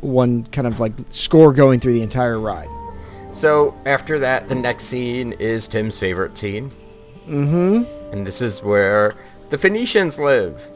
[0.00, 2.68] one kind of like score going through the entire ride.
[3.32, 6.70] So after that, the next scene is Tim's favorite scene,
[7.28, 8.12] Mm-hmm.
[8.12, 9.14] and this is where
[9.50, 10.66] the Phoenicians live,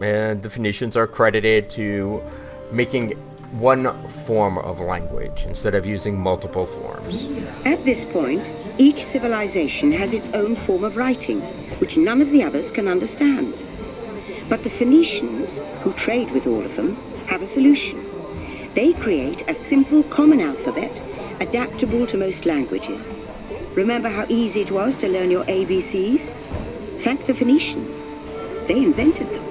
[0.00, 2.22] and the Phoenicians are credited to
[2.70, 3.12] making
[3.58, 7.28] one form of language instead of using multiple forms.
[7.64, 8.46] At this point,
[8.78, 11.40] each civilization has its own form of writing,
[11.80, 13.54] which none of the others can understand.
[14.52, 16.96] But the Phoenicians, who trade with all of them,
[17.26, 18.04] have a solution.
[18.74, 20.92] They create a simple common alphabet,
[21.40, 23.02] adaptable to most languages.
[23.72, 26.36] Remember how easy it was to learn your ABCs?
[27.00, 27.98] Thank the Phoenicians.
[28.68, 29.44] They invented them.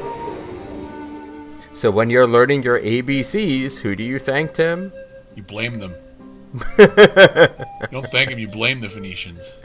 [1.73, 4.93] So when you're learning your ABCs, who do you thank, Tim?
[5.33, 5.95] You blame them.
[6.77, 9.55] you don't thank them, you blame the Phoenicians.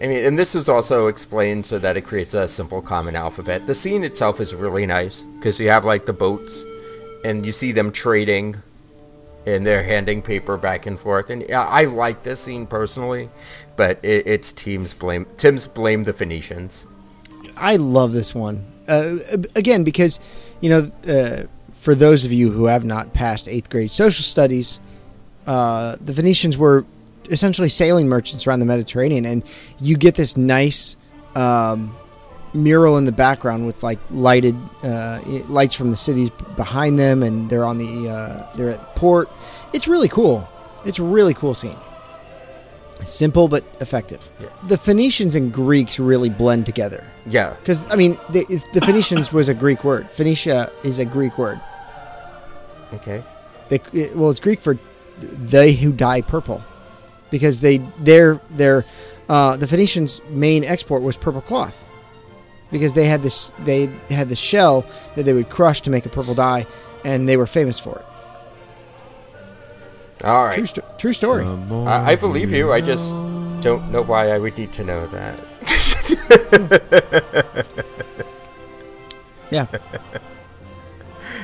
[0.00, 3.66] I mean, and this was also explained so that it creates a simple common alphabet.
[3.66, 6.64] The scene itself is really nice because you have like the boats,
[7.24, 8.62] and you see them trading,
[9.44, 11.30] and they're handing paper back and forth.
[11.30, 13.28] And yeah, I like this scene personally,
[13.76, 15.26] but it, it's Tim's blame.
[15.36, 16.86] Tim's blame the Phoenicians.
[17.56, 19.16] I love this one uh,
[19.56, 20.20] again because
[20.60, 24.78] you know uh, for those of you who have not passed eighth grade social studies,
[25.46, 26.84] uh, the Phoenicians were
[27.30, 29.42] essentially sailing merchants around the Mediterranean, and
[29.80, 30.96] you get this nice
[31.34, 31.94] um,
[32.54, 37.48] mural in the background with like lighted uh, lights from the cities behind them, and
[37.50, 39.30] they're on the uh, they're at port.
[39.72, 40.48] It's really cool.
[40.84, 41.76] It's a really cool scene.
[43.04, 44.28] Simple but effective.
[44.66, 47.06] The Phoenicians and Greeks really blend together.
[47.26, 47.54] Yeah.
[47.54, 50.10] Because I mean, the, if the Phoenicians was a Greek word.
[50.10, 51.60] Phoenicia is a Greek word.
[52.92, 53.22] Okay.
[53.68, 53.80] They,
[54.14, 54.78] well, it's Greek for
[55.20, 56.64] they who dye purple,
[57.30, 58.84] because they their their
[59.28, 61.86] uh, the Phoenicians' main export was purple cloth,
[62.70, 66.08] because they had this they had the shell that they would crush to make a
[66.08, 66.66] purple dye,
[67.04, 68.04] and they were famous for it.
[70.24, 70.54] All right.
[70.54, 71.44] True, sto- true story.
[71.44, 72.72] I, I believe you.
[72.72, 73.12] I just
[73.60, 75.38] don't know why I would need to know that.
[79.50, 79.66] yeah.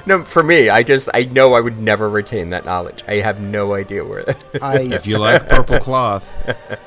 [0.07, 3.03] No, for me, I just I know I would never retain that knowledge.
[3.09, 4.25] I have no idea where.
[4.61, 6.35] I, if you like purple cloth,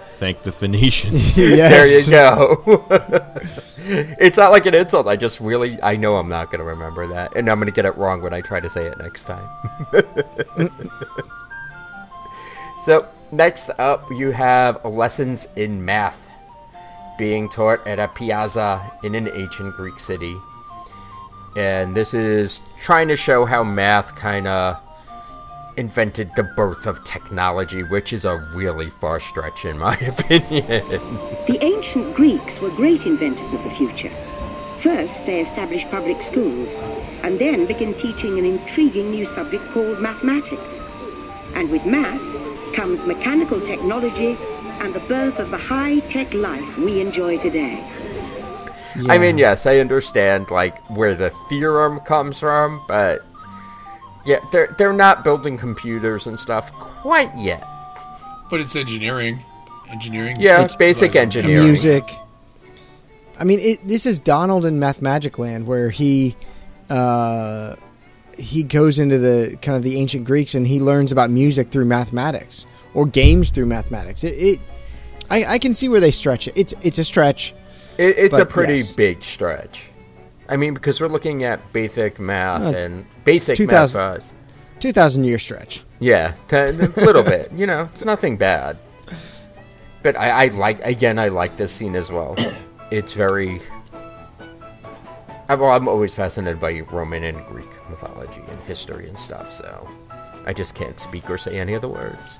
[0.06, 1.36] thank the Phoenicians.
[1.38, 2.86] There you go.
[4.20, 5.08] it's not like an insult.
[5.08, 7.76] I just really I know I'm not going to remember that, and I'm going to
[7.76, 9.48] get it wrong when I try to say it next time.
[12.84, 16.30] so next up, you have lessons in math
[17.18, 20.36] being taught at a piazza in an ancient Greek city.
[21.58, 24.78] And this is trying to show how math kind of
[25.76, 30.88] invented the birth of technology, which is a really far stretch in my opinion.
[31.48, 34.12] The ancient Greeks were great inventors of the future.
[34.82, 36.70] First, they established public schools,
[37.24, 40.84] and then began teaching an intriguing new subject called mathematics.
[41.56, 42.22] And with math
[42.76, 44.38] comes mechanical technology
[44.80, 47.84] and the birth of the high-tech life we enjoy today.
[49.10, 53.24] I mean, yes, I understand like where the theorem comes from, but
[54.26, 57.64] yeah, they're they're not building computers and stuff quite yet.
[58.50, 59.44] But it's engineering.
[59.90, 60.36] Engineering.
[60.40, 61.64] Yeah, It's basic like- engineering.
[61.66, 62.04] music.
[63.40, 66.36] I mean, it, this is Donald in Mathmagic Land, where he
[66.90, 67.76] uh,
[68.38, 71.86] he goes into the kind of the ancient Greeks and he learns about music through
[71.86, 74.24] mathematics or games through mathematics.
[74.24, 74.60] It, it
[75.30, 76.54] I, I can see where they stretch it.
[76.58, 77.54] It's it's a stretch.
[77.98, 78.94] It, it's a pretty yes.
[78.94, 79.90] big stretch.
[80.50, 84.32] I mean, because we're looking at basic math Uh, and basic 2000 math.
[84.32, 84.34] Uh,
[84.80, 85.84] Two thousand year stretch.
[86.00, 87.52] yeah, a little bit.
[87.52, 88.78] You know, it's nothing bad.
[90.04, 91.18] But I, I like again.
[91.18, 92.36] I like this scene as well.
[92.90, 93.60] It's very.
[95.50, 99.52] I, well, I'm always fascinated by Roman and Greek mythology and history and stuff.
[99.52, 99.90] So
[100.46, 102.40] I just can't speak or say any of the words.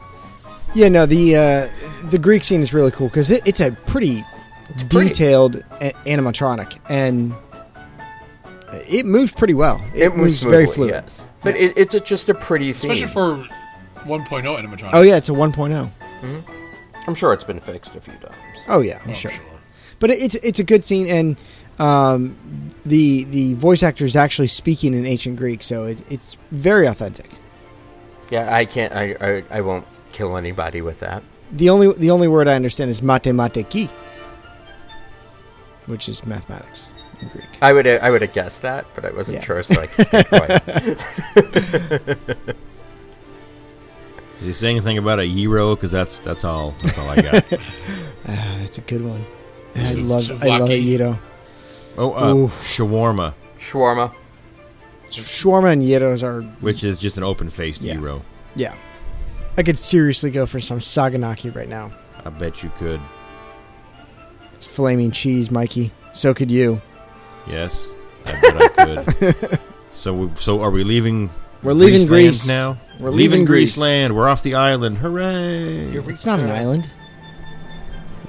[0.74, 4.24] Yeah, no the uh, the Greek scene is really cool because it, it's a pretty.
[4.88, 7.34] Detailed a- animatronic and
[8.90, 9.84] it moves pretty well.
[9.96, 11.04] It, It, moves very smoothly, fluid.
[11.04, 12.92] Yes, but it, it's a, just a pretty scene.
[12.92, 13.36] Especially for
[14.06, 14.90] 1.0 animatronic.
[14.94, 15.90] Oh yeah, it's a 1.0.
[17.08, 18.36] I'm sure it's been fixed a few times.
[18.68, 19.32] Oh yeah, I'm Oh, sure.
[20.00, 21.38] But it- it's it's a good scene, and
[21.80, 22.36] um,
[22.86, 27.30] the the voice actor is actually speaking in ancient Greek, so it, it's very authentic.
[28.30, 28.94] Yeah, I can't.
[28.94, 31.24] I, I I won't kill anybody with that.
[31.52, 33.90] The only the only word I understand is mathematiki,
[35.88, 36.90] which is mathematics
[37.22, 37.46] in Greek.
[37.62, 39.44] I would I would have guessed that, but I wasn't Yeah.
[39.44, 40.64] sure, so I could stay quiet.
[44.40, 45.76] Is he saying anything about a Euro?
[45.76, 46.72] Because that's that's all.
[46.84, 47.44] That's all I got.
[48.30, 49.24] Ah, that's a good one.
[49.74, 50.94] I Sou- love I love souvlaki.
[50.94, 51.20] it, Gyro.
[51.98, 52.48] oh, uh, Ooh.
[52.50, 54.14] shawarma, Shawarma.
[55.08, 57.94] Shawarma and gyros are which is just an open-faced Yeah.
[57.94, 58.22] Euro.
[58.58, 58.76] yeah.
[59.58, 61.90] I could seriously go for some saganaki right now.
[62.26, 63.00] I bet you could.
[64.58, 65.92] It's flaming cheese, Mikey.
[66.14, 66.82] So could you.
[67.48, 67.88] Yes,
[68.26, 69.60] I bet I could.
[69.92, 71.30] so, we, so are we leaving?
[71.62, 72.48] We're leaving Greaseland Greece.
[72.48, 72.78] now.
[73.00, 73.78] We're leaving Greece.
[73.78, 74.16] land.
[74.16, 74.98] We're off the island.
[74.98, 75.92] Hooray!
[76.10, 76.92] It's not an island.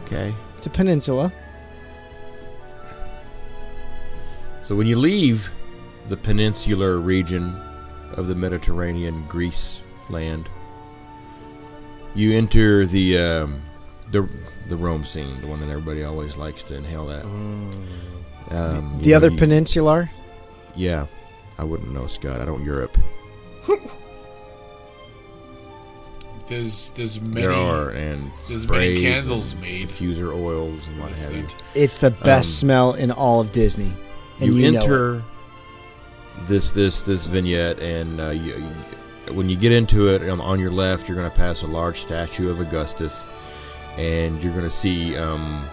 [0.05, 0.35] Okay.
[0.59, 1.33] It's a peninsula.
[4.61, 5.51] So when you leave
[6.11, 7.57] the peninsular region
[8.19, 10.47] of the Mediterranean, Greece land,
[12.15, 13.63] you enter the um,
[14.13, 14.29] the
[14.69, 17.25] the Rome scene, the one that everybody always likes to inhale that.
[17.25, 17.71] Um,
[18.99, 20.11] you The know, other you- peninsular.
[20.75, 21.07] Yeah,
[21.59, 22.41] I wouldn't know, Scott.
[22.41, 22.97] I don't Europe.
[26.47, 27.43] There's there's many.
[27.43, 29.87] there are and there's many candles and made.
[29.89, 31.47] diffuser oils and what have you.
[31.75, 33.93] It's the best Um, smell in all of Disney.
[34.41, 35.23] And you, you, enter
[36.47, 40.59] this this this vignette, and uh, you, you- when you get into it, on, on
[40.59, 43.29] your left, you're going to pass a large statue of Augustus,
[43.99, 45.17] and you're going to see.
[45.17, 45.69] Um,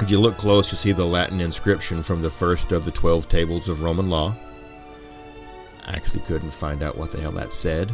[0.00, 3.28] if you look close, you'll see the Latin inscription from the first of the twelve
[3.28, 4.34] tables of Roman law.
[5.86, 7.90] I actually couldn't find out what the hell that said.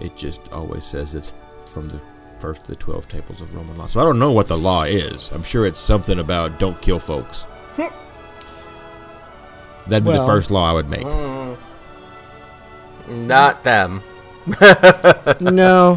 [0.00, 1.34] It just always says it's
[1.66, 2.00] from the
[2.38, 3.88] first of the twelve tables of Roman law.
[3.88, 5.30] So I don't know what the law is.
[5.32, 7.46] I'm sure it's something about don't kill folks.
[9.86, 11.06] That'd be the first law I would make.
[13.08, 14.02] Not them.
[14.46, 15.40] It.
[15.40, 15.94] No,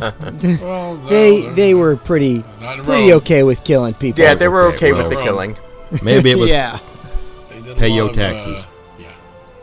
[0.62, 2.42] Well, no, they they're they not- were pretty
[2.84, 3.18] pretty Rome.
[3.18, 4.24] okay with killing people.
[4.24, 5.56] Yeah, they were okay, okay with the killing.
[6.04, 6.80] Maybe it was yeah.
[7.50, 8.64] They did a pay lot your of, taxes.
[8.64, 8.68] uh,
[9.00, 9.08] yeah.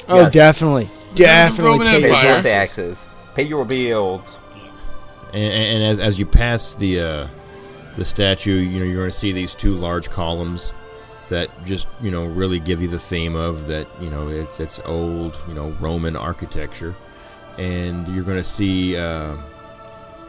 [0.08, 0.32] Oh, Yes.
[0.32, 2.52] definitely, definitely pay Pay your your taxes.
[2.52, 3.06] taxes.
[3.34, 4.38] Pay your bills.
[5.32, 7.28] and, and as as you pass the uh,
[7.96, 10.72] the statue, you know you're going to see these two large columns
[11.30, 14.78] that just you know really give you the theme of that you know it's it's
[14.84, 16.94] old you know Roman architecture,
[17.58, 19.36] and you're going to see uh,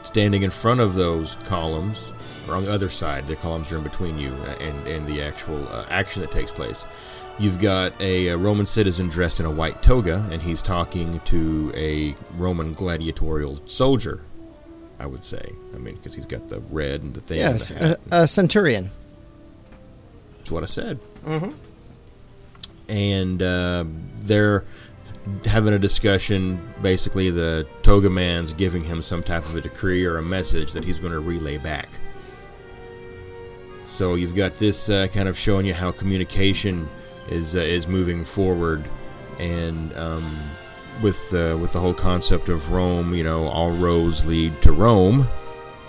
[0.01, 2.11] standing in front of those columns
[2.47, 5.67] or on the other side, the columns are in between you and and the actual
[5.69, 6.85] uh, action that takes place.
[7.37, 11.73] You've got a, a Roman citizen dressed in a white toga, and he's talking to
[11.75, 14.23] a Roman gladiatorial soldier.
[14.97, 15.43] I would say.
[15.73, 17.41] I mean, because he's got the red and the thing.
[17.41, 18.91] and Yes, the a, a centurion.
[20.37, 20.99] That's what I said.
[21.25, 21.51] Mm-hmm.
[22.87, 23.83] And uh,
[24.21, 24.63] they're
[25.45, 26.59] having a discussion.
[26.81, 30.83] Basically, the toga man's giving him some type of a decree or a message that
[30.83, 31.89] he's going to relay back.
[33.87, 36.87] So you've got this uh, kind of showing you how communication
[37.29, 38.83] is uh, is moving forward,
[39.39, 40.37] and um,
[41.01, 45.25] with uh, with the whole concept of Rome, you know, all roads lead to Rome.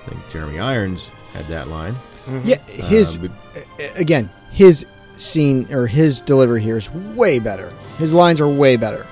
[0.07, 1.97] I think Jeremy Irons had that line.
[2.45, 7.73] Yeah, his Uh, but- again, his scene or his delivery here is way better.
[7.99, 9.07] His lines are way better.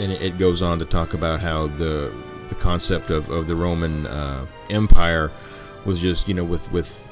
[0.00, 2.12] And it- goes on to talk about how the
[2.48, 5.30] the concept of, of the Roman uh, Empire
[5.84, 7.06] was just you know with with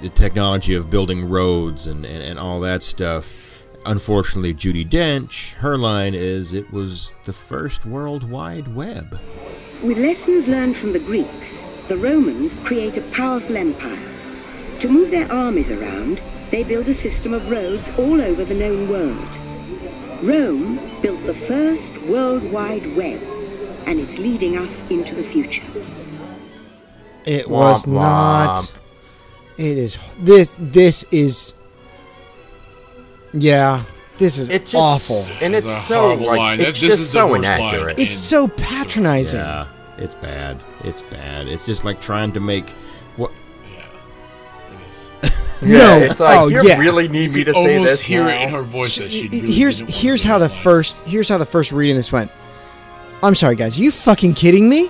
[0.00, 3.64] the technology of building roads and, and, and all that stuff.
[3.84, 9.18] Unfortunately, Judi Dench, her line is it was the first World Wide Web.
[9.82, 13.98] With lessons learned from the Greeks, the Romans create a powerful empire.
[14.80, 16.20] To move their armies around,
[16.50, 19.28] they build a system of roads all over the known world.
[20.22, 23.20] Rome built the first World Wide Web,
[23.86, 25.62] and it's leading us into the future.
[27.24, 28.56] It was Womp not.
[28.58, 28.74] womp.
[29.58, 30.56] It is this.
[30.58, 31.54] This is.
[33.34, 33.82] Yeah,
[34.16, 35.22] this is It just awful.
[35.42, 36.60] and It's it's a so like line.
[36.60, 37.60] it's this just is so worst line.
[37.60, 37.98] inaccurate.
[38.00, 39.40] It's so patronizing.
[39.40, 39.66] Yeah,
[39.98, 40.58] it's bad.
[40.84, 41.46] It's bad.
[41.48, 42.72] It's just like trying to make
[45.60, 46.78] Yeah, no, it's like oh you yeah.
[46.78, 48.28] really need me to You say almost this hear now?
[48.30, 51.38] it in her voice that she really here's didn't here's how the first here's how
[51.38, 52.30] the first reading this went.
[53.22, 53.76] I'm sorry, guys.
[53.78, 54.88] Are you fucking kidding me?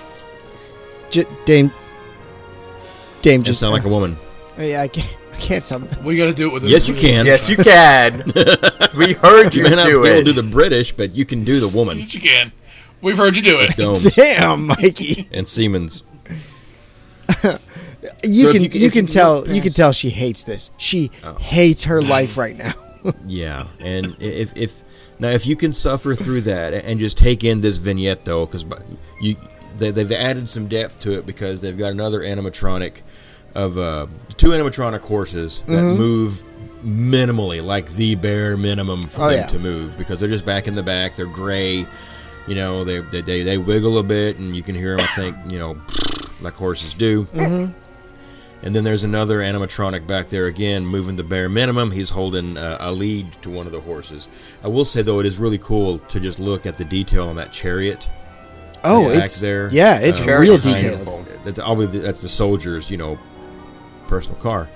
[1.09, 1.71] J- Dame.
[3.23, 4.15] Dame just just sound like a woman.
[4.59, 5.17] Yeah, I can't.
[5.33, 5.89] I can't sound.
[6.03, 6.63] We got to do it with.
[6.65, 7.25] Yes, you can.
[7.25, 8.23] Yes, you can.
[8.97, 10.23] we heard You you, may not be do able to it.
[10.25, 11.97] do the British, but you can do the woman.
[11.97, 12.51] Yes, you can.
[13.01, 13.75] We've heard you do it.
[13.75, 15.27] Domes Damn, Mikey.
[15.31, 16.03] and Siemens.
[18.23, 20.71] You So can you you, can- you tell you can tell she hates this.
[20.77, 21.35] She Oh.
[21.35, 22.73] hates her life right now.
[23.25, 24.83] Yeah, and if if
[25.19, 28.65] now if you can suffer through that and just take in this vignette though, because
[29.21, 29.37] you
[29.77, 32.95] they, they've added some depth to it because they've got another animatronic
[33.55, 35.97] of uh, two animatronic horses that Mm-hmm.
[35.97, 36.43] move
[36.83, 39.45] minimally, like the bare minimum for Oh, them yeah.
[39.47, 41.15] to move because they're just back in the back.
[41.15, 41.85] They're gray,
[42.47, 42.83] you know.
[42.83, 45.07] They they they, they wiggle a bit, and you can hear them.
[45.09, 45.77] I think you know,
[46.41, 47.23] like horses do.
[47.33, 47.71] Mm-hmm.
[48.61, 51.91] And then there's another animatronic back there again, moving the bare minimum.
[51.91, 54.27] He's holding uh, a lead to one of the horses.
[54.63, 57.35] I will say though, it is really cool to just look at the detail on
[57.37, 58.09] that chariot.
[58.83, 59.69] Oh, it's there.
[59.71, 61.27] yeah, it's Uh, real Chariot is detailed.
[61.45, 63.17] That's obviously that's the soldier's, you know,
[64.07, 64.67] personal car.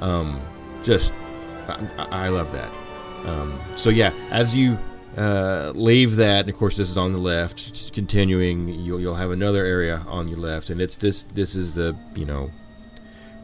[0.00, 0.40] Um,
[0.82, 1.12] just,
[1.68, 2.70] I, I love that.
[3.26, 4.78] Um, so yeah, as you
[5.16, 7.72] uh, leave that, and of course this is on the left.
[7.74, 11.24] Just continuing, you'll you'll have another area on your left, and it's this.
[11.24, 12.50] This is the you know,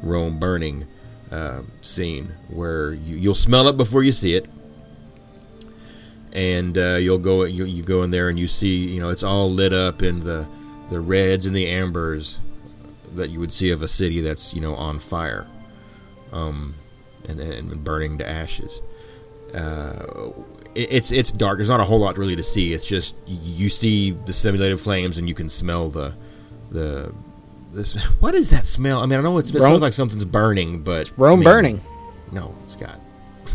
[0.03, 0.87] Rome burning
[1.31, 4.49] uh, scene where you, you'll smell it before you see it.
[6.33, 9.23] And uh, you'll go you, you go in there and you see you know it's
[9.23, 10.47] all lit up in the
[10.91, 12.41] the reds and the ambers
[13.15, 15.47] that you would see of a city that's you know on fire,
[16.33, 16.75] um,
[17.29, 18.81] and, and burning to ashes.
[19.55, 20.31] Uh,
[20.75, 21.59] it, it's it's dark.
[21.59, 22.73] There's not a whole lot really to see.
[22.73, 26.15] It's just you see the simulated flames and you can smell the
[26.71, 27.13] the
[27.73, 27.95] this.
[28.21, 29.01] What is that smell?
[29.01, 31.45] I mean, I know it's, it Rome- smells like something's burning, but Rome I mean,
[31.45, 31.81] burning.
[32.33, 33.01] No, Scott.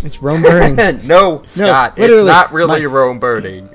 [0.04, 0.76] It's Rome burning.
[1.08, 3.70] no, Scott, literally, it's not really my- Rome burning.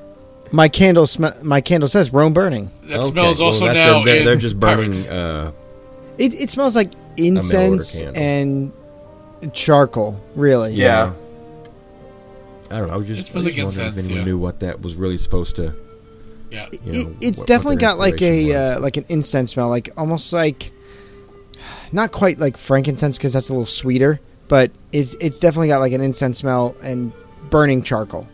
[0.51, 2.69] my candle sm- my candle says Rome burning.
[2.83, 4.93] That Okay, smells well, also that- now They're, in they're just burning.
[5.07, 5.51] Uh,
[6.17, 8.71] It, it smells like incense and
[9.53, 10.21] charcoal.
[10.35, 10.73] Really.
[10.73, 11.13] Yeah.
[12.71, 12.93] I don't know.
[12.93, 14.31] I was just, It smells I was like wondering incense, if anyone yeah.
[14.31, 15.73] knew what that was really supposed to.
[16.51, 16.67] Yeah.
[16.71, 19.69] You know, it's what- what definitely their got like a uh, like an incense smell,
[19.69, 20.71] like almost like
[21.91, 25.91] not quite like frankincense because that's a little sweeter, but it's it's definitely got like
[25.93, 27.11] an incense smell and
[27.49, 28.27] burning charcoal.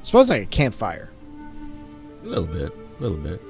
[0.00, 1.10] It smells like a campfire.
[2.22, 3.40] a little bit, a little bit.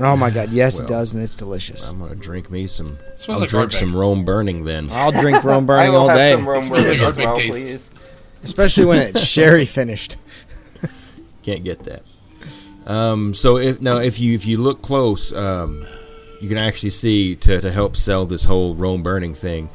[0.00, 1.88] Oh my god, yes, it does, and it's delicious.
[1.90, 2.98] I'm gonna drink me some.
[3.28, 4.88] I'll like drink some Rome burning then.
[4.90, 7.90] I'll drink Rome I burning will all have day, some Rome burning as well, please.
[8.42, 10.16] especially when it's sherry finished.
[11.44, 12.02] Can't get that.
[12.86, 15.86] Um, so if now if you if you look close, um,
[16.40, 19.70] you can actually see to, to help sell this whole Rome burning thing.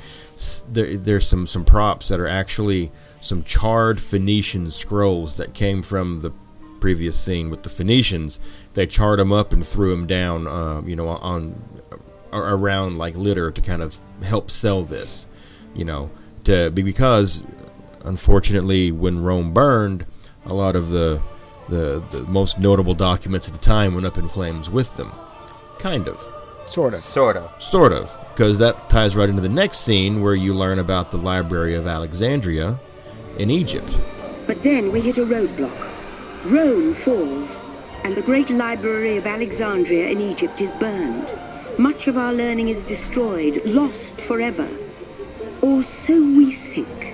[0.70, 2.92] There, there's some some props that are actually
[3.22, 6.32] some charred Phoenician scrolls that came from the
[6.80, 8.40] previous scene with the Phoenicians.
[8.74, 11.62] They charred them up and threw them down, uh, you know, on
[12.32, 15.28] ar- around like litter to kind of help sell this,
[15.74, 16.10] you know,
[16.46, 17.44] to be because
[18.06, 20.06] unfortunately when Rome burned,
[20.46, 21.22] a lot of the
[21.70, 25.12] the, the most notable documents at the time went up in flames with them.
[25.78, 26.28] Kind of.
[26.66, 27.00] Sort of.
[27.00, 27.62] Sort of.
[27.62, 28.16] Sort of.
[28.32, 31.88] Because that ties right into the next scene where you learn about the Library of
[31.88, 32.80] Alexandria
[33.38, 33.98] in Egypt.
[34.46, 35.90] But then we hit a roadblock.
[36.46, 37.64] Rome falls,
[38.04, 41.28] and the great library of Alexandria in Egypt is burned.
[41.78, 44.70] Much of our learning is destroyed, lost forever.
[45.62, 47.09] Or so we think.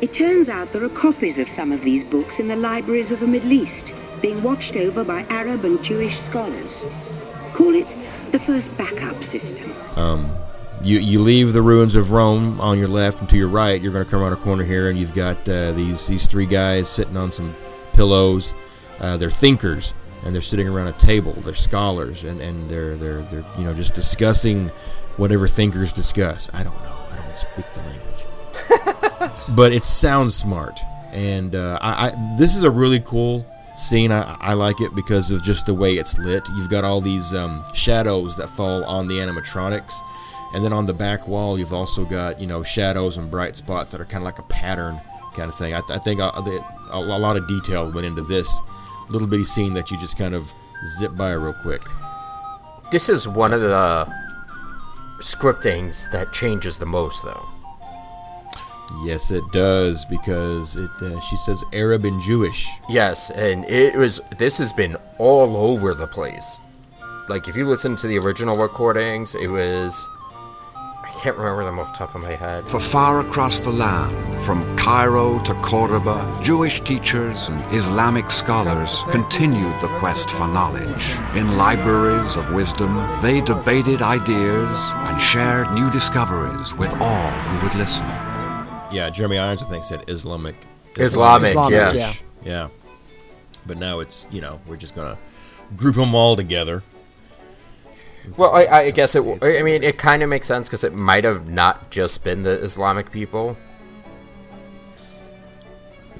[0.00, 3.20] It turns out there are copies of some of these books in the libraries of
[3.20, 6.84] the Middle East, being watched over by Arab and Jewish scholars.
[7.52, 7.96] Call it
[8.32, 9.72] the first backup system.
[9.96, 10.30] Um,
[10.82, 13.80] you you leave the ruins of Rome on your left and to your right.
[13.80, 16.46] You're going to come around a corner here, and you've got uh, these these three
[16.46, 17.54] guys sitting on some
[17.92, 18.52] pillows.
[19.00, 19.94] uh, they're thinkers
[20.24, 21.32] and they're sitting around a table.
[21.32, 24.70] They're scholars and, and they're they're they're you know just discussing
[25.16, 26.50] whatever thinkers discuss.
[26.52, 27.06] I don't know.
[27.10, 28.02] I don't speak the language,
[29.50, 30.80] but it sounds smart.
[31.12, 33.46] And uh, I, I this is a really cool
[33.76, 34.12] scene.
[34.12, 36.42] I, I like it because of just the way it's lit.
[36.56, 39.92] You've got all these um, shadows that fall on the animatronics.
[40.54, 43.90] And then on the back wall, you've also got you know shadows and bright spots
[43.92, 45.00] that are kind of like a pattern
[45.34, 45.74] kind of thing.
[45.74, 48.48] I, I think uh, a, a lot of detail went into this
[49.08, 50.52] little bitty scene that you just kind of
[50.98, 51.82] zip by real quick.
[52.90, 54.06] This is one of the
[55.20, 57.48] scriptings that changes the most, though.
[59.02, 60.90] Yes, it does because it.
[61.00, 62.68] Uh, she says Arab and Jewish.
[62.88, 64.20] Yes, and it was.
[64.38, 66.58] This has been all over the place.
[67.28, 70.08] Like, if you listen to the original recordings, it was.
[70.76, 72.66] I can't remember them off the top of my head.
[72.66, 79.80] For far across the land, from Cairo to Cordoba, Jewish teachers and Islamic scholars continued
[79.80, 81.12] the quest for knowledge.
[81.34, 87.74] In libraries of wisdom, they debated ideas and shared new discoveries with all who would
[87.74, 88.06] listen.
[88.94, 90.54] Yeah, Jeremy Irons, I think, said Islamic.
[90.96, 91.92] Islamic, Islamic, yeah.
[91.92, 92.12] yeah.
[92.44, 92.68] Yeah.
[93.66, 95.18] But now it's, you know, we're just going to
[95.76, 96.84] group them all together.
[98.36, 99.24] Well, I, I guess it.
[99.42, 102.52] I mean, it kind of makes sense because it might have not just been the
[102.62, 103.56] Islamic people.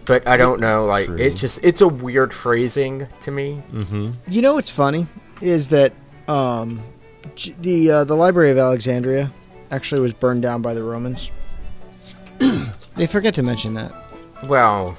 [0.05, 0.85] But I don't know.
[0.85, 1.17] Like, True.
[1.17, 1.61] it just.
[1.63, 3.63] It's a weird phrasing to me.
[3.73, 4.11] Mm-hmm.
[4.29, 5.07] You know what's funny
[5.41, 5.95] is that
[6.29, 6.81] um,
[7.61, 9.31] the uh, the Library of Alexandria
[9.71, 11.31] actually was burned down by the Romans.
[12.97, 13.93] they forget to mention that.
[14.45, 14.97] Well,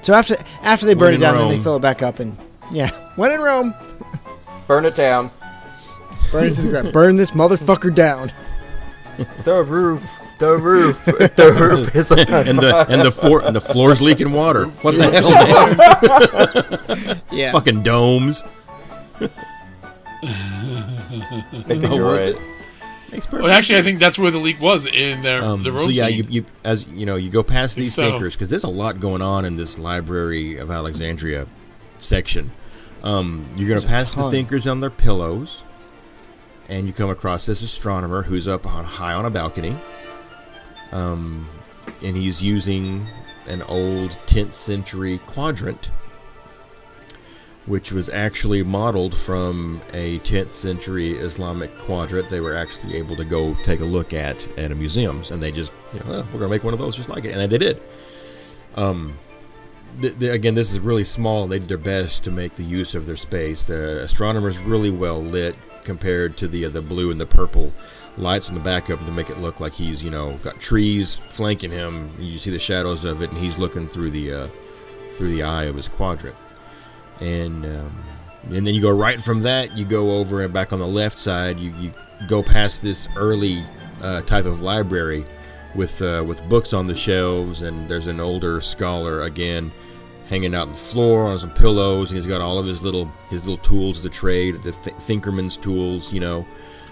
[0.00, 2.18] So after after they burn When it in down, then they fill it back up,
[2.20, 2.36] and
[2.70, 3.74] yeah, when in Rome,
[4.66, 5.30] burn it down.
[6.30, 6.92] burn it to the ground.
[6.92, 8.30] Burn this motherfucker down.
[9.44, 10.04] The roof.
[10.40, 11.04] The roof.
[11.06, 12.18] the roof is on
[12.48, 14.66] And the and the floor and the floor's leaking water.
[14.82, 15.30] What the hell?
[17.06, 17.20] man?
[17.30, 17.52] Yeah.
[17.52, 18.42] Fucking domes.
[19.20, 19.28] I
[21.66, 22.28] think Oh, you're was right.
[22.30, 22.38] it?
[23.14, 25.72] Makes perfect Well, actually, I think that's where the leak was in the Um, the
[25.72, 26.16] road so yeah, scene.
[26.16, 28.10] you, you as you know, you go past Think these so.
[28.10, 31.46] thinkers because there's a lot going on in this Library of Alexandria
[31.98, 32.50] section.
[33.04, 35.62] Um, you're going to a pass the thinkers on their pillows,
[36.68, 39.76] and you come across this astronomer who's up on high on a balcony.
[40.90, 41.48] Um,
[42.02, 43.06] and he's using
[43.46, 45.90] an old 10th century quadrant,
[47.66, 52.28] which was actually modeled from a 10th century Islamic quadrant.
[52.28, 55.22] They were actually able to go take a look at at a museum.
[55.30, 57.32] and they just, you know, "Oh, we're gonna make one of those just like it,
[57.32, 57.80] and they did.
[58.76, 59.14] Um,
[60.00, 61.46] th- th- again, this is really small.
[61.46, 63.62] They did their best to make the use of their space.
[63.62, 67.72] The astronomer's really well lit compared to the uh, the blue and the purple
[68.16, 70.60] lights in the back of him to make it look like he's you know got
[70.60, 72.10] trees flanking him.
[72.18, 74.48] You see the shadows of it, and he's looking through the uh,
[75.14, 76.36] through the eye of his quadrant.
[77.20, 78.04] And um,
[78.50, 79.76] and then you go right from that.
[79.76, 81.58] You go over and back on the left side.
[81.58, 81.92] You you
[82.28, 83.62] go past this early
[84.02, 85.24] uh, type of library
[85.74, 89.72] with uh, with books on the shelves, and there's an older scholar again
[90.28, 92.10] hanging out on the floor on some pillows.
[92.10, 95.56] And he's got all of his little his little tools to trade, the th- Thinkerman's
[95.56, 96.12] tools.
[96.12, 96.46] You know,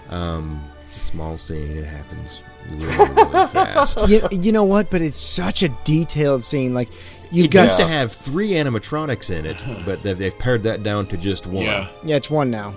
[0.09, 1.77] um, it's a small scene.
[1.77, 4.07] It happens really, really fast.
[4.07, 4.89] you, you know what?
[4.89, 6.73] But it's such a detailed scene.
[6.73, 6.89] Like
[7.33, 10.83] you It got used to have three animatronics in it, but they've, they've pared that
[10.83, 11.63] down to just one.
[11.65, 11.87] yeah.
[12.03, 12.73] Yeah, it's one now.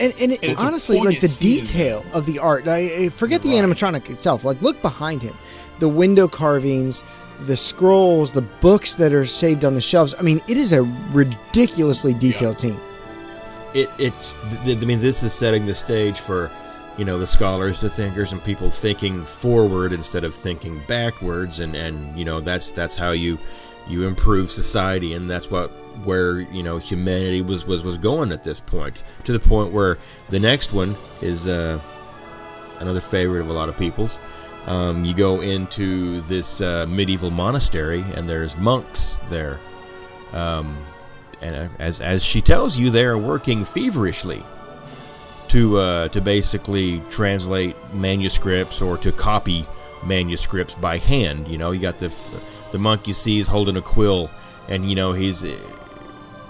[0.00, 1.58] And, and, it, And it's a honestly, like poignant the scene.
[1.64, 3.62] detail of the art, I, I eh, forget the Right.
[3.64, 4.44] animatronic itself.
[4.44, 5.34] Like, look behind him,
[5.78, 7.04] the window carvings,
[7.40, 10.14] the scrolls, the books that are saved on the shelves.
[10.18, 10.82] I mean, it is a
[11.12, 12.78] ridiculously detailed scene.
[13.74, 14.34] it it's
[14.64, 16.50] th- I mean this is setting the stage for
[17.00, 21.74] you know the scholars the thinkers and people thinking forward instead of thinking backwards and
[21.74, 23.38] and you know that's that's how you
[23.88, 25.70] you improve society and that's what
[26.04, 29.98] where you know humanity was was was going at this point to the point where
[30.28, 31.80] the next one is uh
[32.80, 34.18] another favorite of a lot of people's.
[34.66, 39.58] Um, you go into this uh, medieval monastery and there's monks there.
[40.32, 40.76] Um,
[41.40, 44.44] and uh, as as she tells you, they are working feverishly
[45.50, 49.66] to uh, to basically translate manuscripts or to copy
[50.04, 51.48] manuscripts by hand.
[51.48, 52.14] You know, you got the
[52.70, 54.30] the monk you see is holding a quill,
[54.68, 55.58] and you know he's uh,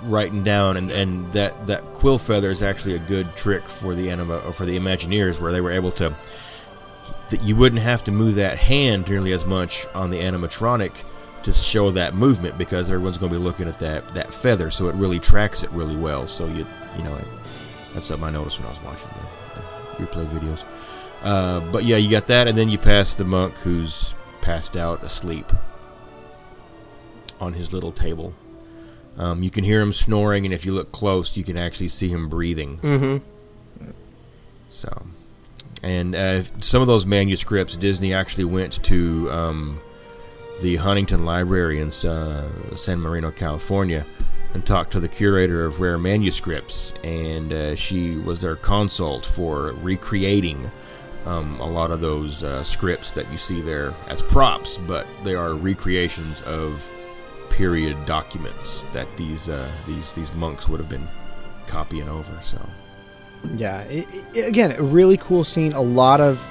[0.02, 4.10] writing down, and, and that that quill feather is actually a good trick for the
[4.10, 6.14] anima or for the Imagineers, where they were able to
[7.30, 10.92] that you wouldn't have to move that hand nearly as much on the animatronic
[11.44, 14.88] to show that movement because everyone's going to be looking at that that feather, so
[14.88, 16.26] it really tracks it really well.
[16.26, 16.66] So you
[16.98, 17.18] you know
[17.94, 19.08] that's something I noticed when I was watching
[19.54, 20.64] the, the replay videos.
[21.22, 25.02] Uh, but yeah, you got that, and then you pass the monk who's passed out
[25.02, 25.52] asleep
[27.40, 28.34] on his little table.
[29.18, 32.08] Um, you can hear him snoring, and if you look close, you can actually see
[32.08, 32.78] him breathing.
[32.78, 33.86] Mm-hmm.
[34.70, 35.06] So,
[35.82, 39.80] and uh, some of those manuscripts, Disney actually went to um,
[40.62, 44.06] the Huntington Library in uh, San Marino, California,
[44.54, 49.72] and talked to the curator of rare manuscripts, and uh, she was their consult for
[49.74, 50.70] recreating
[51.26, 55.34] um, a lot of those uh, scripts that you see there as props, but they
[55.34, 56.90] are recreations of
[57.50, 61.06] period documents that these uh, these these monks would have been
[61.66, 62.32] copying over.
[62.42, 62.58] So.
[63.56, 65.72] Yeah, it, it- again, a really cool scene.
[65.72, 66.44] A lot of,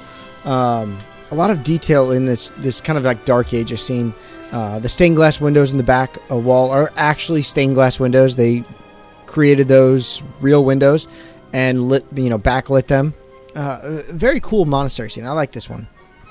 [0.46, 0.98] um,
[1.32, 4.14] a lot of detail in this this kind of like dark ages scene.
[4.52, 8.36] Uh, the stained glass windows in the back uh, wall are actually stained glass windows.
[8.36, 8.64] They
[9.28, 11.08] created those real windows
[11.54, 13.14] and lit, you know, backlit them.
[13.56, 15.26] Uh, very cool monastery scene.
[15.26, 15.88] I like this one.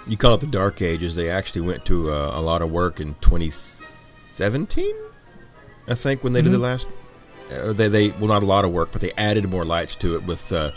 [0.08, 1.14] You call it the Dark Ages.
[1.14, 4.94] They actually went to uh, a lot of work in 2017,
[5.88, 6.62] I think, when they did the Mhm.
[6.62, 6.88] last.
[7.52, 10.14] Uh, they they well not a lot of work, but they added more lights to
[10.16, 10.70] it with uh,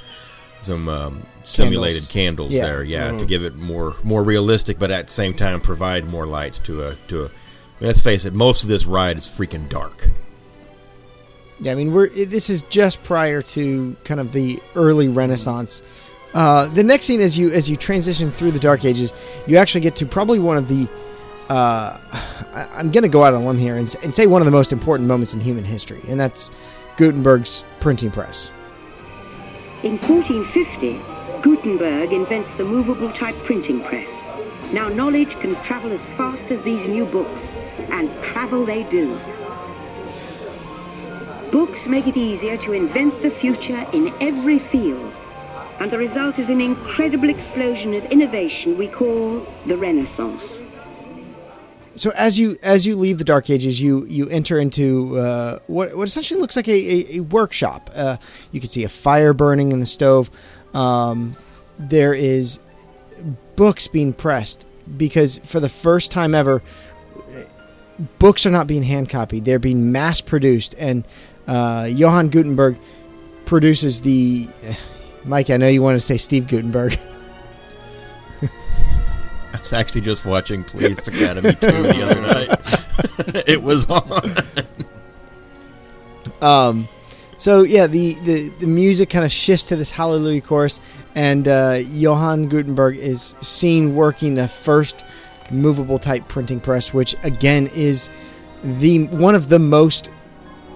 [0.61, 2.65] some um, simulated candles Yeah.
[2.65, 3.27] there, yeah, to Mhm.
[3.27, 6.95] give it more more realistic, but at the same time provide more light to a
[7.09, 7.25] to a.
[7.25, 10.09] I mean, let's face it, most of this ride is freaking dark.
[11.59, 15.81] Yeah, I mean, we're this is just prior to kind of the early Renaissance.
[16.33, 19.13] Uh, the next scene, as you as you transition through the Dark Ages,
[19.47, 20.87] you actually get to probably one of the.
[21.49, 21.97] Uh,
[22.53, 24.45] I, I'm going to go out on a limb here and, and say one of
[24.45, 26.49] the most important moments in human history, and that's
[26.95, 28.53] Gutenberg's printing press.
[29.83, 31.01] In 1450,
[31.41, 34.27] Gutenberg invents the movable type printing press.
[34.71, 37.51] Now knowledge can travel as fast as these new books,
[37.89, 39.19] and travel they do.
[41.51, 45.11] Books make it easier to invent the future in every field,
[45.79, 50.60] and the result is an incredible explosion of innovation we call the Renaissance.
[52.01, 55.95] So as you as you leave the Dark Ages, you you enter into uh, what
[55.95, 57.91] what essentially looks like a, a, a workshop.
[57.93, 58.17] Uh,
[58.51, 60.31] you can see a fire burning in the stove.
[60.73, 61.35] Um,
[61.77, 62.59] there is
[63.55, 64.67] books being pressed
[64.97, 66.63] because for the first time ever,
[68.17, 70.73] books are not being hand copied; they're being mass produced.
[70.79, 71.05] And
[71.45, 72.79] uh, Johann Gutenberg
[73.45, 74.49] produces the.
[75.23, 76.97] Mike, I know you want to say Steve Guttenberg.
[79.53, 83.47] I was actually just watching Police Academy 2 the other night.
[83.47, 84.35] it was on.
[86.41, 86.87] Um,
[87.37, 90.79] so yeah, the, the, the music kind of shifts to this Hallelujah chorus,
[91.15, 95.05] and uh, Johann Gutenberg is seen working the first
[95.51, 98.09] movable type printing press, which again is
[98.63, 100.09] the one of the most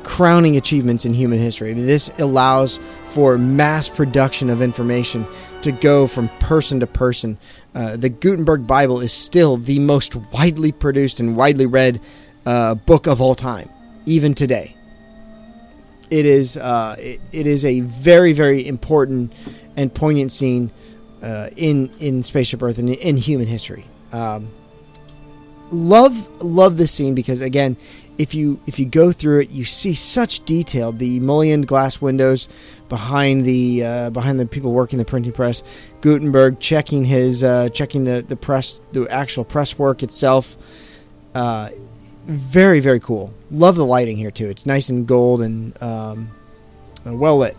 [0.03, 1.73] crowning achievements in human history.
[1.73, 5.25] This allows for mass production of information
[5.61, 7.37] to go from person to person.
[7.75, 11.99] Uh, the Gutenberg Bible is still the most widely produced and widely read
[12.45, 13.69] uh, book of all time,
[14.05, 14.75] even today
[16.09, 19.33] it is uh, it, it is a very very important
[19.77, 20.71] and poignant scene
[21.21, 23.85] uh, in in spaceship Earth and in human history.
[24.11, 24.49] Um,
[25.71, 27.77] love love this scene because again,
[28.17, 30.91] if you if you go through it, you see such detail.
[30.91, 32.47] The mullioned glass windows
[32.89, 35.63] behind the uh, behind the people working the printing press.
[36.01, 40.55] Gutenberg checking his uh, checking the the press the actual press work itself.
[41.33, 41.69] Uh,
[42.25, 43.33] very very cool.
[43.51, 44.49] Love the lighting here too.
[44.49, 46.31] It's nice and gold and um,
[47.05, 47.57] uh, well lit.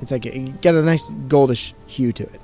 [0.00, 0.22] It's like
[0.60, 2.40] got a nice goldish hue to it.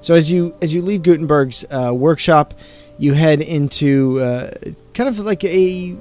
[0.00, 2.54] So as you as you leave Gutenberg's uh, workshop,
[3.02, 4.50] you head into uh,
[4.94, 5.96] kind of like a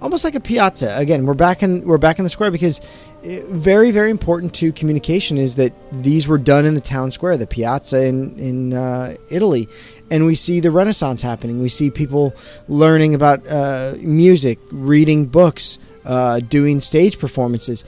[0.00, 0.96] almost like a piazza.
[0.96, 4.72] Again, we're back in we're back in the square because uh, very very important to
[4.72, 9.14] communication is that these were done in the town square, the piazza in in uh,
[9.30, 9.68] Italy,
[10.10, 11.60] and we see the Renaissance happening.
[11.60, 12.34] We see people
[12.68, 17.84] learning about uh, music, reading books, uh, doing stage performances.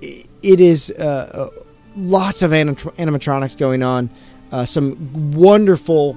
[0.00, 1.62] It is uh, uh,
[1.96, 4.08] lots of animat- animatronics going on.
[4.50, 6.16] Uh, some wonderful,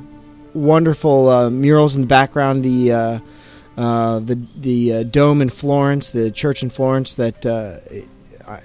[0.53, 2.63] wonderful uh, murals in the background.
[2.63, 3.19] The uh,
[3.77, 7.79] uh, the the uh, dome in Florence, the church in Florence that uh,
[8.47, 8.59] I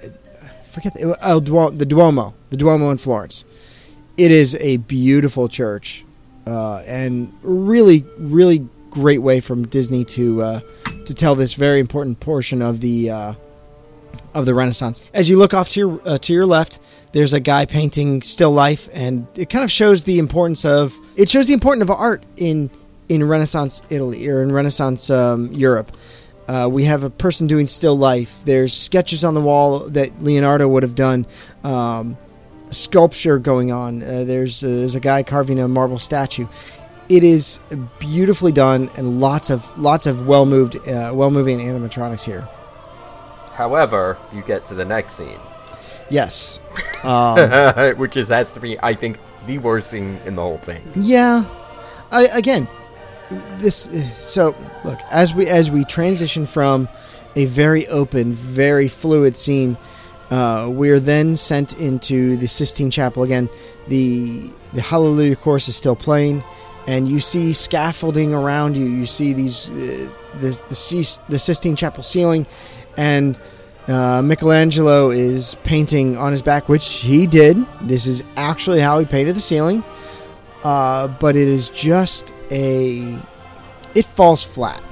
[0.63, 3.45] forget the, Duomo, the Duomo, the Duomo in Florence.
[4.17, 6.05] It is a beautiful church,
[6.45, 10.59] uh, and really, really great way from Disney to uh,
[11.05, 13.33] to tell this very important portion of the uh,
[14.33, 15.09] of the Renaissance.
[15.13, 16.79] As you look off to your uh, to your left,
[17.13, 21.29] there's a guy painting still life, and it kind of shows the importance of it
[21.29, 22.69] shows the importance of art in
[23.09, 25.91] in Renaissance Italy or in Renaissance um, Europe.
[26.47, 28.41] Uh, we have a person doing still life.
[28.45, 31.25] There's sketches on the wall that Leonardo would have done.
[31.63, 32.17] Um,
[32.71, 34.01] sculpture going on.
[34.03, 36.47] Uh, there's uh, there's a guy carving a marble statue.
[37.09, 37.61] it is
[37.99, 42.47] beautifully done and lots of lots of well moved, uh, well moving animatronics here.
[43.53, 45.39] However, you get to the next scene,
[46.09, 46.59] Yes.
[47.03, 50.81] Um, which is has to be, I think, the worst thing in the whole thing.
[50.95, 51.45] Yeah.
[52.11, 52.67] I, again,
[53.57, 53.89] this.
[54.19, 56.87] So look as we as we transition from
[57.35, 59.77] a very open, very fluid scene,
[60.31, 63.49] uh, we're then sent into the Sistine Chapel again.
[63.87, 66.43] The the Hallelujah chorus is still playing,
[66.87, 68.85] and you see scaffolding around you.
[68.85, 72.47] You see these uh, the the, Sis- the Sistine Chapel ceiling,
[72.97, 73.39] and
[73.87, 77.57] uh, Michelangelo is painting on his back, which he did.
[77.81, 79.83] This is actually how he painted the ceiling.
[80.63, 83.17] Uh, but it is just a.
[83.95, 84.83] It falls flat.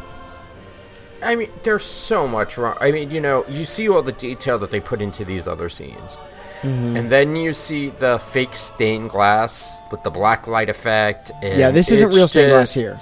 [1.22, 2.78] I mean, there's so much wrong.
[2.80, 5.70] I mean, you know, you see all the detail that they put into these other
[5.70, 6.18] scenes.
[6.62, 6.98] Mhm.
[6.98, 11.32] And then you see the fake stained glass with the black light effect.
[11.42, 13.00] And Yeah, this isn't real stained glass here.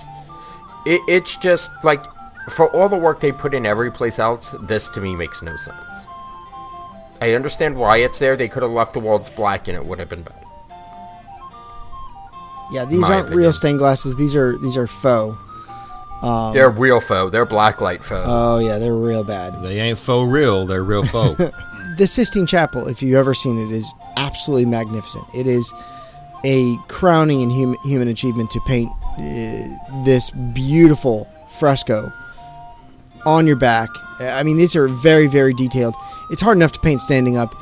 [0.85, 2.03] It, it's just like,
[2.49, 5.55] for all the work they put in every place else, this to me makes no
[5.55, 6.07] sense.
[7.21, 8.35] I understand why it's there.
[8.35, 10.35] They could have left the walls black and it would have been better.
[12.71, 14.15] Yeah, these My aren't real stained glasses.
[14.15, 15.37] These are these are faux.
[16.21, 17.31] Um, They're real faux.
[17.31, 18.25] They're black light faux.
[18.27, 19.61] Oh yeah, they're real bad.
[19.61, 20.65] They ain't faux real.
[20.65, 21.37] They're real faux.
[21.97, 25.25] the Sistine Chapel, if you've ever seen it, is absolutely magnificent.
[25.35, 25.73] It is
[26.43, 32.11] a crowning in hum- human achievement to paint uh, this beautiful fresco
[33.25, 33.89] on your back.
[34.19, 35.95] I mean, these are very, very detailed.
[36.29, 37.55] It's hard enough to paint standing up.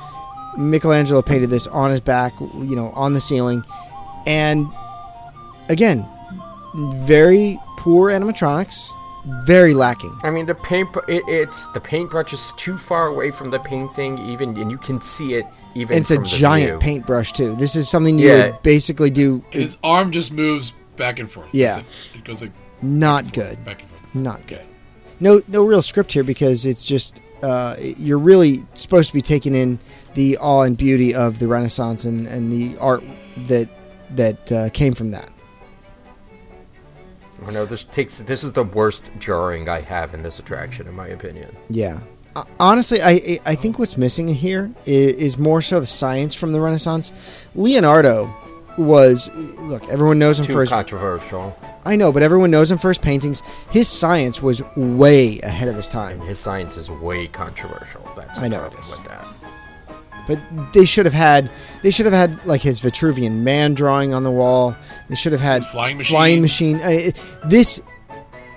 [0.58, 3.64] Michelangelo painted this on his back, you know, on the ceiling,
[4.28, 4.68] and
[5.70, 6.06] again,
[7.06, 8.90] very poor animatronics,
[9.46, 10.14] very lacking.
[10.24, 10.90] I mean, the paint.
[11.08, 15.00] It, it's the paintbrush is too far away from the painting, even, and you can
[15.02, 15.96] see it even.
[15.98, 16.80] It's a giant view.
[16.80, 17.56] paintbrush too.
[17.56, 18.52] This is something you Yeah.
[18.52, 19.44] would basically do.
[19.52, 21.54] His arm just moves back and forth.
[21.54, 21.76] Yeah.
[21.78, 22.18] That's it.
[22.18, 22.52] It goes like
[22.82, 23.64] Not good.
[23.64, 24.16] back and forth.
[24.16, 24.66] Not good.
[25.22, 29.56] No, no real script here because it's just uh, you're really supposed to be taking
[29.56, 29.80] in
[30.16, 33.04] the awe and beauty of the Renaissance and, and the art
[33.48, 33.70] that
[34.12, 35.30] that uh, came from that.
[37.46, 38.20] I know this takes.
[38.20, 41.56] This is the worst jarring I have in this attraction, in my opinion.
[41.70, 42.02] Yeah.
[42.36, 46.52] Uh, honestly, I I think what's missing here is, is more so the science from
[46.52, 47.12] the Renaissance.
[47.56, 48.34] Leonardo
[48.78, 49.88] was look.
[49.90, 51.58] Everyone knows him Too for his controversial.
[51.86, 53.42] I know, but everyone knows him for his paintings.
[53.72, 56.20] His science was way ahead of his time.
[56.22, 58.02] His science is way controversial.
[58.16, 59.00] That's I know it is.
[59.00, 59.26] With that.
[60.28, 60.40] But
[60.74, 61.50] they should have had
[61.82, 64.76] they should have had like his Vitruvian man drawing on the wall.
[65.10, 66.16] They should have had His flying machine.
[66.16, 66.80] Flying machine.
[66.84, 67.14] I-
[67.46, 67.82] this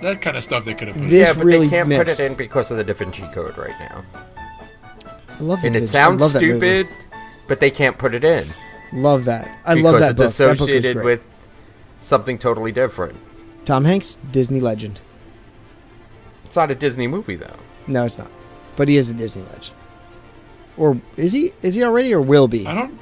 [0.03, 1.09] That kind of stuff they could have put.
[1.09, 2.17] This yeah, but really they can't missed.
[2.17, 4.03] put it in because of the Da Vinci Code right now.
[5.27, 5.67] I love that.
[5.67, 5.89] And it movie.
[5.89, 6.87] I sounds love stupid,
[7.47, 8.45] but they can't put it in
[8.93, 9.57] Love that.
[9.65, 10.31] I love that it's book.
[10.37, 11.03] That book was great.
[11.03, 11.21] with
[12.05, 13.17] something totally different.
[13.65, 15.01] Tom Hanks, Disney legend.
[16.45, 17.55] It's not a Disney movie though.
[17.87, 18.31] No, it's not.
[18.75, 19.75] But he is a Disney legend.
[20.77, 21.51] Or is he?
[21.61, 22.67] Is he already, or will be?
[22.67, 22.99] I don't.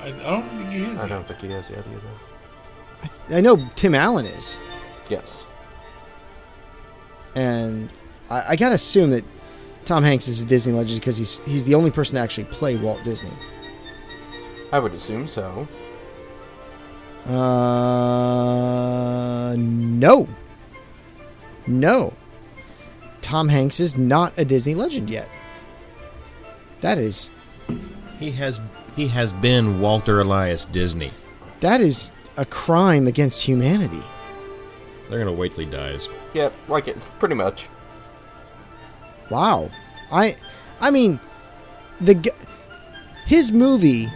[0.00, 0.98] I, I don't think he is.
[0.98, 1.08] I yet.
[1.08, 3.36] don't think he is yet either.
[3.36, 4.58] I know Tim Allen is,
[5.10, 5.44] Yes.
[7.34, 7.90] and
[8.30, 9.24] I, I gotta assume that
[9.84, 12.76] Tom Hanks is a Disney legend because he's he's the only person to actually play
[12.76, 13.30] Walt Disney.
[14.72, 15.66] I would assume so.
[18.28, 20.26] Uh, no.
[21.66, 22.12] No.
[23.20, 25.28] Tom Hanks is not a Disney legend yet.
[26.80, 27.32] That is
[28.18, 28.60] he has
[28.96, 31.10] he has been Walter Elias Disney.
[31.60, 34.00] that is a crime against humanity.
[35.08, 36.08] They're gonna wait till he dies.
[36.34, 37.68] Yeah, like it pretty much.
[39.30, 39.70] Wow.
[40.12, 40.34] I
[40.80, 41.20] I mean
[42.00, 42.30] the g-
[43.26, 44.06] his movie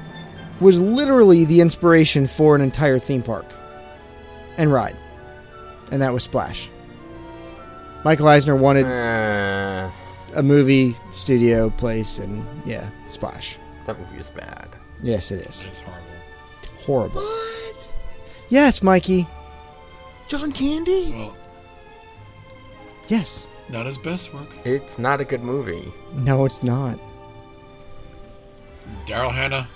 [0.62, 3.46] was literally the inspiration for an entire theme park
[4.56, 4.96] and ride.
[5.90, 6.70] And that was Splash.
[8.04, 9.90] Michael Eisner wanted Uh,
[10.34, 13.58] a movie studio place and yeah, Splash.
[13.86, 14.68] that movie is bad.
[15.02, 15.66] Yes, it is.
[15.66, 16.06] It's horrible.
[16.86, 17.22] Horrible.
[18.48, 19.26] Yes, Mikey.
[20.28, 21.12] John Candy.
[21.16, 21.36] Well,
[23.08, 23.48] Yes.
[23.68, 24.48] not his best work.
[24.64, 25.92] It's not a good movie.
[26.14, 26.98] No, it's not.
[29.06, 29.66] Daryl Hannah.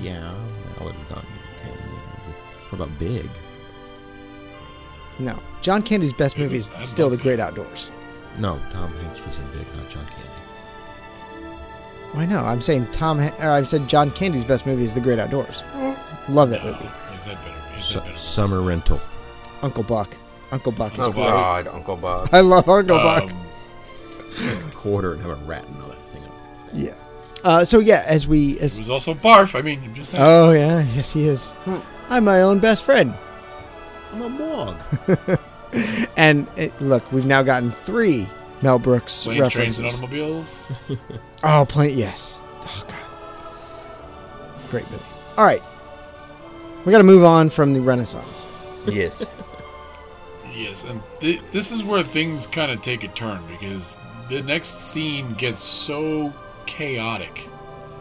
[0.00, 0.32] Yeah,
[0.80, 1.24] I would have done.
[1.58, 1.74] Okay.
[2.70, 3.28] What about Big?
[5.18, 5.38] No.
[5.60, 7.92] John Candy's best movie is still The Great Outdoors.
[8.38, 10.28] No, Tom Hanks was in Big, not John Candy.
[12.14, 12.40] I know.
[12.44, 13.18] I'm saying Tom.
[13.18, 15.64] Ha- Or I said John Candy's best movie is The Great Outdoors.
[16.28, 16.88] Love that movie.
[17.16, 17.78] Is that better?
[17.78, 18.16] Is that better?
[18.16, 19.00] summer rental.
[19.62, 20.16] Uncle Buck.
[20.50, 21.24] Uncle Buck is Oh great.
[21.24, 22.28] God, Uncle Buck.
[22.34, 23.24] I love Uncle Buck.
[23.30, 26.22] Um, Quarter and have a rat and all that thing.
[26.74, 26.94] Yeah.
[27.44, 29.58] Uh, so yeah, as we as He as was also Barf.
[29.58, 30.22] I mean, I'm just saying.
[30.24, 31.54] oh yeah, yes he is.
[32.08, 33.14] I'm my own best friend.
[34.12, 34.76] I'm a Morg.
[36.18, 38.28] And uh, look, we've now gotten three
[38.60, 40.98] Mel Brooks Plane, trains, and automobiles.
[41.44, 42.42] Oh, plane, yes.
[42.62, 45.02] Oh god, great movie.
[45.38, 45.62] All right,
[46.84, 48.46] we got to move on from the Renaissance.
[48.86, 49.24] Yes.
[50.54, 53.98] yes, and th- this is where things kind of take a turn because
[54.28, 56.32] the next scene gets so
[56.66, 57.48] chaotic.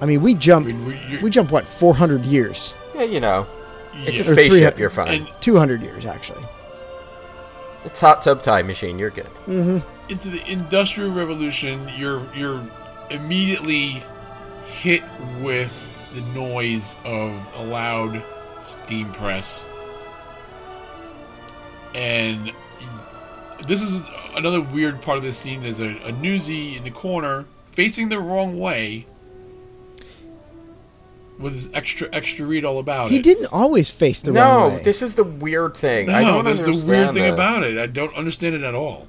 [0.02, 3.46] I mean, we jump, I mean, we- we jump what 400 years, Yeah, you know.
[3.94, 4.22] It's Yeah.
[4.22, 5.28] a spaceship, you're fine.
[5.42, 6.44] 200 years actually.
[7.84, 9.28] it's hot tub time machine, you're good.
[9.48, 9.78] Mm-hmm.
[10.10, 12.62] into the industrial revolution you're you're
[13.10, 14.04] immediately
[14.66, 15.02] hit
[15.40, 15.72] with
[16.14, 18.22] the noise of a loud
[18.60, 19.64] steam press
[21.96, 22.52] and
[23.68, 24.02] this is
[24.36, 28.20] another weird part of this scene there's a, a newsie in the corner facing the
[28.20, 29.06] wrong way
[31.40, 34.72] with his extra extra read all about He it He didn't always face the wrong
[34.72, 34.78] way.
[34.78, 36.10] No, this is the weird thing.
[36.10, 37.34] I no don't that's the weird thing this.
[37.34, 39.08] about it i don't understand it at all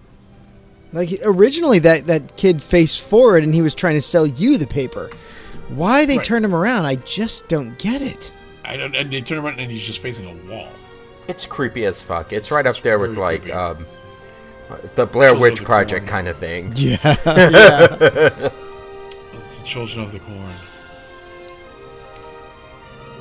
[0.95, 4.67] Like originally, that that kid faced forward and he was trying to sell you the
[4.67, 5.11] paper.
[5.69, 6.27] Why they Right.
[6.27, 8.31] turned him around, I just don't get it.
[8.65, 10.69] I don't, and they turn him around and he's just facing a wall
[11.29, 12.33] It's creepy as fuck.
[12.33, 13.53] It's right up there with like creepy.
[13.53, 13.87] um,
[14.95, 16.09] the Blair Children Witch the Project Corn.
[16.09, 16.73] kind of thing.
[16.77, 18.49] Yeah, yeah.
[19.35, 20.55] It's the Children of the Corn.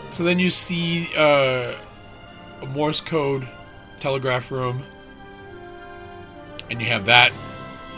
[0.09, 1.73] So then you see uh,
[2.61, 3.47] a Morse code
[3.99, 4.83] telegraph room,
[6.69, 7.31] and you have that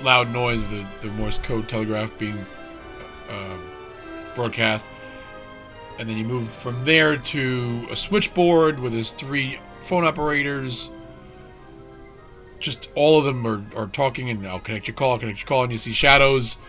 [0.04, 2.46] loud noise of the, the Morse code telegraph being
[3.30, 3.58] uh,
[4.36, 4.90] broadcast.
[6.00, 10.92] And then you move from there to a switchboard where there's three phone operators.
[12.64, 15.48] Just all of them are, are talking, and I'll connect your call, I'll connect your
[15.48, 16.60] call, and you see shadows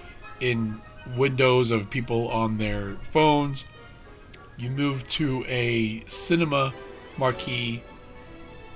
[0.40, 0.80] in
[1.16, 3.64] windows of people on their phones.
[4.58, 6.74] You move to a cinema
[7.16, 7.84] marquee,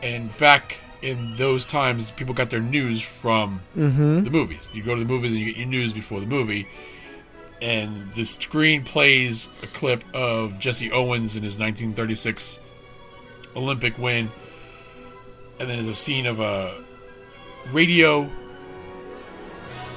[0.01, 4.21] and back in those times, people got their news from mm-hmm.
[4.21, 4.71] the movies.
[4.73, 6.69] You go to the movies and you get your news before the movie.
[7.61, 12.61] And the screen plays a clip of Jesse Owens in his 1936
[13.57, 14.31] Olympic win.
[15.59, 16.85] And then there's a scene of a
[17.73, 18.29] radio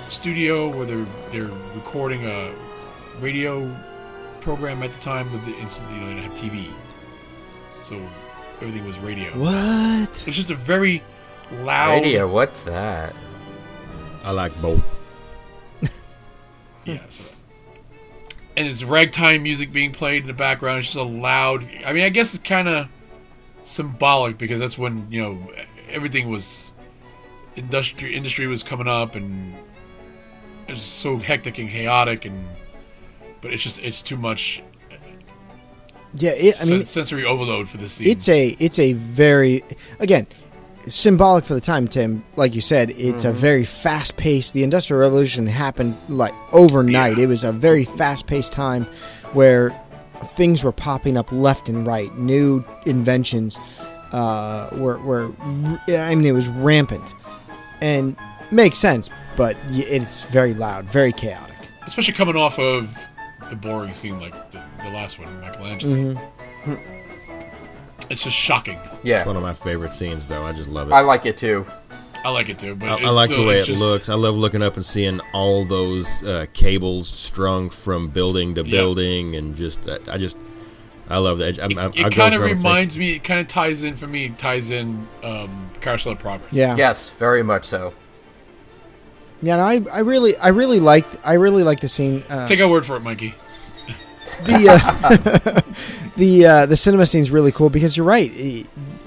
[0.10, 2.53] studio where they're they're recording a
[3.19, 3.73] radio
[4.41, 6.65] program at the time with the instant you know they didn't have TV,
[7.81, 8.02] so
[8.57, 9.30] everything was radio.
[9.31, 10.10] what?
[10.27, 11.02] It's just a very
[11.52, 12.03] loud.
[12.03, 13.15] Radio, what's that?
[14.23, 14.84] I like both.
[16.84, 16.99] Yeah.
[17.10, 17.35] So.
[18.57, 20.80] And it's ragtime music being played in the background.
[20.80, 21.64] It's just a loud.
[21.85, 22.88] I mean, I guess it's kind of
[23.64, 25.52] symbolic because that's when you know
[25.89, 26.73] everything was
[27.56, 29.53] industry industry was coming up and
[30.68, 32.45] it was so hectic and chaotic and
[33.41, 34.61] but it's just it's too much
[36.14, 38.07] Yeah, it, I mean, sen- sensory overload for this scene.
[38.10, 39.64] it's a it's a very
[39.99, 40.28] again
[40.88, 44.99] symbolic for the time tim like you said it's a very fast paced the industrial
[44.99, 47.26] revolution happened like overnight Yeah.
[47.26, 48.86] it was a very fast paced time
[49.34, 49.69] where
[50.36, 53.60] things were popping up left and right new inventions
[54.11, 55.32] uh, were, were
[55.88, 57.14] i mean it was rampant
[57.81, 58.15] and
[58.51, 61.55] makes sense but it's very loud very chaotic
[61.87, 63.07] especially coming off of
[63.49, 66.15] the boring scene like the, the last one, Michelangelo.
[68.09, 68.77] It's just shocking.
[69.03, 70.43] Yeah, it's One of my favorite scenes, though.
[70.43, 70.93] I just love it.
[70.93, 71.65] I like it too.
[72.23, 74.09] I like it too, but I, it's I like still, the way it just- looks.
[74.09, 78.71] I love looking up and seeing all those uh, cables strung from building to Yeah.
[78.81, 80.37] building, and just I, I just
[81.11, 81.59] I love that.
[81.59, 83.13] I, I, I It go kind of from think- reminds me.
[83.15, 84.29] It kind of ties in for me.
[84.29, 86.51] Ties in um, Carousel of Progress.
[86.53, 87.93] yeah Yes, very much so.
[89.41, 92.59] yeah no, I, I really i really liked i really like the scene uh, Take
[92.61, 93.33] our word for it, Mikey.
[94.45, 95.61] the uh,
[96.17, 98.31] the uh, the cinema scene's really cool because you're right.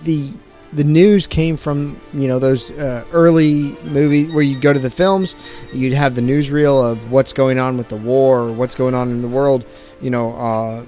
[0.05, 0.33] The
[0.73, 4.91] the news came from you know those uh, early movies where you'd go to the
[4.91, 5.35] films,
[5.73, 9.11] you'd have the newsreel of what's going on with the war or what's going on
[9.11, 9.65] in the world.
[10.01, 10.85] You know, uh,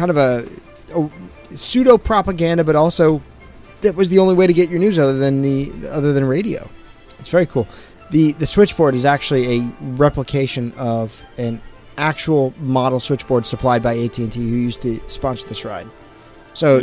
[0.00, 0.48] kind of a,
[0.94, 3.20] a pseudo propaganda, but also
[3.82, 6.68] that was the only way to get your news other than the other than radio.
[7.18, 7.68] It's very cool.
[8.10, 11.60] the The switchboard is actually a replication of an
[11.98, 15.86] actual model switchboard supplied by AT and T, who used to sponsor this ride.
[16.54, 16.78] So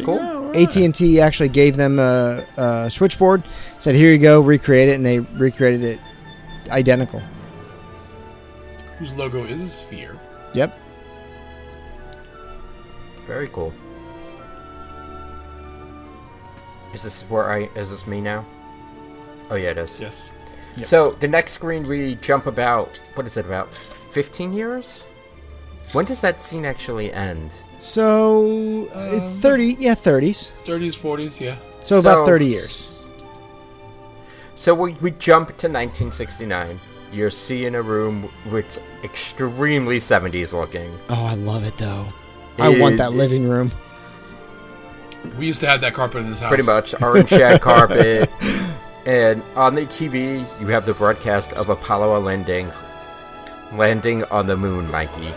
[0.53, 3.44] AT and T actually gave them a, a switchboard,
[3.80, 5.99] said, "Here you go, recreate it," and they recreated it
[6.69, 7.22] identical.
[8.99, 10.19] Whose logo is a sphere.
[10.53, 10.86] Yep.
[13.27, 13.73] Very cool.
[16.93, 17.69] Is this where I?
[17.75, 18.45] Is this me now?
[19.49, 19.99] Oh yeah, it is.
[19.99, 20.31] Yes.
[20.83, 22.97] So the next screen we jump about.
[23.15, 23.73] What is it about?
[23.73, 25.05] Fifteen years?
[25.91, 27.53] When does that scene actually end?
[27.79, 30.51] So uh, Um, thirty, yeah, thirties.
[30.65, 31.55] 30s, 40s, yeah.
[31.83, 32.89] So about 30 years.
[34.55, 36.79] So we, we jump to 1969.
[37.13, 40.91] You're seeing a room which extremely 70s looking.
[41.09, 42.05] Oh, I love it though.
[42.59, 43.71] I want that living room.
[45.38, 46.49] We used to have that carpet in this house.
[46.49, 48.29] Pretty much orange shag carpet.
[49.05, 52.71] And on the TV, you have the broadcast of Apollo landing,
[53.73, 55.34] landing on the moon, Mikey.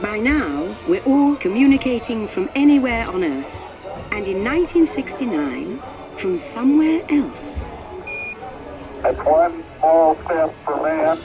[0.00, 3.54] By now, we're all communicating from anywhere on Earth.
[4.12, 5.80] And in 1969,
[6.16, 7.60] from somewhere else.
[9.02, 11.16] That's one small step for man,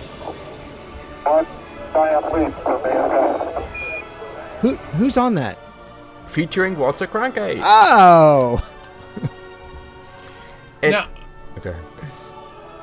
[1.24, 1.48] one
[1.94, 3.83] giant leap for mankind.
[4.64, 5.60] Who who's on that?
[6.28, 7.60] Featuring Walter Cronkite.
[7.62, 8.68] Oh,
[10.82, 11.08] And- now,
[11.58, 11.76] okay.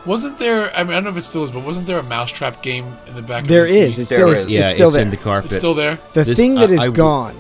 [0.07, 0.75] wasn't there?
[0.75, 2.97] I mean, I don't know if it still is, but wasn't there a mousetrap game
[3.07, 3.45] in the back?
[3.45, 3.97] there of the is.
[3.97, 4.03] seat?
[4.03, 4.47] It's There still is.
[4.47, 5.05] Yeah, it's still it's there.
[5.05, 5.51] in the carpet.
[5.51, 5.99] It's still there.
[6.15, 7.37] The This- thing that I- is I w- gone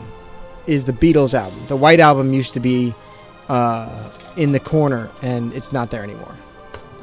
[0.66, 1.58] is the Beatles album.
[1.68, 2.94] The White Album used to be
[3.48, 6.36] uh, in the corner, and it's not there anymore.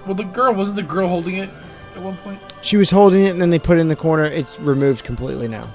[0.05, 1.49] Well, the girl wasn't the girl holding it
[1.95, 2.39] at one point.
[2.61, 4.23] She was holding it, and then they put it in the corner.
[4.25, 5.67] It's removed completely now.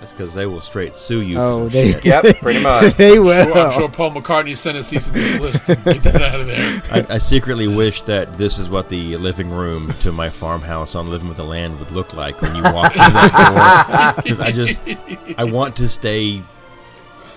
[0.00, 2.04] That's because they will straight sue you Oh, for they shit.
[2.04, 2.94] Yep, pretty much.
[2.96, 3.44] they will.
[3.44, 6.46] Sure, I'm sure Paul McCartney sent a cease and desist to get that out of
[6.46, 6.82] there.
[6.92, 11.08] I, I secretly wish that this is what the living room to my farmhouse on
[11.08, 14.22] Living with the Land would look like when you walk through that door.
[14.22, 14.80] Because I just,
[15.36, 16.42] I want to stay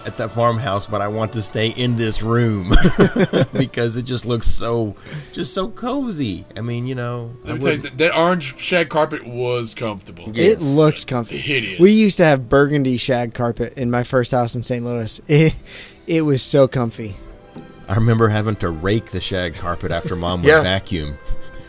[0.05, 2.69] at that farmhouse, but I want to stay in this room
[3.53, 4.95] because it just looks so,
[5.31, 6.45] just so cozy.
[6.57, 10.29] I mean, you know, Let me tell you, that, that orange shag carpet was comfortable.
[10.33, 10.45] Yeah.
[10.45, 11.37] It looks comfy.
[11.37, 11.79] Hideous.
[11.79, 14.83] We used to have burgundy shag carpet in my first house in St.
[14.85, 15.21] Louis.
[15.27, 15.53] It,
[16.07, 17.15] it was so comfy.
[17.87, 20.61] I remember having to rake the shag carpet after mom would Yeah.
[20.61, 21.17] vacuum.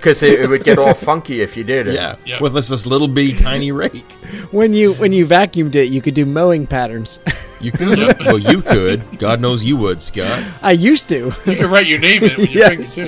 [0.02, 1.94] Because it, it would get all funky if you did it.
[1.94, 2.40] Yeah, Yep.
[2.40, 4.10] with this, this little bitty tiny rake.
[4.50, 7.20] When you when you vacuumed it, you could do mowing patterns.
[7.60, 9.18] You could, well, you could.
[9.20, 10.42] God knows you would, Scott.
[10.60, 11.32] I used to.
[11.46, 12.96] You can write your name in it with your Yes.
[12.96, 13.06] too.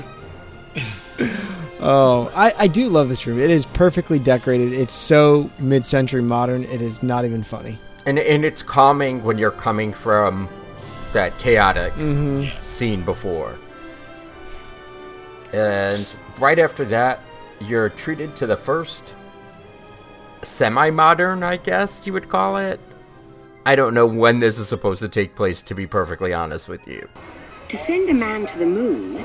[1.81, 3.41] Oh, I, I do love this room.
[3.41, 4.73] It is perfectly decorated.
[4.73, 6.63] It's so mid-century modern.
[6.65, 7.77] It is not even funny.
[8.07, 10.49] And, and it's calming when you're coming from
[11.13, 12.57] that chaotic Mm-hmm.
[12.59, 13.57] scene before.
[15.53, 16.07] And
[16.39, 17.21] right after that,
[17.61, 19.15] you're treated to the first
[20.43, 22.81] semi modern, I guess you would call it.
[23.67, 26.87] I don't know when this is supposed to take place, to be perfectly honest with
[26.87, 27.09] you.
[27.71, 29.25] To send a man to the moon,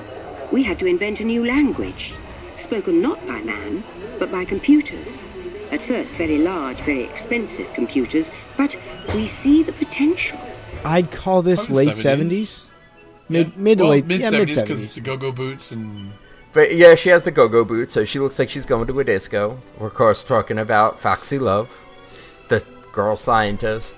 [0.52, 2.14] we had to invent a new language,
[2.56, 3.84] spoken not by man,
[4.18, 5.24] but by computers.
[5.72, 8.76] At first, very large, very expensive computers, but
[9.14, 10.40] we see the potential.
[10.86, 11.96] I'd call this late 70s.
[11.96, 12.72] seventies,
[13.28, 14.96] mid mid to well, late mid yeah mid because seventies.
[14.96, 16.12] the go-go boots and
[16.52, 19.04] But yeah, she has the go-go boots, so she looks like she's going to a
[19.04, 19.62] disco.
[19.78, 21.80] We're of course talking about Foxy Love,
[22.48, 23.96] the girl scientist,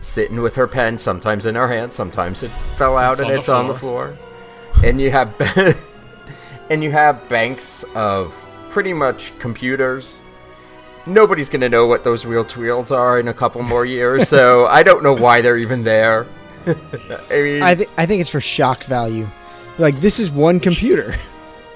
[0.00, 3.34] sitting with her pen, sometimes in her hand, sometimes it fell out It's and on
[3.34, 4.16] the it's on the floor.
[4.82, 5.34] And you have
[6.70, 8.34] and you have banks of
[8.70, 10.22] pretty much computers.
[11.04, 14.82] Nobody's gonna know what those real wheels are in a couple more years, so I
[14.82, 16.26] don't know why they're even there.
[16.66, 16.74] I
[17.30, 19.28] mean, I think I think it's for shock value.
[19.78, 21.14] Like this is one computer.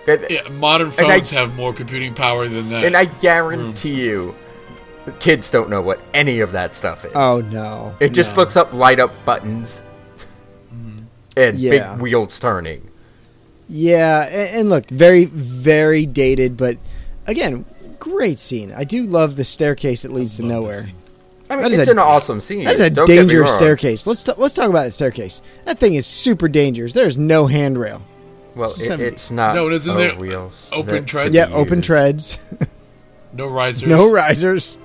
[0.07, 2.85] It- yeah, modern And I- phones have more computing power than that.
[2.85, 4.35] And I guarantee you,
[5.21, 7.13] kids don't know what any of that stuff is.
[7.15, 7.95] Oh no!
[8.01, 8.43] it just no.
[8.43, 9.83] looks up light up buttons
[10.75, 11.05] mm-hmm.
[11.37, 11.93] and Yeah.
[11.95, 12.89] big wheels turning.
[13.69, 16.77] Yeah, and, and look, very very dated, but
[17.27, 17.65] again,
[17.99, 18.73] great scene.
[18.73, 20.83] I do love the staircase that leads to nowhere.
[21.49, 22.65] I mean, That is it's a- an awesome scene.
[22.65, 24.07] That is a don't dangerous staircase.
[24.07, 25.43] Let's t- let's talk about the staircase.
[25.65, 26.93] That thing is super dangerous.
[26.93, 28.05] There's no handrail.
[28.57, 29.55] Well, It's it, it's not.
[29.55, 31.31] No, isn't there wheels open treads?
[31.31, 32.39] be Yeah, open treads,
[33.33, 33.89] No risers.
[33.89, 34.79] no risers.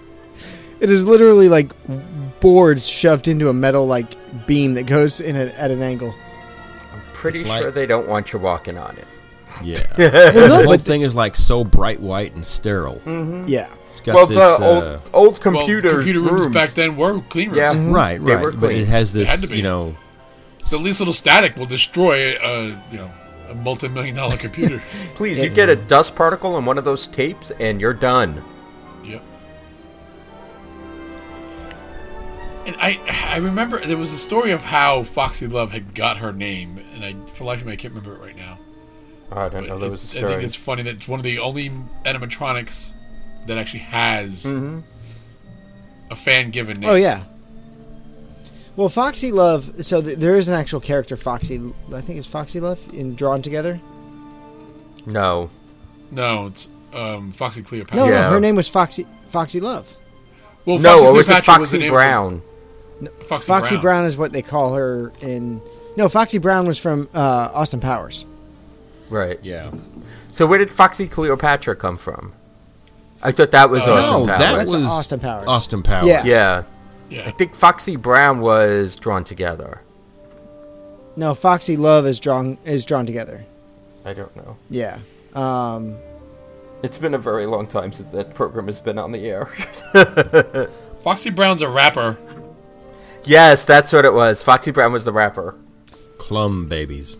[0.82, 1.72] It is literally like
[2.42, 4.08] boards shoved into a metal like
[4.46, 6.14] beam that goes in a, at an angle.
[6.94, 9.08] I'm pretty It's sure like- they don't want you walking on it.
[9.64, 9.80] Yeah.
[9.98, 12.96] Well, no, the whole thing is like so bright white and sterile.
[13.06, 13.46] Mm-hmm.
[13.48, 16.70] yeah, It's got Well, this, the uh, old old Well, computer, computer rooms, rooms back
[16.72, 17.58] then were clean rooms.
[17.58, 17.74] Yeah.
[17.74, 17.92] Mm-hmm.
[17.94, 19.58] right, They right, were but it has They had this, to be.
[19.58, 19.96] you know,
[20.70, 23.12] The least little static will destroy a you know
[23.52, 24.82] a multi-million dollar computer.
[25.16, 28.44] Please, you get a dust particle in one of those tapes, and you're done.
[29.04, 29.22] Yep.
[32.66, 33.00] And I
[33.30, 37.04] I remember there was a story of how Foxy Love had got her name, and
[37.04, 38.60] I for the life of me I can't remember it right now.
[39.32, 39.78] I don't But know.
[39.80, 41.72] There it- was a I think it's funny that it's one of the only
[42.06, 42.94] animatronics
[43.48, 44.80] that actually has Mm-hmm.
[46.12, 46.90] a fan given name.
[46.90, 47.24] Oh yeah.
[48.82, 49.86] Well, Foxy Love.
[49.86, 51.62] So th- there is an actual character, Foxy.
[51.94, 53.80] I think it's Foxy Love in Drawn Together.
[55.06, 55.52] No.
[56.10, 57.96] No, it's um, Foxy Cleopatra.
[57.98, 58.22] No, Yeah.
[58.22, 59.96] no, her name was Foxy Foxy Love.
[60.66, 62.42] Well, No, Foxy it was Cleopatra was the Foxy name of Brown.
[63.02, 63.82] the- Foxy, Foxy Brown.
[63.82, 64.06] Brown.
[64.06, 65.62] is what they call her in
[65.96, 68.26] No, Foxy Brown was from uh, Austin Powers.
[69.12, 69.40] Right.
[69.44, 69.70] Yeah.
[70.32, 72.34] So where did Foxy Cleopatra come from?
[73.22, 74.40] I thought that was Uh, Austin no, Powers.
[74.40, 75.46] that was Austin Powers.
[75.48, 76.08] Austin Powers.
[76.08, 76.24] Yeah.
[76.26, 76.64] yeah.
[77.12, 77.28] Yeah.
[77.28, 79.82] I think Foxy Brown was drawn together.
[81.16, 83.44] No, Foxy Love is drawn is drawn together.
[84.06, 84.56] I don't know.
[84.70, 84.98] Yeah.
[85.36, 85.98] Um,
[86.84, 89.46] It's been a very long time since that program has been on the air.
[91.04, 92.18] Foxy Brown's a rapper.
[93.24, 94.42] yes, that's what it was.
[94.42, 95.56] Foxy Brown was the rapper.
[96.18, 97.18] Clum babies.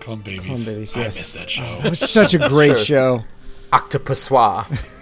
[0.00, 0.46] Clump Babies.
[0.46, 1.14] Clump Babies, I yes.
[1.16, 1.80] missed that show.
[1.84, 2.84] it was such a great Sure.
[2.84, 3.24] show.
[3.72, 4.95] Octopusois.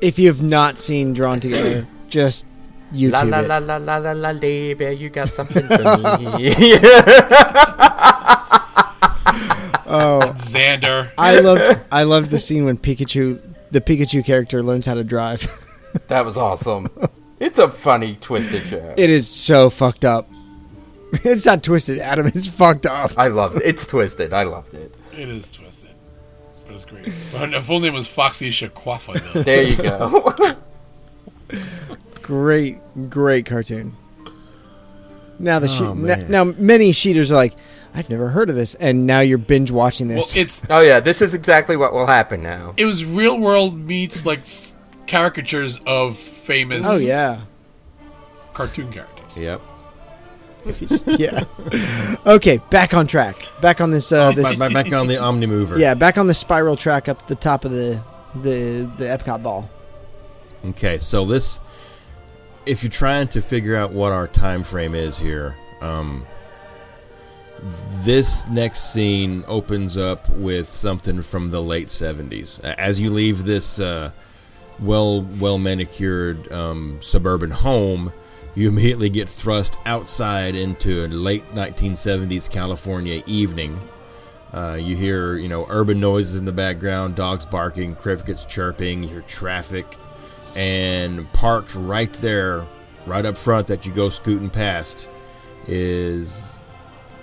[0.00, 2.46] If you have not seen Drawn Together, just
[2.92, 3.48] YouTube la la it.
[3.48, 6.52] la la la la la baby, you got something for me.
[9.88, 11.10] Oh, Xandir.
[11.16, 13.40] I loved I loved the scene when Pikachu,
[13.70, 15.40] the Pikachu character, learns how to drive.
[16.08, 16.88] that was awesome.
[17.38, 18.94] It's a funny twisted joke.
[18.96, 20.28] it is so fucked up.
[21.24, 22.26] It's not twisted, Adam.
[22.26, 23.12] It's fucked up.
[23.16, 23.62] I loved it.
[23.64, 24.32] It's twisted.
[24.32, 24.92] I loved it.
[25.12, 25.75] It is twisted.
[26.84, 27.14] But it's great.
[27.32, 29.42] But her full name was Foxy Shakwafa, though.
[29.44, 30.56] There you go.
[32.22, 32.78] Great,
[33.08, 33.94] great cartoon.
[35.38, 36.30] Now the Oh, she- n- man.
[36.30, 37.54] now many cheaters are like,
[37.94, 40.34] I've never heard of this, and now you're binge watching well, this.
[40.36, 42.74] it's oh yeah, this is exactly what will happen now.
[42.76, 44.40] it was real world meets like
[45.06, 47.42] caricatures of famous oh yeah,
[48.54, 49.38] cartoon characters.
[49.38, 49.60] Yep.
[51.18, 51.44] yeah.
[52.26, 53.36] okay, back on track.
[53.60, 54.10] Back on this.
[54.12, 55.78] Uh, this Back, back on the Omni Mover.
[55.78, 58.00] yeah, back on the spiral track up the top of the
[58.34, 59.70] the the Epcot ball.
[60.64, 61.60] Okay, so this,
[62.64, 66.26] if you're trying to figure out what our time frame is here, um,
[68.02, 72.62] this next scene opens up with something from the late '70s.
[72.64, 74.10] As you leave this uh,
[74.80, 78.12] well well manicured um, suburban home,
[78.56, 83.78] you immediately get thrust outside into a late 1970s California evening.
[84.52, 89.10] Uh, you hear, you know, urban noises in the background, dogs barking, crickets chirping, you
[89.10, 89.98] hear traffic,
[90.56, 92.64] and parked right there,
[93.04, 95.06] right up front that you go scooting past,
[95.66, 96.58] is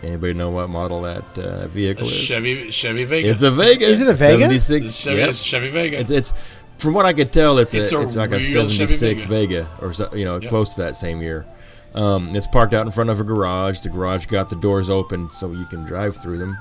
[0.04, 2.14] anybody know what model that uh, A vehicle is?
[2.14, 3.28] Chevy Chevy Vega.
[3.28, 3.86] It's a Vega.
[3.86, 4.42] Is it a Vega?
[4.42, 4.94] 76.
[4.94, 5.30] Chevy, yep.
[5.30, 6.00] it's Chevy Vega.
[6.00, 6.34] It's, it's
[6.78, 9.64] from what I could tell, it's, It's a, a it's like a '76 Vega.
[9.64, 9.70] Vega.
[9.82, 10.50] or so, you know Yep.
[10.50, 11.46] close to that same year.
[11.94, 13.80] Um, it's parked out in front of a garage.
[13.82, 16.58] The garage got the doors open so you can drive through them.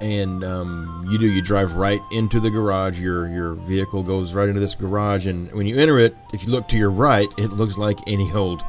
[0.00, 3.00] And um, you do you drive right into the garage.
[3.00, 6.50] Your your vehicle goes right into this garage, and when you enter it, if you
[6.52, 8.62] look to your right, it looks like any old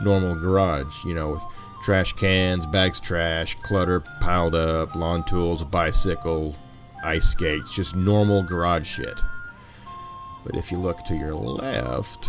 [0.00, 0.92] normal garage.
[1.04, 1.44] You know, with
[1.82, 6.54] trash cans, bags, trash, clutter piled up, lawn tools, a bicycle,
[7.02, 9.18] ice skates, just normal garage shit.
[10.44, 12.28] But if you look to your left,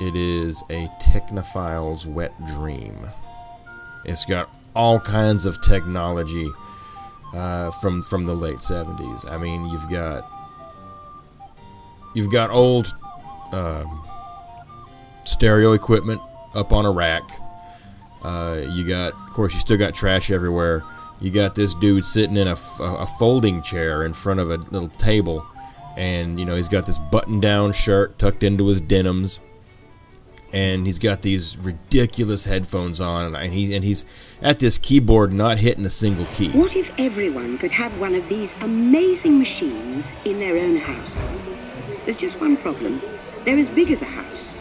[0.00, 2.96] it is a Technophile's wet dream.
[4.04, 6.50] It's got all kinds of technology
[7.34, 9.30] uh, from from the late '70s.
[9.30, 10.28] I mean, you've got
[12.14, 12.94] you've got old
[13.52, 14.04] um,
[15.24, 16.20] stereo equipment
[16.54, 17.22] up on a rack.
[18.22, 20.82] Uh, you got, of course, you still got trash everywhere.
[21.20, 24.90] You got this dude sitting in a, a folding chair in front of a little
[24.98, 25.46] table,
[25.96, 29.40] and you know he's got this button-down shirt tucked into his denims,
[30.52, 34.04] and he's got these ridiculous headphones on, and he and he's
[34.42, 36.50] at this keyboard not hitting a single key.
[36.50, 41.16] What if everyone could have one of these amazing machines in their own house?
[42.04, 43.00] There's just one problem.
[43.44, 44.56] They're as big as a house.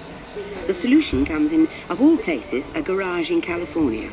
[0.67, 4.09] The solution comes in, of all places, a garage in California.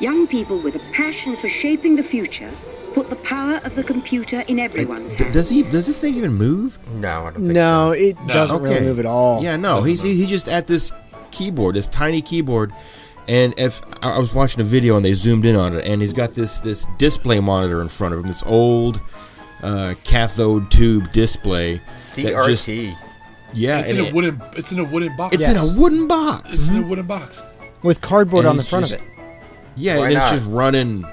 [0.00, 2.50] Young people with a passion for shaping the future
[2.94, 5.32] put the power of the computer in everyone's hands.
[5.32, 5.62] does he?
[5.62, 6.78] Does this thing even move?
[6.94, 8.00] No, I don't think No, so.
[8.00, 8.32] it No.
[8.34, 9.42] doesn't really move at all.
[9.42, 10.92] Yeah, no, he's he's just at this
[11.30, 12.72] keyboard, this tiny keyboard,
[13.28, 16.00] and if I I was watching a video and they zoomed in on it, and
[16.00, 19.00] he's got this this display monitor in front of him, this old
[19.62, 21.80] uh, cathode tube display.
[22.00, 22.46] CRT.
[22.46, 22.68] just-
[23.54, 24.42] yeah, it's and in a it- wooden.
[24.56, 25.34] It's in a wooden box.
[25.34, 25.56] it's Yes.
[25.56, 26.48] in a wooden box.
[26.50, 27.44] It's in a wooden box.
[27.82, 29.12] with cardboard And on the front just- of it.
[29.76, 30.32] Yeah, Why and it's not?
[30.32, 31.06] just running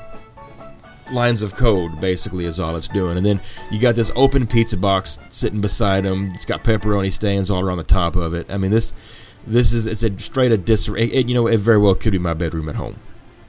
[1.12, 3.18] lines of code basically is all it's doing.
[3.18, 3.40] And then
[3.72, 6.32] you got this open pizza box sitting beside him.
[6.34, 8.48] It's got pepperoni stains all around the top of it.
[8.50, 8.94] I mean this
[9.46, 10.88] this is it's a straight a dis.
[10.88, 12.96] It, it- you know, it very well could be my bedroom at home.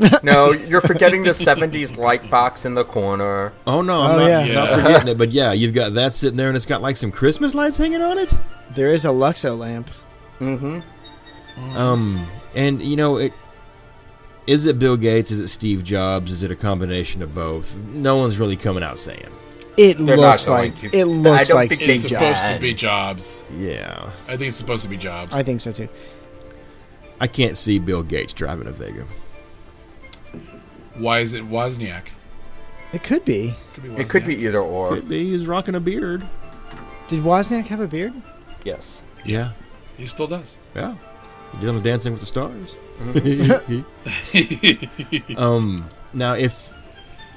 [0.24, 3.52] No, you're forgetting the 70s light box in the corner.
[3.64, 4.54] Oh no, I'm Oh, not, yeah.
[4.54, 5.16] not forgetting it.
[5.18, 8.02] But yeah, you've got that sitting there, and it's got like some Christmas lights hanging
[8.02, 8.34] on it.
[8.74, 9.88] There is a Luxo lamp.
[10.40, 11.76] Mm-hmm.
[11.76, 12.26] Um,
[12.56, 13.32] and you know it.
[14.46, 15.30] Is it Bill Gates?
[15.30, 16.30] Is it Steve Jobs?
[16.30, 17.76] Is it a combination of both?
[17.78, 19.28] No one's really coming out saying.
[19.76, 20.86] It They're looks like to.
[20.88, 22.38] it I looks don't like think Steve It's Jobs.
[22.40, 23.44] supposed to be Jobs.
[23.58, 24.10] Yeah.
[24.28, 25.32] I think it's supposed to be Jobs.
[25.32, 25.88] I think so too.
[27.20, 29.06] I can't see Bill Gates driving a Vega.
[30.96, 32.08] Why is it Wozniak?
[32.92, 33.54] It could be.
[33.72, 34.90] Could be It could be either or.
[34.96, 35.30] Could be.
[35.30, 36.24] He's rocking a beard.
[37.08, 38.12] Did Wozniak have a beard?
[38.64, 39.02] Yes.
[39.24, 39.52] Yeah.
[39.96, 40.56] He still does.
[40.74, 40.94] Yeah.
[41.52, 42.76] He did on the Dancing with the Stars.
[45.36, 45.88] um.
[46.12, 46.74] Now, if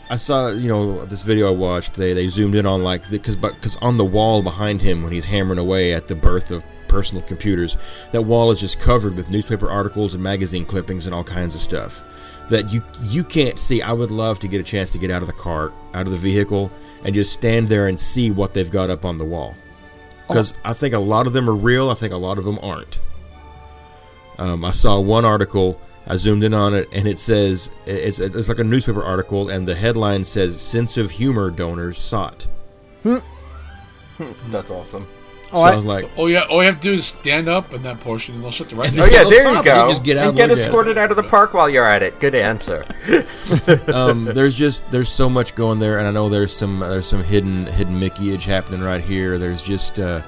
[0.09, 3.35] I saw, you know, this video I watched, they they zoomed in on like because
[3.35, 7.23] because on the wall behind him when he's hammering away at the birth of personal
[7.23, 7.77] computers,
[8.11, 11.61] that wall is just covered with newspaper articles and magazine clippings and all kinds of
[11.61, 12.03] stuff
[12.49, 13.81] that you you can't see.
[13.81, 16.11] I would love to get a chance to get out of the car, out of
[16.11, 16.71] the vehicle,
[17.03, 19.55] and just stand there and see what they've got up on the wall.
[20.27, 21.89] Because I think a lot of them are real.
[21.89, 22.99] I think a lot of them aren't.
[24.37, 25.79] Um, I saw one article.
[26.05, 29.67] I zoomed in on it, and it says it's it's like a newspaper article, and
[29.67, 32.47] the headline says "Sense of humor donors sought."
[34.49, 35.07] That's awesome.
[35.51, 37.83] so I, was like, Oh yeah, all you have to do is stand up in
[37.83, 38.91] that portion, and they'll shut the right.
[38.97, 39.89] Oh yeah, there you and go.
[39.89, 41.85] just get out and and get look at escorted out of the park while you're
[41.85, 42.19] at it.
[42.19, 42.85] Good answer.
[43.93, 47.23] um, there's just there's so much going there, and I know there's some there's some
[47.23, 49.37] hidden hidden Mickeyage happening right here.
[49.37, 50.21] There's just uh,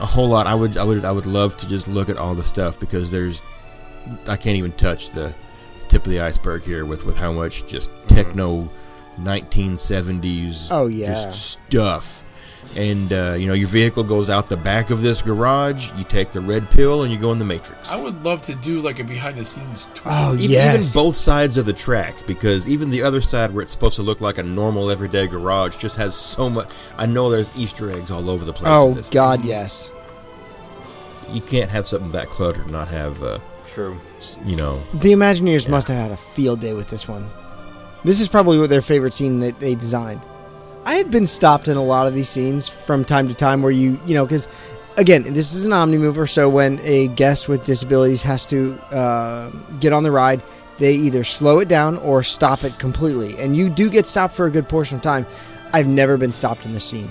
[0.00, 0.46] a whole lot.
[0.46, 3.10] I would I would I would love to just look at all the stuff because
[3.10, 3.42] there's
[4.26, 5.34] I can't even touch the
[5.88, 8.14] tip of the iceberg here with with how much just mm-hmm.
[8.14, 8.68] techno
[9.20, 11.06] 1970s Oh, yeah.
[11.06, 12.22] just stuff.
[12.76, 15.92] And uh, you know your vehicle goes out the back of this garage.
[15.96, 17.88] You take the red pill and you go in the Matrix.
[17.88, 20.04] I would love to do like a behind the scenes tour.
[20.06, 20.74] Oh Even, yes.
[20.94, 24.02] even both sides of the track, because even the other side where it's supposed to
[24.02, 26.72] look like a normal everyday garage just has so much.
[26.98, 28.68] I know there's Easter eggs all over the place.
[28.72, 29.92] Oh this God, yes.
[31.30, 33.98] You can't have something that cluttered and not have, uh, True.
[34.44, 34.80] you know.
[34.94, 37.28] The Imagineers must have had a field day with this one.
[38.04, 40.20] This is probably what their favorite scene that they designed.
[40.86, 43.72] I have been stopped in a lot of these scenes from time to time where
[43.72, 44.46] you, you know, because
[44.96, 49.50] again, this is an Omni mover, so when a guest with disabilities has to uh,
[49.80, 50.42] get on the ride,
[50.78, 53.36] they either slow it down or stop it completely.
[53.38, 55.26] And you do get stopped for a good portion of time.
[55.72, 57.08] I've never been stopped in this scene.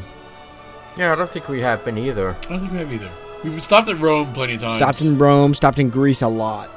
[0.98, 2.30] Yeah, I don't think we have been either.
[2.32, 3.10] I don't think we have either.
[3.44, 4.76] We've been stopped at Rome plenty of times.
[4.76, 6.70] Stopped in Rome, stopped in Greece a lot.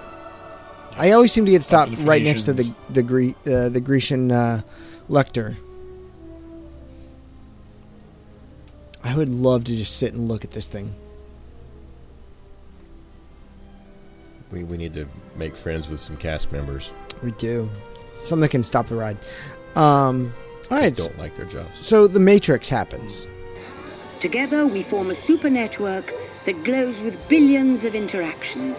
[0.97, 2.95] I always seem to get Stopped stopped right next to the Phoenicians.
[2.95, 4.63] the Gre- uh, the Grecian uh,
[5.09, 5.57] lector.
[9.07, 10.93] I would love to just sit and look at this thing.
[14.51, 15.07] We, we need to
[15.37, 16.93] make friends with some cast members.
[17.23, 17.71] We do
[18.19, 19.17] something that can stop the ride.
[19.77, 20.35] Um,
[20.71, 21.69] all that right, don't like their jobs.
[21.79, 23.29] so the Matrix happens.
[24.19, 26.13] Together, we form a super network
[26.45, 28.77] that glows with billions of interactions.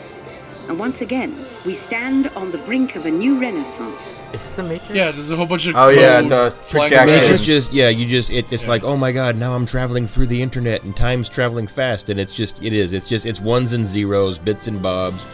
[0.68, 4.22] And once again, we stand on the brink of a new renaissance.
[4.34, 4.94] Is this the Matrix?
[4.94, 8.30] Yeah, there's a whole bunch of Oh, yeah, the flying Matrix just yeah, you just
[8.30, 11.68] it, it's like oh my god, now I'm traveling through the internet and time's traveling
[11.68, 15.26] fast, and it's just it is it's just it's ones and zeros, bits and bobs,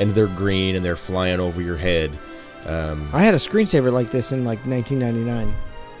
[0.00, 2.10] and they're green and they're flying over your head.
[2.66, 5.54] Um, I had a screensaver like this in like 1999.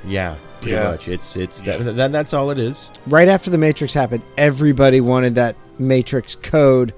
[0.04, 0.90] yeah, pretty Yeah.
[0.90, 1.06] much.
[1.06, 1.76] It's it's Yeah.
[1.76, 2.90] that, that that's all it is.
[3.06, 6.92] Right after the Matrix happened, everybody wanted that Matrix code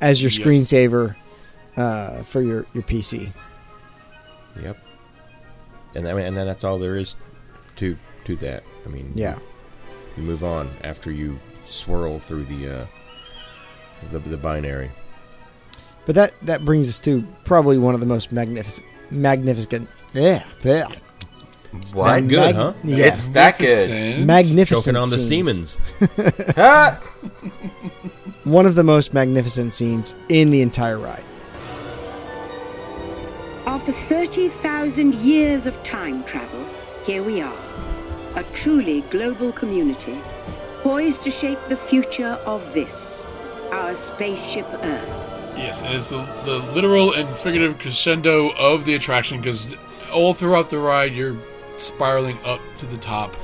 [0.00, 0.40] as your Yep.
[0.46, 1.14] screensaver
[1.78, 3.30] uh, for your, your PC.
[4.62, 4.76] Yep.
[5.94, 7.16] And I mean, and then that's all there is
[7.76, 8.62] to to that.
[8.84, 9.38] I mean, Yeah.
[10.16, 12.86] you move on after you swirl through the uh,
[14.10, 14.90] the, the binary.
[16.06, 20.86] But that that brings us to probably one of the most magnificent magnificent yeah, yeah
[21.92, 22.06] What?
[22.08, 22.72] That good, huh?
[22.82, 23.06] Yeah.
[23.06, 23.90] It's that good.
[24.26, 24.26] Magnificent.
[24.26, 25.78] magnificent Choking on the scenes.
[25.78, 26.54] Siemens.
[26.56, 27.00] Ah!
[28.44, 31.24] One of the most magnificent scenes in the entire ride.
[33.68, 36.66] After 30,000 years of time travel,
[37.04, 37.58] here we are.
[38.34, 40.18] A truly global community,
[40.80, 43.22] poised to shape the future of this,
[43.70, 45.08] our spaceship Earth.
[45.54, 49.76] Yes, it's the, the literal and figurative crescendo of the attraction because
[50.14, 51.36] all throughout the ride you're
[51.76, 53.36] spiraling up to the top,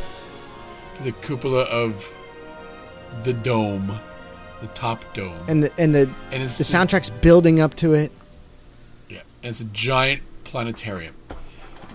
[0.94, 2.10] to the cupola of
[3.24, 3.92] the dome,
[4.62, 5.36] the top dome.
[5.48, 8.10] And the and the And it's the soundtrack's building up to it.
[9.44, 11.14] And it's a giant planetarium.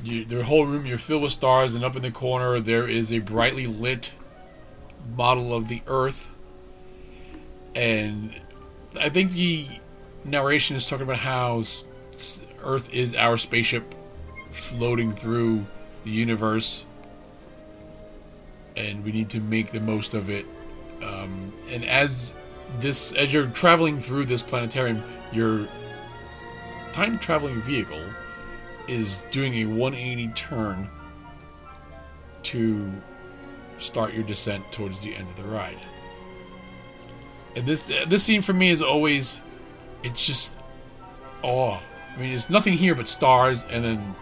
[0.03, 3.11] You, the whole room you're filled with stars, and up in the corner there is
[3.11, 4.13] a brightly lit
[5.17, 6.31] model of the Earth.
[7.73, 8.39] And
[9.01, 9.65] I think the
[10.23, 11.63] narration is talking about how
[12.63, 13.95] Earth is our spaceship
[14.51, 15.65] floating through
[16.03, 16.85] the universe,
[18.77, 20.45] and we need to make the most of it.
[21.01, 22.37] Um, and as
[22.79, 25.67] this, as you're traveling through this planetarium, your
[26.91, 28.03] time traveling vehicle
[28.87, 30.89] is doing a 180 turn
[32.43, 32.91] to
[33.77, 35.77] start your descent towards the end of the ride.
[37.55, 39.41] And this this scene for me is always,
[40.03, 40.57] it's just
[41.43, 41.79] awe.
[42.13, 44.15] I mean, there's nothing here but stars and then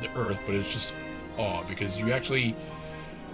[0.00, 0.94] the Earth, but it's just
[1.36, 2.54] awe because you actually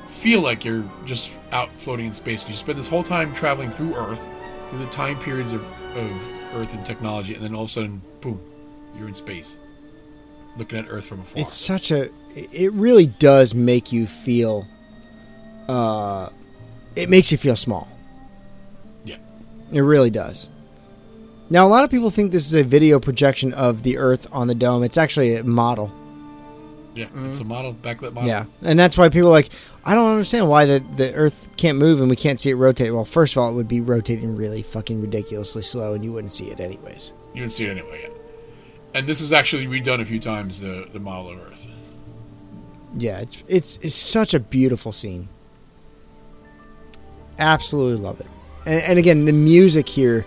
[0.08, 2.48] feel like you're just out floating in space.
[2.48, 4.26] You spend this whole time traveling through Earth,
[4.68, 5.62] through the time periods of,
[5.96, 8.40] of Earth and technology, and then all of a sudden, boom,
[8.98, 9.58] you're in space,
[10.56, 11.42] looking at Earth from afar.
[11.42, 12.10] It's such a.
[12.34, 14.66] It really does make you feel.
[15.68, 16.30] Uh,
[16.96, 17.88] it makes you feel small.
[19.04, 19.16] Yeah.
[19.70, 20.50] It really does.
[21.50, 24.48] Now, a lot of people think this is a video projection of the Earth on
[24.48, 24.82] the dome.
[24.82, 25.92] It's actually a model.
[26.94, 28.28] Yeah, it's a model, backlit model.
[28.28, 29.50] Yeah, and that's why people are like,
[29.84, 32.94] I don't understand why the the Earth can't move and we can't see it rotate.
[32.94, 36.32] Well, first of all, it would be rotating really fucking ridiculously slow, and you wouldn't
[36.32, 37.12] see it anyways.
[37.34, 38.12] You wouldn't see it anyway yet.
[38.94, 41.66] And this is actually redone a few times, the, the model of Earth.
[42.96, 45.28] Yeah, it's it's it's such a beautiful scene.
[47.40, 48.28] Absolutely love it,
[48.66, 50.24] and, and again, the music here,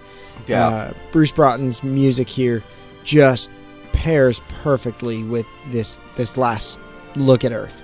[0.48, 0.68] Yeah.
[0.68, 2.62] uh, Bruce Broughton's music here,
[3.06, 3.50] just
[3.94, 6.78] pairs perfectly with this this last
[7.16, 7.84] look at Earth.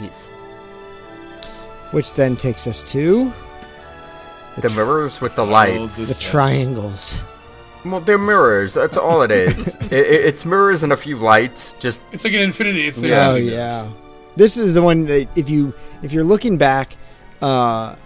[0.00, 0.26] Yes.
[1.92, 3.30] Which then takes us to
[4.58, 5.96] The mirrors with the lights.
[5.96, 7.22] the triangles.
[7.84, 8.74] Well, they're mirrors.
[8.74, 9.74] That's all it is.
[9.86, 11.74] it, it, it's mirrors and a few lights.
[11.80, 12.86] Just It's like an infinity.
[12.86, 13.90] It's like Oh yeah,
[14.36, 16.96] this is the one that if you if you're looking back,
[17.40, 17.96] uh,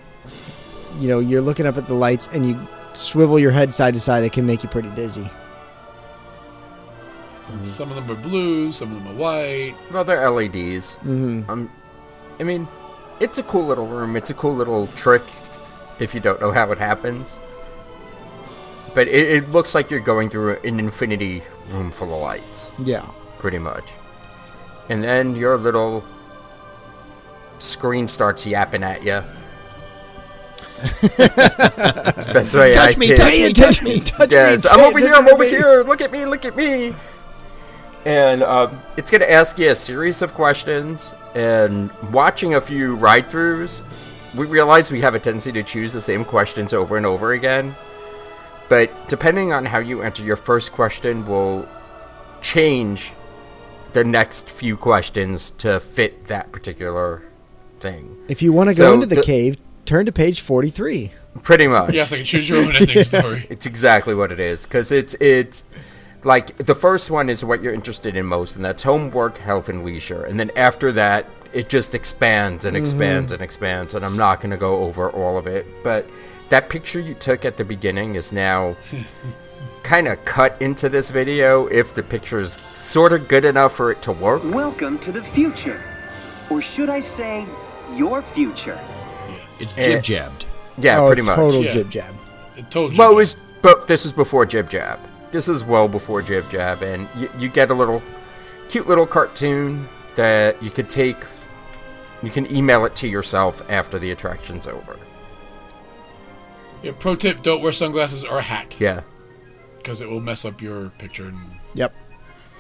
[0.99, 2.59] you know you're looking up at the lights and you
[2.95, 5.29] swivel your head side to side, it can make you pretty dizzy.
[7.63, 9.75] Some of them are blue, some of them are white.
[9.93, 10.97] well, they're LEDs.
[11.05, 11.49] Mhm.
[11.49, 11.71] Um,
[12.41, 12.67] I mean,
[13.21, 14.17] it's a cool little room.
[14.17, 15.23] It's a cool little trick.
[15.99, 17.41] If you don't know how it happens,
[18.97, 22.73] but it, it looks like you're going through an infinity room full of lights.
[22.83, 23.05] Yeah.
[23.39, 23.93] pretty much.
[24.89, 26.03] And then your little
[27.59, 29.23] screen starts yapping at you.
[32.33, 33.17] Best way Touch I me, can.
[33.19, 35.13] touch me, touch me, touch me, yes, touch I'm over here.
[35.13, 35.51] I'm over me.
[35.51, 35.83] here.
[35.83, 36.25] Look at me.
[36.25, 36.95] Look at me.
[38.07, 41.13] And um, it's gonna ask you a series of questions.
[41.35, 43.83] And watching a few ride-throughs,
[44.35, 47.75] we realize we have a tendency to choose the same questions over and over again.
[48.69, 51.69] But depending on how you answer your first question, will
[52.41, 53.13] change
[53.93, 57.23] the next few questions to fit that particular
[57.81, 58.17] thing.
[58.29, 61.13] If you want to go So into the the- cave, turn to page forty-three.
[61.43, 61.93] Pretty much.
[61.93, 63.47] Yes, I can choose your own ending story.
[63.51, 65.63] It's exactly what it is because it's it's
[66.25, 69.85] like the first one is what you're interested in most, and that's homework, health, and
[69.85, 70.25] leisure.
[70.25, 72.85] And then after that, it just expands and mm-hmm.
[72.85, 73.95] expands and expands.
[73.95, 76.07] And I'm not going to go over all of it, but
[76.49, 78.77] that picture you took at the beginning is now
[79.83, 81.67] kind of cut into this video.
[81.67, 84.43] If the picture is sort of good enough for it to work.
[84.45, 85.83] Welcome to the future.
[86.51, 87.47] Or should I say,
[87.95, 88.79] your future?
[89.59, 90.47] It's Eh, jib jabbed.
[90.79, 91.37] Yeah, oh, pretty it's much.
[91.37, 91.71] total Yeah.
[91.71, 92.15] jib jab.
[92.57, 92.99] It told you.
[92.99, 94.99] Well, it was, but this is before Jib Jab.
[95.33, 98.03] This is well before Jib Jab, and you, you get a little
[98.69, 101.17] cute little cartoon that you could take.
[102.23, 104.97] You can email it to yourself after the attraction's over.
[106.87, 109.01] Yeah, pro tip: don't wear sunglasses or a hat Yeah.
[109.79, 111.39] because it will mess up your picture and
[111.75, 111.93] Yep.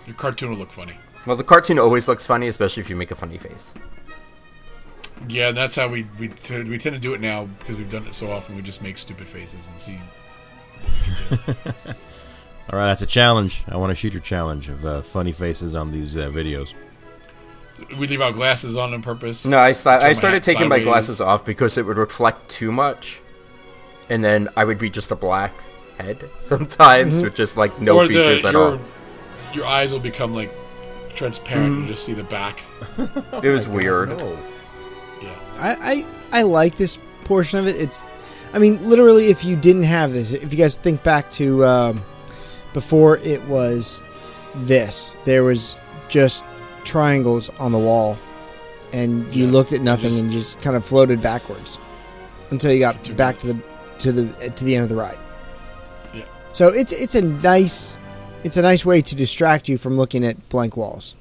[0.07, 0.95] your cartoon will look funny.
[1.27, 3.73] Well, the cartoon always looks funny, especially if you make a funny face.
[5.29, 8.05] Yeah, that's how we we t- we tend to do it now because we've done
[8.07, 8.57] it so often.
[8.57, 9.99] We just make stupid faces and see.
[12.69, 13.63] All right, that's a challenge.
[13.69, 16.75] I want to shoot your challenge of uh, funny faces on these uh, videos.
[17.97, 19.47] We leave our glasses on on purpose.
[19.47, 20.85] No, I, sta- Turn my I started hat taking my sideways.
[20.93, 23.21] glasses off because it would reflect too much,
[24.11, 25.53] and then I would be just a black
[25.99, 28.81] head sometimes with just like no or features the, at your, all.
[29.53, 30.51] Your eyes will become like
[31.15, 31.75] transparent Mm-hmm.
[31.81, 32.63] and you just see the back.
[33.43, 34.11] It was weird.
[35.23, 35.35] Yeah.
[35.59, 35.77] I,
[36.33, 37.77] I I like this portion of it.
[37.77, 38.05] It's,
[38.53, 42.05] I mean, literally, if you didn't have this, if you guys think back to um,
[42.73, 44.05] before it was
[44.57, 45.77] this, there was
[46.09, 46.45] just
[46.85, 48.19] triangles on the wall,
[48.93, 51.79] and you Yeah, looked at nothing just- and just kind of floated backwards
[52.51, 53.71] until you got Two back to the minutes.
[53.99, 55.19] To the to the end of the ride.
[56.15, 56.25] Yeah.
[56.53, 57.97] So it's it's a nice
[58.45, 61.15] it's a nice way to distract you from looking at blank walls.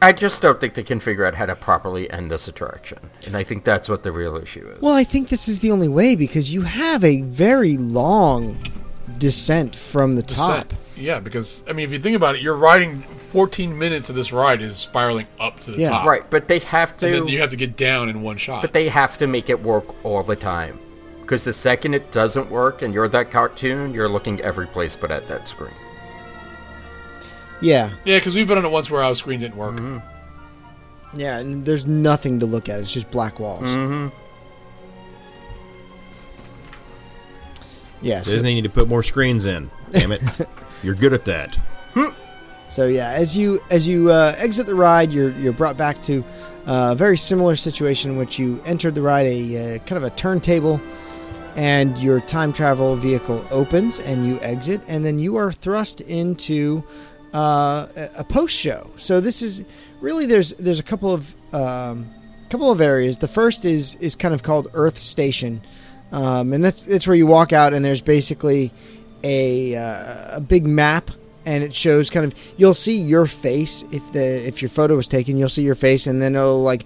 [0.00, 3.36] I just don't think they can figure out how to properly end this attraction, and
[3.36, 4.80] I think that's what the real issue is.
[4.80, 8.58] Well, I think this is the only way because you have a very long
[9.18, 10.68] descent from the top.
[10.68, 10.80] Descent.
[10.96, 14.32] Yeah, because I mean, if you think about it, you're riding 14 minutes of this
[14.32, 15.90] ride is spiraling up to the Yeah.
[15.90, 16.06] top.
[16.06, 17.06] Right, but they have to.
[17.06, 17.20] And to.
[17.20, 18.62] then you have to get down in one shot.
[18.62, 20.78] But they have to make it work all the time.
[21.20, 25.10] Because the second it doesn't work and you're that cartoon, you're looking every place but
[25.10, 25.74] at that screen.
[27.60, 29.78] Yeah, Yeah, because we've been on it once where our screen didn't work.
[31.14, 32.80] yeah, and there's nothing to look at.
[32.80, 33.68] It's just black walls.
[33.68, 34.08] Mm-hmm.
[38.00, 39.70] Yeah, so- Disney need to put more screens in.
[39.90, 40.22] Damn it.
[40.82, 41.58] You're good at that.
[42.68, 46.22] So yeah, as you as you uh, exit the ride, you're you're brought back to
[46.66, 50.04] uh, a very similar situation in which you entered the ride, a uh, kind of
[50.04, 50.80] a turntable,
[51.56, 56.84] and your time travel vehicle opens, and you exit, and then you are thrust into
[57.32, 57.86] uh,
[58.16, 58.90] a- post show.
[58.96, 59.64] So this is
[60.02, 62.06] really there's there's a couple of um,
[62.50, 63.16] couple of areas.
[63.16, 65.62] The first is is kind of called Earth Station,
[66.12, 68.72] um, and that's that's where you walk out, and there's basically
[69.24, 71.10] a uh, a big map
[71.48, 75.08] and it shows kind of you'll see your face if the if your photo was
[75.08, 76.84] taken you'll see your face and then it'll like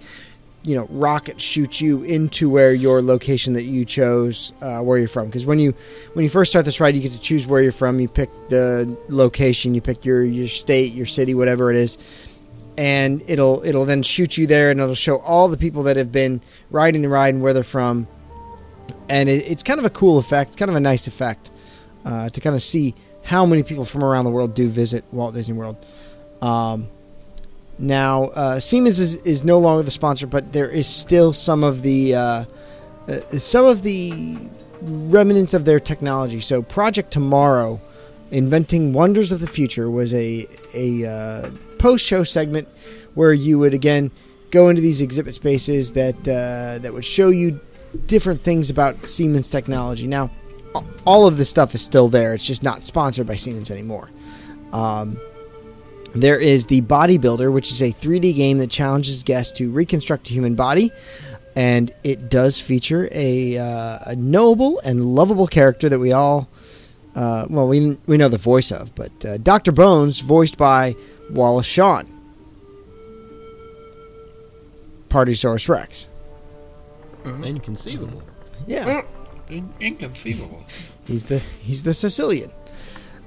[0.63, 5.09] you know rocket shoot you into where your location that you chose uh, where you're
[5.09, 5.25] from.
[5.25, 5.73] Because when you
[6.13, 7.99] when you first start this ride you get to choose where you're from.
[7.99, 11.97] You pick the location you pick your your state your city whatever it is.
[12.77, 16.11] And it'll it'll then shoot you there and it'll show all the people that have
[16.11, 16.41] been
[16.71, 18.07] riding the ride and where they're from.
[19.09, 21.51] And it, it's kind of a cool effect kind of a nice effect
[22.05, 25.33] uh, to kind of see how many people from around the world do visit Walt
[25.33, 25.77] Disney World.
[26.41, 26.89] Um,
[27.79, 31.81] now, uh, Siemens is, is no longer the sponsor, but there is still some of
[31.81, 32.45] the uh,
[33.07, 34.37] uh, some of the
[34.81, 36.39] remnants of their technology.
[36.39, 37.81] So, Project Tomorrow,
[38.31, 40.45] inventing wonders of the future, was a
[40.75, 42.67] a uh, post show segment
[43.15, 44.11] where you would again
[44.51, 47.59] go into these exhibit spaces that uh, that would show you
[48.05, 50.07] different things about Siemens technology.
[50.07, 50.29] Now,
[51.05, 52.33] all of this stuff is still there.
[52.33, 54.09] It's just not sponsored by Siemens anymore.
[54.71, 55.19] Um,
[56.15, 60.33] there is the Bodybuilder, which is a 3D game that challenges guests to reconstruct a
[60.33, 60.91] human body,
[61.55, 66.47] and it does feature a, uh, a knowable and lovable character that we all,
[67.15, 70.95] uh, well, we we know the voice of, but uh, Doctor Bones, voiced by
[71.31, 72.07] Wallace Shawn,
[75.09, 76.07] Partysaurus Rex.
[77.25, 78.23] Inconceivable.
[78.67, 79.03] Yeah.
[79.49, 80.63] In- inconceivable.
[81.05, 82.51] He's the he's the Sicilian.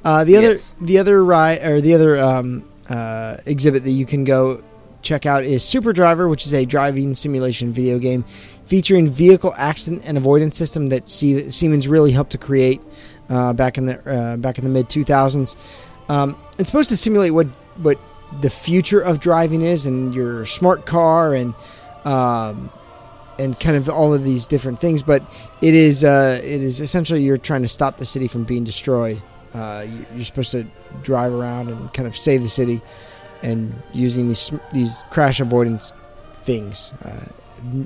[0.04, 4.24] Uh, the other the other ride or the other um, uh, exhibit that you can
[4.24, 4.62] go
[5.02, 10.02] check out is Super Driver, which is a driving simulation video game featuring vehicle accident
[10.04, 12.80] and avoidance system that Sie- Siemens really helped to create
[13.28, 15.84] uh, back in the uh, back in the mid 2000s.
[16.08, 17.98] Um, it's supposed to simulate what what
[18.40, 21.54] the future of driving is and your smart car and
[22.04, 22.70] um,
[23.38, 25.02] and kind of all of these different things.
[25.02, 25.22] But
[25.60, 29.20] it is uh, it is essentially you're trying to stop the city from being destroyed.
[29.54, 30.66] Uh, you- you're supposed to
[31.02, 32.80] drive around and kind of save the city,
[33.42, 35.92] and using these these crash avoidance
[36.34, 36.92] things.
[37.04, 37.84] Uh,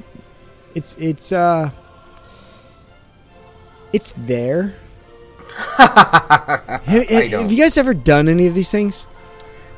[0.75, 1.71] it's it's uh
[3.93, 4.75] it's there.
[5.77, 9.07] have, have- have you guys ever done any of these things?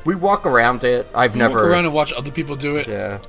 [0.05, 1.07] We walk around it.
[1.15, 1.55] I've We never.
[1.55, 2.87] walk around and watch other people do it.
[2.87, 3.19] Yeah.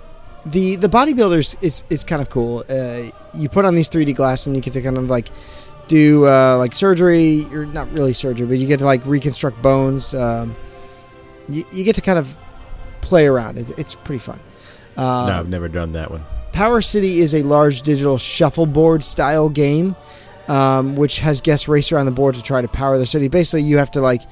[0.47, 2.65] The the bodybuilders is is kind of cool.
[2.69, 3.03] Uh,
[3.35, 5.29] you put on these 3D glasses and you get to kind of like
[5.89, 10.15] do uh, like surgery, or not really surgery, but you get to like reconstruct bones.
[10.15, 10.57] Um,
[11.49, 12.39] you, you get to kind of
[13.01, 13.59] play around.
[13.59, 14.39] It, it's pretty fun.
[14.97, 16.23] Uh, no, I've never done that one.
[16.53, 19.97] Power City is a large digital shuffleboard style game,
[20.47, 23.29] um, which has guests race around the board to try to power the city.
[23.29, 24.23] Basically, you have to like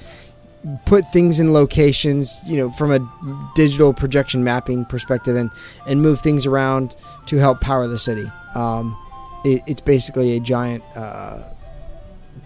[0.86, 5.50] put things in locations, you know, from a digital projection mapping perspective, and
[5.86, 8.26] and move things around to help power the city.
[8.54, 8.96] Um,
[9.44, 11.42] it, it's basically a giant uh,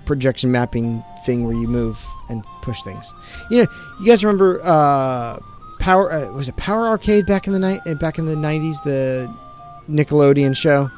[0.05, 3.13] projection mapping thing where you move and push things.
[3.51, 3.67] You know,
[4.01, 5.39] you guys remember uh,
[5.79, 6.13] Power?
[6.13, 7.81] Uh, was it Power Arcade back in the night?
[8.01, 9.33] Back in the nineties, the
[9.89, 10.91] Nickelodeon show,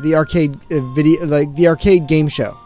[0.00, 2.58] the arcade uh, video, like the arcade game show,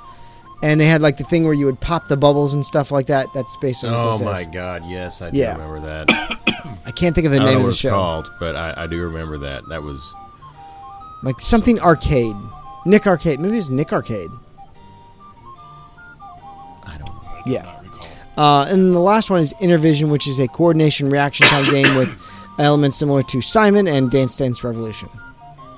[0.63, 3.07] and they had like the thing where you would pop the bubbles and stuff like
[3.07, 3.33] that.
[3.35, 4.47] That's basically what Oh this my is.
[4.47, 5.53] god, yes, I do Yeah.
[5.53, 6.09] remember that.
[6.87, 7.91] I can't think of the I name know of what the it's show.
[7.91, 9.69] called, but I, I do remember that.
[9.69, 10.15] That was
[11.23, 12.37] Like something arcade,
[12.87, 13.41] Nick Arcade.
[13.41, 14.31] Maybe it was Nick Arcade.
[16.85, 17.43] I don't know.
[17.47, 17.79] Yeah.
[18.37, 22.11] Uh, and the last one is InnerVision, which is a coordination reaction time game with
[22.59, 25.09] elements similar to Simon and Dance Dance Revolution.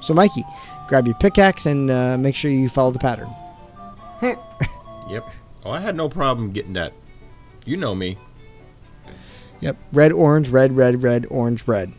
[0.00, 0.44] So, Mikey,
[0.86, 3.28] grab your pickaxe and uh, make sure you follow the pattern.
[5.08, 5.28] Yep.
[5.64, 6.92] Oh, I had no problem getting that.
[7.64, 8.18] You know me.
[9.60, 9.76] Yep.
[9.92, 11.92] Red, orange, red, red, red, orange, red.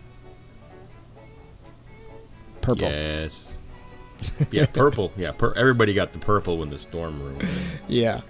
[2.61, 2.88] Purple.
[2.88, 3.57] Yes.
[4.52, 5.11] Yeah, purple.
[5.18, 7.40] Yeah, pur- everybody got the purple when the storm room.
[7.88, 8.22] Yeah.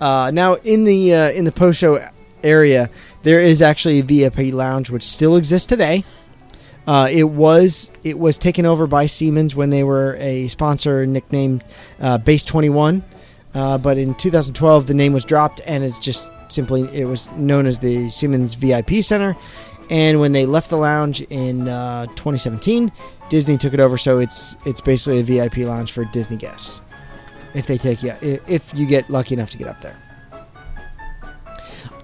[0.00, 2.00] Uh, now in the uh, in the post show
[2.44, 2.88] area,
[3.24, 6.04] there is actually a VIP lounge which still exists today.
[6.86, 11.64] Uh, it was it was taken over by Siemens when they were a sponsor nicknamed
[12.00, 13.04] uh, Base Twenty One.
[13.58, 17.66] Uh, but in 2012, the name was dropped, and it's just simply it was known
[17.66, 19.36] as the Siemens VIP Center.
[19.90, 22.92] And when they left the lounge in uh, 2017,
[23.28, 26.82] Disney took it over, so it's it's basically a VIP lounge for Disney guests.
[27.52, 29.96] If they take you, if you get lucky enough to get up there.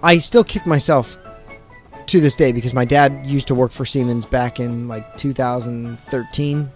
[0.02, 1.16] I still kick myself
[2.06, 6.70] to this day because my dad used to work for Siemens back in like 2013,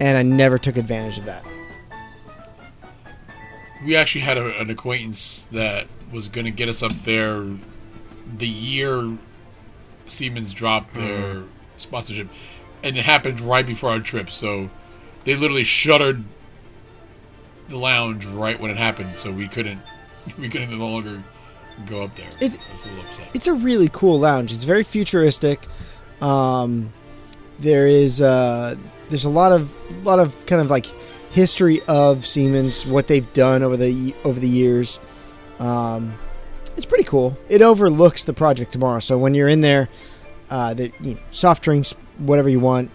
[0.00, 1.44] and I never took advantage of that.
[3.84, 7.44] We actually had a, an acquaintance that was going to get us up there
[8.38, 9.18] the year
[10.06, 11.42] Siemens dropped their
[11.76, 12.28] sponsorship,
[12.82, 14.30] and it happened right before our trip.
[14.30, 14.70] So
[15.24, 16.24] they literally shuttered
[17.68, 19.80] the lounge right when it happened, so we couldn't
[20.38, 21.22] we couldn't no longer
[21.86, 22.28] go up there.
[22.40, 23.28] It's- I was a little upset.
[23.34, 24.52] It's a really cool lounge.
[24.52, 25.66] It's very futuristic.
[26.20, 26.92] Um,
[27.58, 28.76] there is uh,
[29.10, 29.72] there's a lot of
[30.04, 30.86] lot of kind of like
[31.34, 35.00] history of Siemens, what they've done over the over the years.
[35.58, 36.14] Um,
[36.76, 37.36] it's pretty cool.
[37.48, 39.88] It overlooks the project tomorrow, so when you're in there,
[40.48, 42.90] uh, the you know, soft drinks, whatever you want,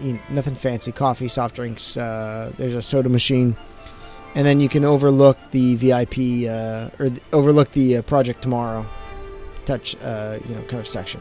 [0.00, 1.96] you know, nothing fancy, coffee, soft drinks.
[1.96, 3.56] Uh, there's a soda machine,
[4.34, 8.86] and then you can overlook the VIP uh, or th- overlook the uh, project tomorrow
[9.64, 11.20] touch, uh, you know, kind of section.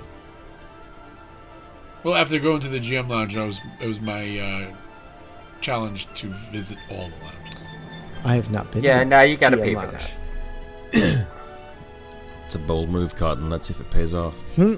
[2.03, 4.73] Well, after going to the GM lounge, I was it was my
[5.61, 7.63] challenge to visit all the lounges.
[8.25, 8.83] I have not been.
[8.83, 11.25] Yeah, now you gotta GM pay for Lounge.
[12.45, 13.47] It's a bold move, Cotton.
[13.51, 14.41] Let's see if it pays off.
[14.55, 14.73] Hmm.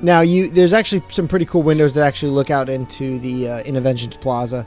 [0.00, 3.62] Now you, there's actually some pretty cool windows that actually look out into the uh,
[3.64, 4.64] Innoventions Plaza.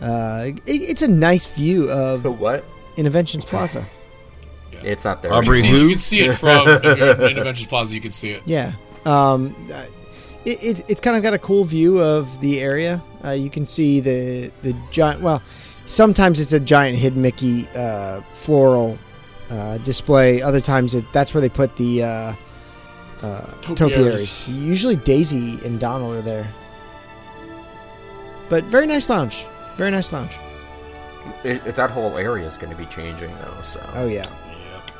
[0.00, 2.64] Uh, it, it's a nice view of the what?
[2.96, 3.84] Innoventions Plaza.
[4.82, 5.34] It's not there.
[5.34, 7.94] You can, see, you can see it from if you're in Innoventions Plaza.
[7.94, 8.42] You can see it.
[8.46, 8.72] Yeah.
[9.04, 9.84] Um, uh,
[10.48, 13.02] it, it's it's kind of got a cool view of the area.
[13.24, 15.20] Uh, you can see the the giant.
[15.20, 15.42] Well,
[15.86, 18.98] sometimes it's a giant hidden Mickey uh, floral
[19.50, 20.40] uh, display.
[20.42, 22.08] Other times it, that's where they put the uh,
[23.22, 23.76] uh, Topiaries.
[23.76, 24.48] topiaries.
[24.50, 26.48] Usually Daisy and Donald are there.
[28.48, 29.46] But very nice lounge.
[29.76, 30.36] Very nice lounge.
[31.44, 33.62] It, it- that whole area is going to be changing though.
[33.62, 34.24] So Oh yeah.
[34.48, 34.90] Yep.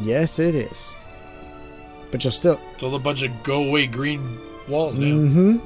[0.00, 0.94] Yes, it is.
[2.10, 4.38] But you'll still It's all a bunch of go away green
[4.68, 5.06] walls now.
[5.06, 5.58] Mm-hmm.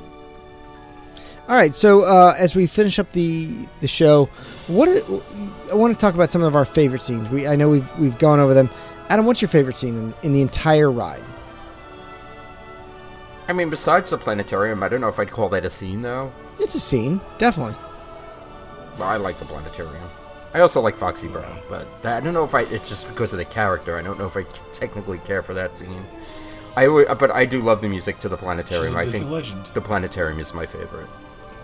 [1.48, 4.26] All right, so uh, as we finish up the the show,
[4.68, 7.28] what I want to talk about some of our favorite scenes.
[7.28, 8.70] We I know we've we've gone over them.
[9.08, 11.24] Adam, what's your favorite scene in, in the entire ride?
[13.48, 16.32] I mean, besides the planetarium, I don't know if I'd call that a scene though.
[16.60, 17.74] It's a scene, definitely.
[18.96, 20.09] Well, I like the planetarium.
[20.52, 22.62] I also like Foxy Brown, but that, I don't know if I.
[22.62, 23.96] It's just because of the character.
[23.96, 26.04] I don't know if I technically care for that scene.
[26.76, 28.86] I would, but I do love the music to the planetarium.
[28.86, 29.66] She's a I think legend.
[29.66, 31.08] the planetarium is my favorite.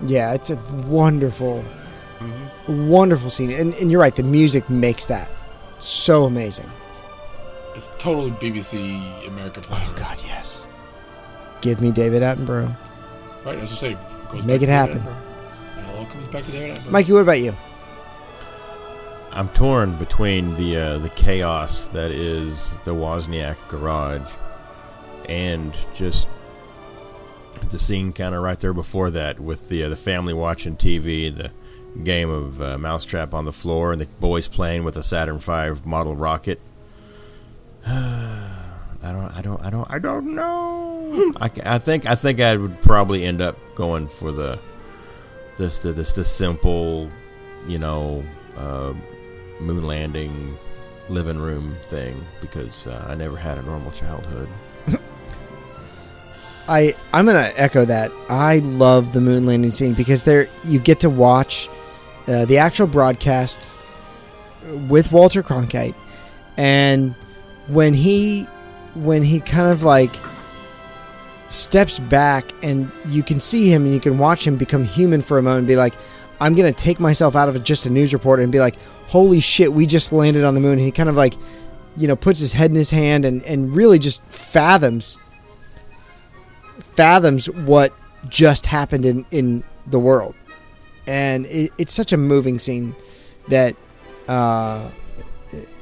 [0.02, 0.56] Yeah, it's a
[0.86, 1.64] wonderful,
[2.18, 2.88] mm-hmm.
[2.88, 4.14] wonderful scene, and and you're right.
[4.14, 5.30] The music makes that
[5.78, 6.68] so amazing.
[7.74, 9.88] It's totally BBC America Planet.
[9.90, 10.66] Oh God, yes.
[11.60, 12.76] Give me David Attenborough.
[13.44, 13.98] Right, as I say,
[14.30, 14.98] goes Make back it to happen.
[14.98, 15.16] David
[15.76, 16.90] And it all comes back to David Attenborough.
[16.90, 17.54] Mikey, what about you?
[19.36, 24.34] I'm torn between the uh, the chaos that is the Wozniak garage
[25.28, 26.26] and just
[27.68, 31.36] the scene kind of right there before that with the uh, the family watching TV,
[31.36, 31.50] the
[32.02, 35.82] game of uh, mousetrap on the floor, and the boys playing with a Saturn V
[35.84, 36.58] model rocket.
[37.86, 41.32] I don't, I don't, I don't, I don't know.
[41.40, 44.58] I, I think, I think I would probably end up going for the
[45.58, 47.10] this, the, this, this simple,
[47.68, 48.24] you know,
[48.56, 48.94] uh,
[49.60, 50.56] moon landing
[51.08, 54.48] living room thing because uh, I never had a normal childhood.
[56.68, 58.10] I I'm gonna echo that.
[58.28, 61.68] I love the moon landing scene because there you get to watch
[62.26, 63.72] uh, the actual broadcast
[64.88, 65.94] with Walter Cronkite,
[66.56, 67.14] and
[67.68, 68.44] when he
[68.94, 70.14] when he kind of like
[71.48, 75.38] steps back and you can see him and you can watch him become human for
[75.38, 75.94] a moment and be like,
[76.40, 78.76] I'm gonna take myself out of just a news reporter and be like,
[79.06, 80.72] holy shit, we just landed on the moon.
[80.72, 81.34] And he kind of like,
[81.96, 85.18] you know, puts his head in his hand and and really just fathoms
[86.92, 87.92] fathoms what
[88.28, 90.34] just happened in, in the world.
[91.06, 92.96] And it, it's such a moving scene
[93.48, 93.76] that
[94.28, 94.90] uh,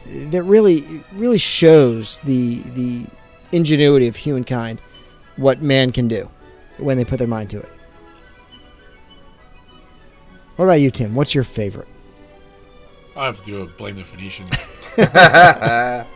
[0.06, 3.06] that really really shows the the
[3.52, 4.80] ingenuity of humankind,
[5.36, 6.30] what man can do
[6.78, 7.70] when they put their mind to it.
[10.56, 11.14] What about you, Tim?
[11.14, 11.88] What's your favorite?
[13.16, 14.50] I have to do a blame the Phoenicians.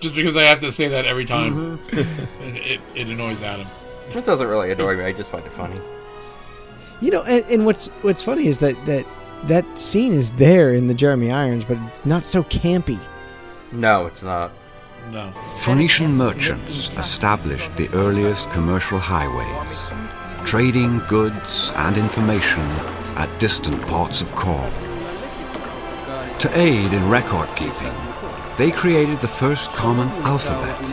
[0.00, 2.42] Just because I have to say that every time, mm-hmm.
[2.42, 3.66] and it, it annoys Adam.
[4.14, 5.04] It doesn't really annoy me.
[5.04, 5.80] I just find it funny.
[7.00, 9.06] You know, and, and what's what's funny is that that
[9.44, 13.00] that scene is there in the Jeremy Irons, but it's not so campy.
[13.72, 14.52] No, it's not.
[15.10, 15.30] No.
[15.60, 22.62] Phoenician merchants established the earliest commercial highways, trading goods and information
[23.16, 24.70] at distant ports of call.
[26.40, 27.94] To aid in record keeping,
[28.58, 30.86] they created the first common alphabet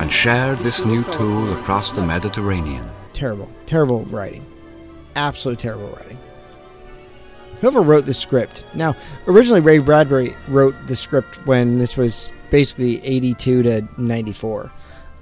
[0.00, 2.90] and shared this new tool across the Mediterranean.
[3.12, 4.44] Terrible, terrible writing.
[5.14, 6.18] Absolute terrible writing.
[7.60, 8.64] Whoever wrote the script.
[8.74, 8.96] Now,
[9.28, 14.72] originally Ray Bradbury wrote the script when this was basically 82 to 94.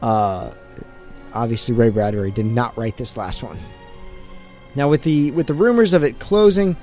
[0.00, 0.50] Uh,
[1.34, 3.58] obviously, Ray Bradbury did not write this last one.
[4.74, 6.74] Now, with the with the rumors of it closing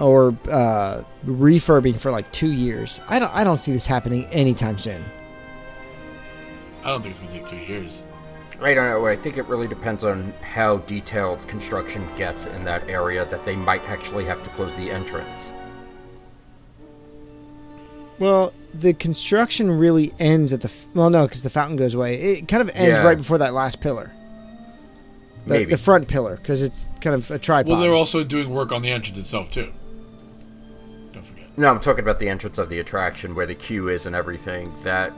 [0.00, 4.78] or uh, refurbing for like two years, I don't I don't see this happening anytime
[4.78, 5.02] soon.
[6.82, 8.02] I don't think it's gonna take two years.
[8.62, 9.06] I don't know.
[9.06, 13.56] I think it really depends on how detailed construction gets in that area that they
[13.56, 15.50] might actually have to close the entrance.
[18.18, 22.16] Well, the construction really ends at the well, no, because the fountain goes away.
[22.16, 23.02] It kind of ends Yeah.
[23.02, 24.12] right before that last pillar,
[25.46, 25.70] the, Maybe.
[25.70, 27.70] the front pillar, because it's kind of a tripod.
[27.70, 29.72] Well, they're also doing work on the entrance itself too.
[31.56, 34.72] No, I'm talking about the entrance of the attraction where the queue is and everything.
[34.82, 35.12] That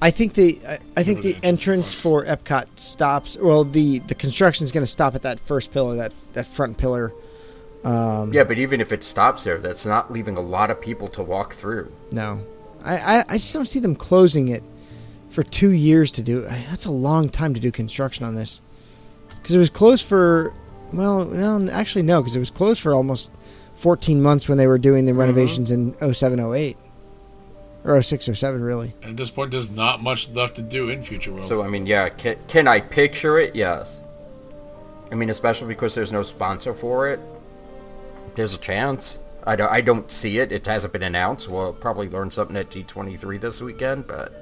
[0.00, 3.36] I think the I, I think the entrance for Epcot stops.
[3.36, 6.78] Well, the the construction is going to stop at that first pillar, that that front
[6.78, 7.12] pillar.
[7.84, 11.08] Um, yeah, but even if it stops there, that's not leaving a lot of people
[11.08, 11.92] to walk through.
[12.12, 12.44] No,
[12.84, 14.62] I, I I just don't see them closing it
[15.30, 16.40] for two years to do.
[16.42, 18.62] That's a long time to do construction on this,
[19.28, 20.52] because it was closed for
[20.92, 23.32] well, no, actually no, because it was closed for almost
[23.78, 25.20] 14 months when they were doing the mm-hmm.
[25.20, 26.76] renovations in 07, 08.
[27.84, 28.92] or 06, 07, really.
[29.02, 31.46] And at this point, there's not much left to do in Future World.
[31.48, 33.54] So I mean, yeah, can, can I picture it?
[33.54, 34.00] Yes.
[35.12, 37.20] I mean, especially because there's no sponsor for it.
[38.34, 39.20] There's a chance.
[39.46, 40.50] I don't, I don't see it.
[40.50, 41.48] It hasn't been announced.
[41.48, 44.32] We'll probably learn something at D23 this weekend, but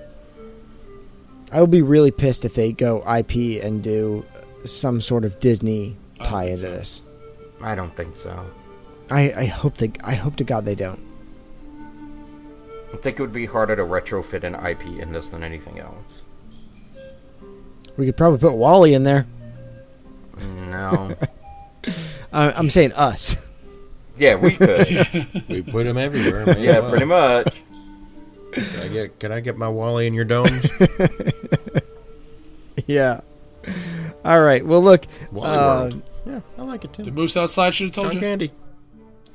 [1.52, 4.24] I would be really pissed if they go IP and do
[4.64, 7.04] some sort of Disney tie into this.
[7.60, 8.44] I don't think so.
[9.10, 11.00] I, I hope they I hope to God they don't.
[12.92, 16.22] I think it would be harder to retrofit an IP in this than anything else.
[17.96, 19.26] We could probably put Wally in there.
[20.70, 21.14] No.
[22.32, 23.50] I, I'm saying us.
[24.16, 25.44] Yeah, we could.
[25.48, 26.46] we put him everywhere.
[26.46, 26.60] Man.
[26.60, 26.90] Yeah, Wow.
[26.90, 27.62] pretty much.
[28.52, 30.66] Can I get Can I get my Wally in your domes?
[32.86, 33.20] yeah.
[34.24, 34.64] All right.
[34.64, 35.04] Well, look.
[35.30, 36.02] Wally uh, World.
[36.24, 37.02] Yeah, I like it too.
[37.04, 38.20] The moose outside should have told John you.
[38.20, 38.52] Candy.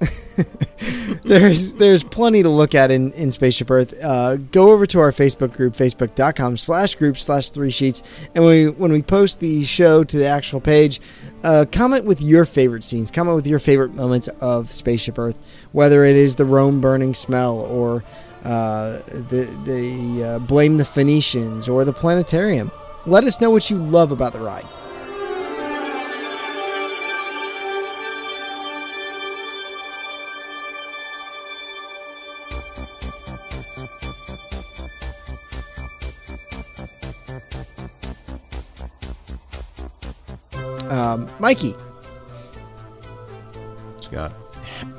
[1.23, 3.93] there's there's plenty to look at in, in Spaceship Earth.
[4.03, 8.01] Uh, go over to our Facebook group, facebook.com slash group slash three sheets.
[8.33, 10.99] And we, when we post the show to the actual page,
[11.43, 13.11] uh, comment with your favorite scenes.
[13.11, 17.59] Comment with your favorite moments of Spaceship Earth, whether it is the Rome burning smell
[17.59, 18.03] or
[18.43, 22.71] uh, the, the uh, Blame the Phoenicians or the planetarium.
[23.05, 24.65] Let us know what you love about the ride.
[41.01, 41.73] Um, Mikey,
[44.01, 44.33] Scott.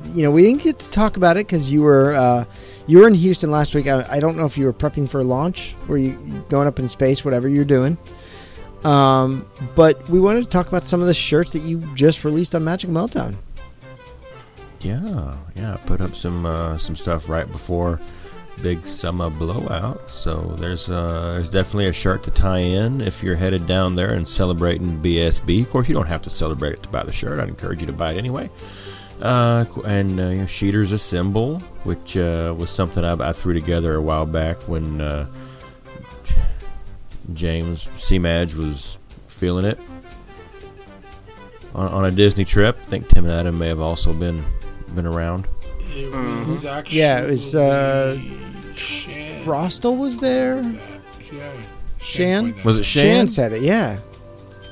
[0.07, 2.45] you know, we didn't get to talk about it because you were uh,
[2.87, 3.87] you were in Houston last week.
[3.87, 6.13] I, I don't know if you were prepping for launch, or you
[6.49, 7.97] going up in space, whatever you're doing.
[8.85, 9.47] Um,
[9.77, 12.65] but we wanted to talk about some of the shirts that you just released on
[12.65, 13.37] Magic Meltdown.
[14.81, 15.75] Yeah, yeah.
[15.75, 18.01] I put up some uh, some stuff right before
[18.63, 20.11] big summer blowout.
[20.11, 24.15] So there's uh, there's definitely a shirt to tie in if you're headed down there
[24.15, 25.63] and celebrating BSB.
[25.63, 27.41] Of course, you don't have to celebrate it to buy the shirt.
[27.41, 28.49] I'd encourage you to buy it anyway.
[29.21, 33.55] Uh, and uh, you know, Sheeter's a symbol, which uh, was something I, I threw
[33.55, 35.27] together a while back when uh,
[37.33, 38.19] James C.
[38.19, 38.99] Madge was
[39.29, 39.79] feeling it
[41.75, 42.77] on, on a Disney trip.
[42.81, 44.43] I think Tim and Adam may have also been
[44.95, 45.49] been around.
[45.95, 46.39] It Mm-hmm.
[46.39, 47.55] was actually Yeah, it was.
[47.55, 48.19] Uh,
[48.75, 49.45] Shan.
[49.45, 50.63] Frostal was there.
[51.33, 51.53] Yeah.
[52.01, 52.65] Shan coined.
[52.65, 53.29] Was it Shan Shan?
[53.29, 53.63] said it.
[53.63, 53.99] Yeah,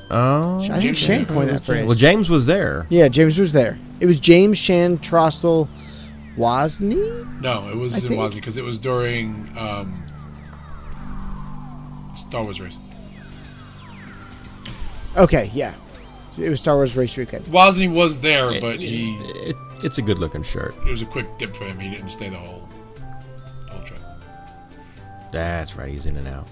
[0.09, 1.85] Oh, I think James Shan coined that phrase.
[1.85, 2.85] Well, James was there.
[2.89, 3.77] yeah, James was there.
[4.01, 5.69] It was James Shan Trostel
[6.35, 7.39] Wozni.
[7.41, 10.03] No, it was I in think- Wazzy because it was during um,
[12.13, 12.79] Star Wars races.
[15.17, 15.73] Okay, yeah,
[16.39, 17.45] it was Star Wars Race Weekend.
[17.45, 20.75] Wozni was there, but he It, it's a good looking shirt.
[20.85, 21.79] it was a quick dip for him.
[21.79, 22.67] He didn't stay the whole
[23.69, 23.99] whole trip.
[25.31, 25.89] That's right.
[25.89, 26.47] He's in and out.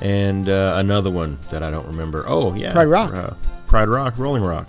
[0.00, 2.24] And uh, another one that I don't remember.
[2.26, 3.14] Oh yeah, Pride Rock.
[3.14, 3.30] Uh,
[3.66, 4.68] Pride Rock, Rolling Rock.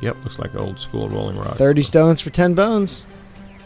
[0.00, 1.54] Yep, looks like old school Rolling Rock.
[1.56, 3.04] 30 stones for 10 bones.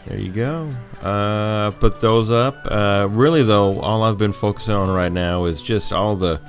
[0.07, 0.69] There you go.
[1.01, 2.57] Uh, put those up.
[2.65, 6.41] Uh, really, though, all I've been focusing on right now is just all the,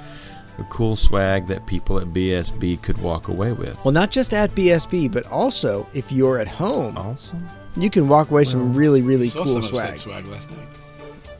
[0.56, 3.82] the cool swag that people at BSB could walk away with.
[3.84, 6.96] Well, not just at BSB, but also if you're at home.
[6.96, 7.36] Also?
[7.76, 9.84] You can walk away some really, really Saw cool some swag.
[9.84, 10.68] upset swag last night.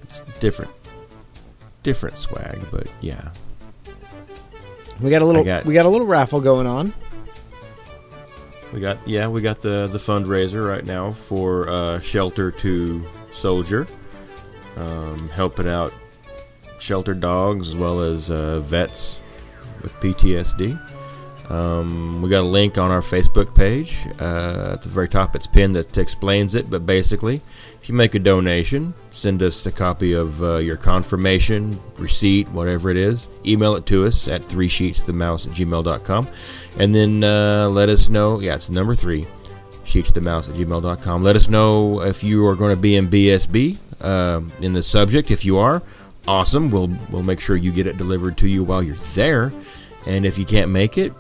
[0.03, 0.73] It's different,
[1.85, 3.31] different swag, but yeah.
[5.01, 6.93] We got a little got- we got a little raffle going on.
[8.73, 13.87] We got yeah, we got the the fundraiser right now for uh, shelter to soldier,
[14.77, 15.93] um, helping out
[16.79, 19.21] shelter dogs as well as uh, vets
[19.83, 20.81] with PTSD.
[21.51, 23.99] Um, we got a link on our Facebook page.
[24.19, 26.71] Uh, at the very top, it's pinned that explains it.
[26.71, 27.43] But basically,
[27.81, 32.91] if you make a donation, send us a copy of uh, your confirmation, receipt, whatever
[32.91, 33.29] it is.
[33.45, 36.29] Email it to us at three sheets the mouse at gmail.com.
[36.79, 38.41] And then uh, let us know.
[38.41, 39.27] Yeah, it's number three,
[39.85, 41.23] sheets the mouse at gmail.com.
[41.23, 45.31] Let us know if you are going to be in BSB um, in the subject.
[45.31, 45.83] If you are,
[46.27, 46.71] awesome.
[46.71, 49.53] We'll, we'll make sure you get it delivered to you while you're there.
[50.07, 51.13] And if you can't make it,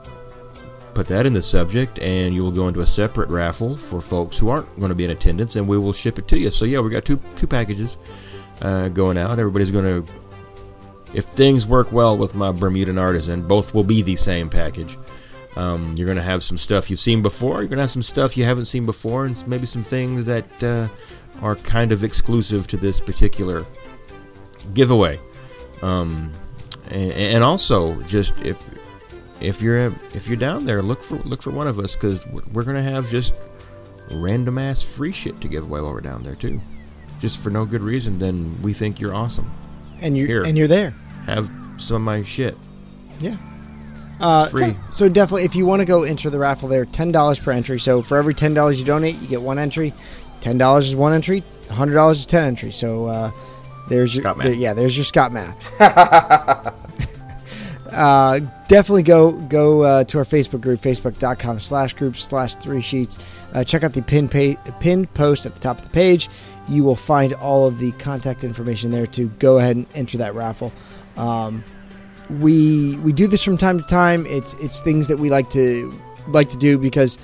[0.95, 4.39] put that in the subject and you will go into a separate raffle for folks
[4.39, 6.65] who aren't going to be in attendance and we will ship it to you so
[6.65, 7.97] yeah we got two two packages
[8.63, 10.13] uh, going out everybody's going to
[11.15, 14.97] if things work well with my bermudan artisan both will be the same package
[15.57, 18.03] um, you're going to have some stuff you've seen before you're going to have some
[18.03, 20.87] stuff you haven't seen before and maybe some things that uh,
[21.43, 23.67] are kind of exclusive to this particular
[24.73, 25.19] giveaway
[25.83, 26.33] um,
[26.91, 28.57] and, and also just if
[29.41, 32.65] if you're if you're down there, look for look for one of us because we're
[32.65, 33.35] gonna have just
[34.11, 36.61] random ass free shit to give away while we're down there too,
[37.19, 38.19] just for no good reason.
[38.19, 39.51] Then we think you're awesome.
[40.01, 40.43] And you're Here.
[40.45, 40.91] and you're there.
[41.27, 42.57] Have some of my shit.
[43.21, 43.37] Yeah.
[44.21, 44.77] Uh, free.
[44.91, 47.81] So definitely, if you want to go enter the raffle, there ten dollars per entry.
[47.81, 49.93] So for every ten dollars you donate, you get one entry.
[50.41, 51.43] Ten dollars is one entry.
[51.71, 52.77] hundred dollars is ten entries.
[52.77, 53.31] So uh,
[53.89, 54.57] there's your Scott math.
[54.57, 55.81] yeah, there's your Scott math.
[57.93, 63.43] uh, definitely go go uh, to our Facebook group, facebook.com slash group slash three sheets.
[63.53, 66.29] Uh, check out the pin pinned post at the top of the page.
[66.69, 70.35] You will find all of the contact information there to go ahead and enter that
[70.35, 70.73] raffle.
[71.17, 71.63] Um,
[72.41, 74.25] we we do this from time to time.
[74.27, 75.93] It's it's things that we like to
[76.29, 77.19] like to do because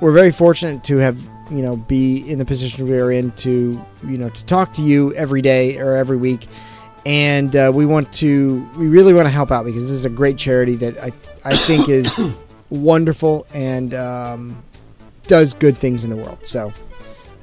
[0.00, 1.20] we're very fortunate to have
[1.50, 4.82] you know be in the position we are in to you know to talk to
[4.82, 6.46] you every day or every week
[7.06, 10.10] and uh, we want to we really want to help out because this is a
[10.10, 11.06] great charity that i
[11.44, 12.18] i think is
[12.70, 14.62] wonderful and um,
[15.24, 16.70] does good things in the world so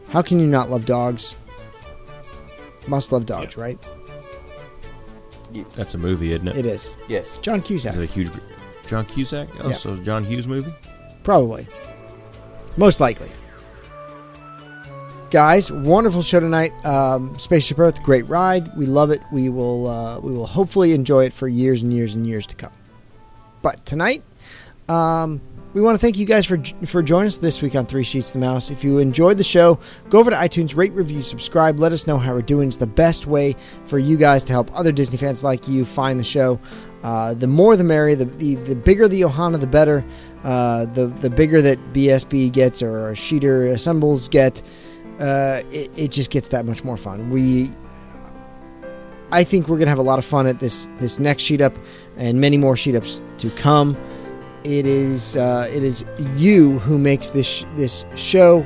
[0.10, 1.36] how can you not love dogs
[2.88, 3.78] must love dogs right
[5.76, 6.58] That's a movie, isn't it?
[6.58, 7.40] it is Yes.
[7.40, 8.30] john cusack Is a huge
[8.88, 9.48] John Cusack?
[9.64, 9.78] Oh, Yeah.
[9.78, 10.72] so John Hughes movie?
[11.24, 11.66] Probably.
[12.78, 13.32] Most likely.
[15.32, 16.72] Guys, wonderful show tonight.
[16.86, 18.70] Um, Spaceship Earth, great ride.
[18.78, 19.22] We love it.
[19.34, 22.56] We will uh, we will hopefully enjoy it for years and years and years to
[22.56, 22.72] come.
[23.62, 24.24] But tonight,
[24.88, 25.42] um,
[25.74, 28.32] we want to thank you guys for for joining us this week on Three Sheets
[28.32, 28.70] to the Mouse.
[28.72, 29.80] If you enjoyed the show,
[30.10, 31.80] go over to iTunes, rate, review, subscribe.
[31.80, 32.68] Let us know how we're doing.
[32.68, 36.20] It's the best way for you guys to help other Disney fans like you find
[36.20, 36.60] the show.
[37.04, 38.16] Uh, the more the merrier.
[38.16, 40.06] The, the the bigger the Ohana, the better.
[40.44, 44.62] Uh, the the bigger that BSB gets or Sheeter assembles get,
[45.20, 47.30] uh, it, it just gets that much more fun.
[47.30, 47.72] We
[49.32, 51.74] I think we're gonna have a lot of fun at this this next sheet up,
[52.18, 53.98] and many more sheet ups to come.
[54.64, 56.06] It is uh, it is
[56.36, 58.66] you who makes this this show,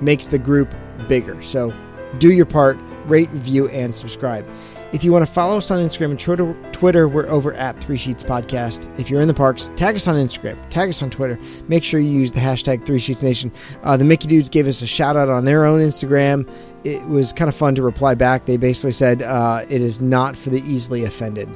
[0.00, 0.74] makes the group
[1.08, 1.40] bigger.
[1.42, 1.74] So
[2.18, 4.48] do your part, rate, review, and subscribe.
[4.92, 8.22] If you want to follow us on Instagram and Twitter, we're over at Three Sheets
[8.22, 8.86] Podcast.
[9.00, 11.38] If you're in the parks, tag us on Instagram, tag us on Twitter.
[11.66, 13.50] Make sure you use the hashtag Three Sheets Nation.
[13.82, 16.46] Uh, the Mickey Dudes gave us a shout out on their own Instagram.
[16.84, 18.44] It was kind of fun to reply back.
[18.44, 21.48] They basically said uh, it is not for the easily offended,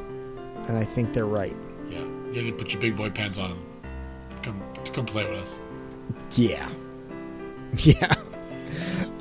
[0.69, 1.55] and I think they're right.
[1.91, 1.99] Yeah,
[2.31, 4.63] you have to put your big boy pants on and come
[4.95, 5.61] come play with us.
[6.37, 6.67] Yeah.
[7.79, 8.15] Yeah.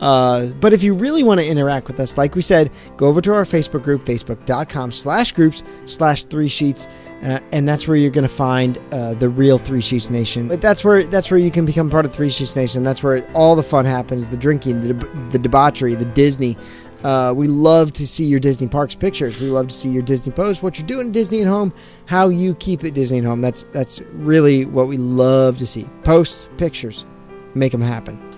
[0.02, 3.22] Uh, but if you really want to interact with us, like we said, go over
[3.22, 6.88] to our Facebook group, facebook.com slash groups slash three sheets,
[7.24, 10.48] uh, and that's where you're going to find uh, the real Three Sheets Nation.
[10.48, 12.84] But that's where that's where you can become part of Three Sheets Nation.
[12.84, 16.58] That's where all the fun happens: the drinking, the, deb- the debauchery, the Disney.
[17.04, 19.40] Uh, we love to see your Disney parks pictures.
[19.40, 21.72] We love to see your Disney posts, what you're doing Disney at home,
[22.08, 23.42] how you keep it Disney at home.
[23.42, 25.84] That's that's really what we love to see.
[26.04, 27.06] Posts, pictures,
[27.54, 28.35] make them happen.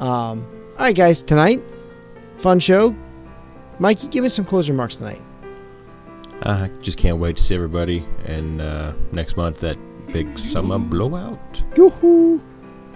[0.00, 0.46] Um,
[0.78, 1.62] all right, guys, tonight,
[2.38, 2.94] fun show.
[3.78, 5.20] Mikey, give me some closing remarks tonight.
[6.42, 8.04] I just can't wait to see everybody.
[8.26, 9.78] And uh, next month, that
[10.12, 11.38] big summer blowout.
[11.76, 12.40] Yoo-hoo.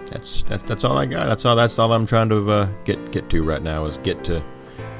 [0.07, 1.27] that's that's that's all I got.
[1.27, 1.55] That's all.
[1.55, 4.43] That's all I'm trying to uh, get get to right now is get to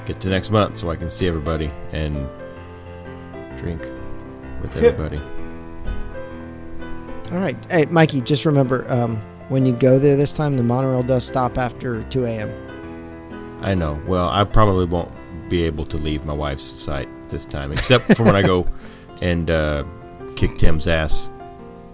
[0.05, 2.27] get to next month so I can see everybody and
[3.57, 3.81] drink
[4.61, 5.21] with everybody.
[7.31, 7.57] All right.
[7.69, 11.57] Hey, Mikey, just remember um, when you go there this time, the monorail does stop
[11.57, 13.59] after 2 a.m.
[13.61, 14.01] I know.
[14.07, 15.11] Well, I probably won't
[15.49, 18.67] be able to leave my wife's sight this time, except for when I go
[19.21, 19.83] and uh,
[20.35, 21.29] kick Tim's ass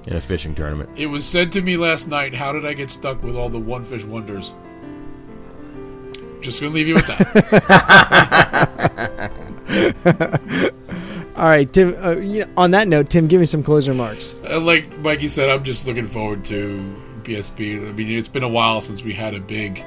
[0.05, 0.89] in a fishing tournament.
[0.95, 3.59] It was said to me last night, how did I get stuck with all the
[3.59, 4.53] one fish wonders?
[6.41, 7.31] Just gonna leave you with that.
[11.35, 11.95] All right, Tim.
[12.01, 14.35] Uh, you know, on that note, Tim, give me some closing remarks.
[14.47, 16.95] Uh, like Mikey said, I'm just looking forward to
[17.25, 17.89] BSB.
[17.89, 19.83] I mean, it's been a while since we had a big,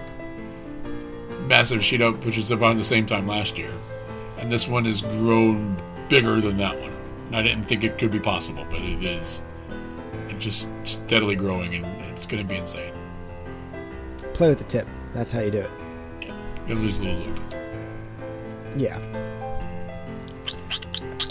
[1.46, 3.72] massive sheet up, which was around the same time last year,
[4.38, 5.76] and this one has grown
[6.08, 6.92] bigger than that one.
[7.28, 9.42] And I didn't think it could be possible, but it is.
[10.28, 12.92] And just steadily growing, and it's going to be insane.
[14.34, 14.86] Play with the tip.
[15.14, 15.70] That's how you do it.
[16.68, 17.40] Gonna lose a little loop.
[18.76, 18.98] Yeah.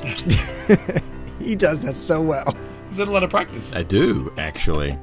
[1.39, 2.57] he does that so well.
[2.89, 3.75] Is that a lot of practice?
[3.75, 4.97] I do actually.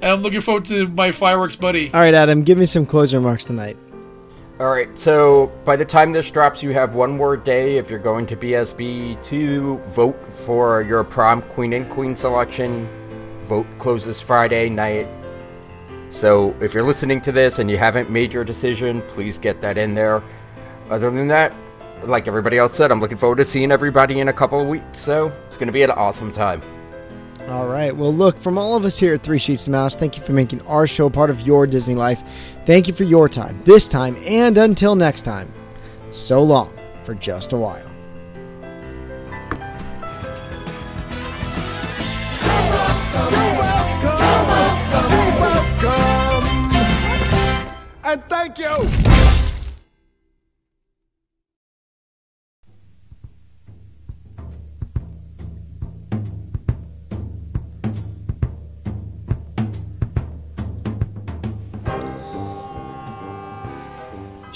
[0.00, 1.92] And I'm looking forward to my fireworks buddy.
[1.92, 3.76] All right, Adam, give me some closing remarks tonight.
[4.60, 7.98] All right, so by the time this drops, you have one more day if you're
[7.98, 12.88] going to BSB to vote for your prom queen and queen selection.
[13.42, 15.06] Vote closes Friday night.
[16.10, 19.78] So if you're listening to this and you haven't made your decision, please get that
[19.78, 20.22] in there.
[20.90, 21.52] Other than that,
[22.04, 24.98] like everybody else said, I'm looking forward to seeing everybody in a couple of weeks.
[24.98, 26.62] So it's going to be an awesome time.
[27.48, 27.96] All right.
[27.96, 30.32] Well, look, from all of us here at Three Sheets to Mouse, thank you for
[30.32, 32.22] making our show part of your Disney life.
[32.64, 35.50] Thank you for your time, this time, and until next time.
[36.10, 36.72] So long
[37.04, 37.97] for just a while.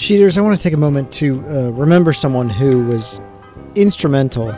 [0.03, 3.21] Sheeters, I want to take a moment to uh, remember someone who was
[3.75, 4.51] instrumental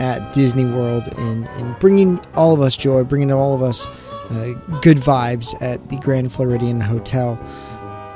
[0.00, 3.86] at Disney World in, in bringing all of us joy, bringing all of us
[4.32, 7.38] uh, good vibes at the Grand Floridian Hotel.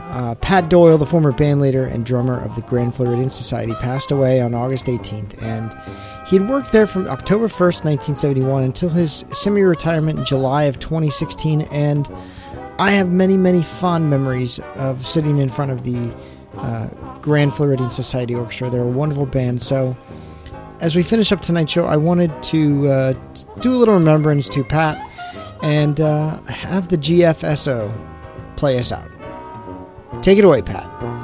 [0.08, 4.40] Uh, Pat Doyle, the former bandleader and drummer of the Grand Floridian Society, passed away
[4.40, 5.72] on August 18th, and
[6.26, 10.80] he had worked there from October 1st, 1971, until his semi retirement in July of
[10.80, 11.68] 2016.
[11.70, 12.10] And
[12.80, 16.12] I have many, many fond memories of sitting in front of the
[16.58, 16.88] uh,
[17.20, 18.70] Grand Floridian Society Orchestra.
[18.70, 19.62] They're a wonderful band.
[19.62, 19.96] So,
[20.80, 23.12] as we finish up tonight's show, I wanted to uh,
[23.60, 24.98] do a little remembrance to Pat
[25.62, 27.92] and uh, have the GFSO
[28.56, 29.10] play us out.
[30.22, 31.23] Take it away, Pat.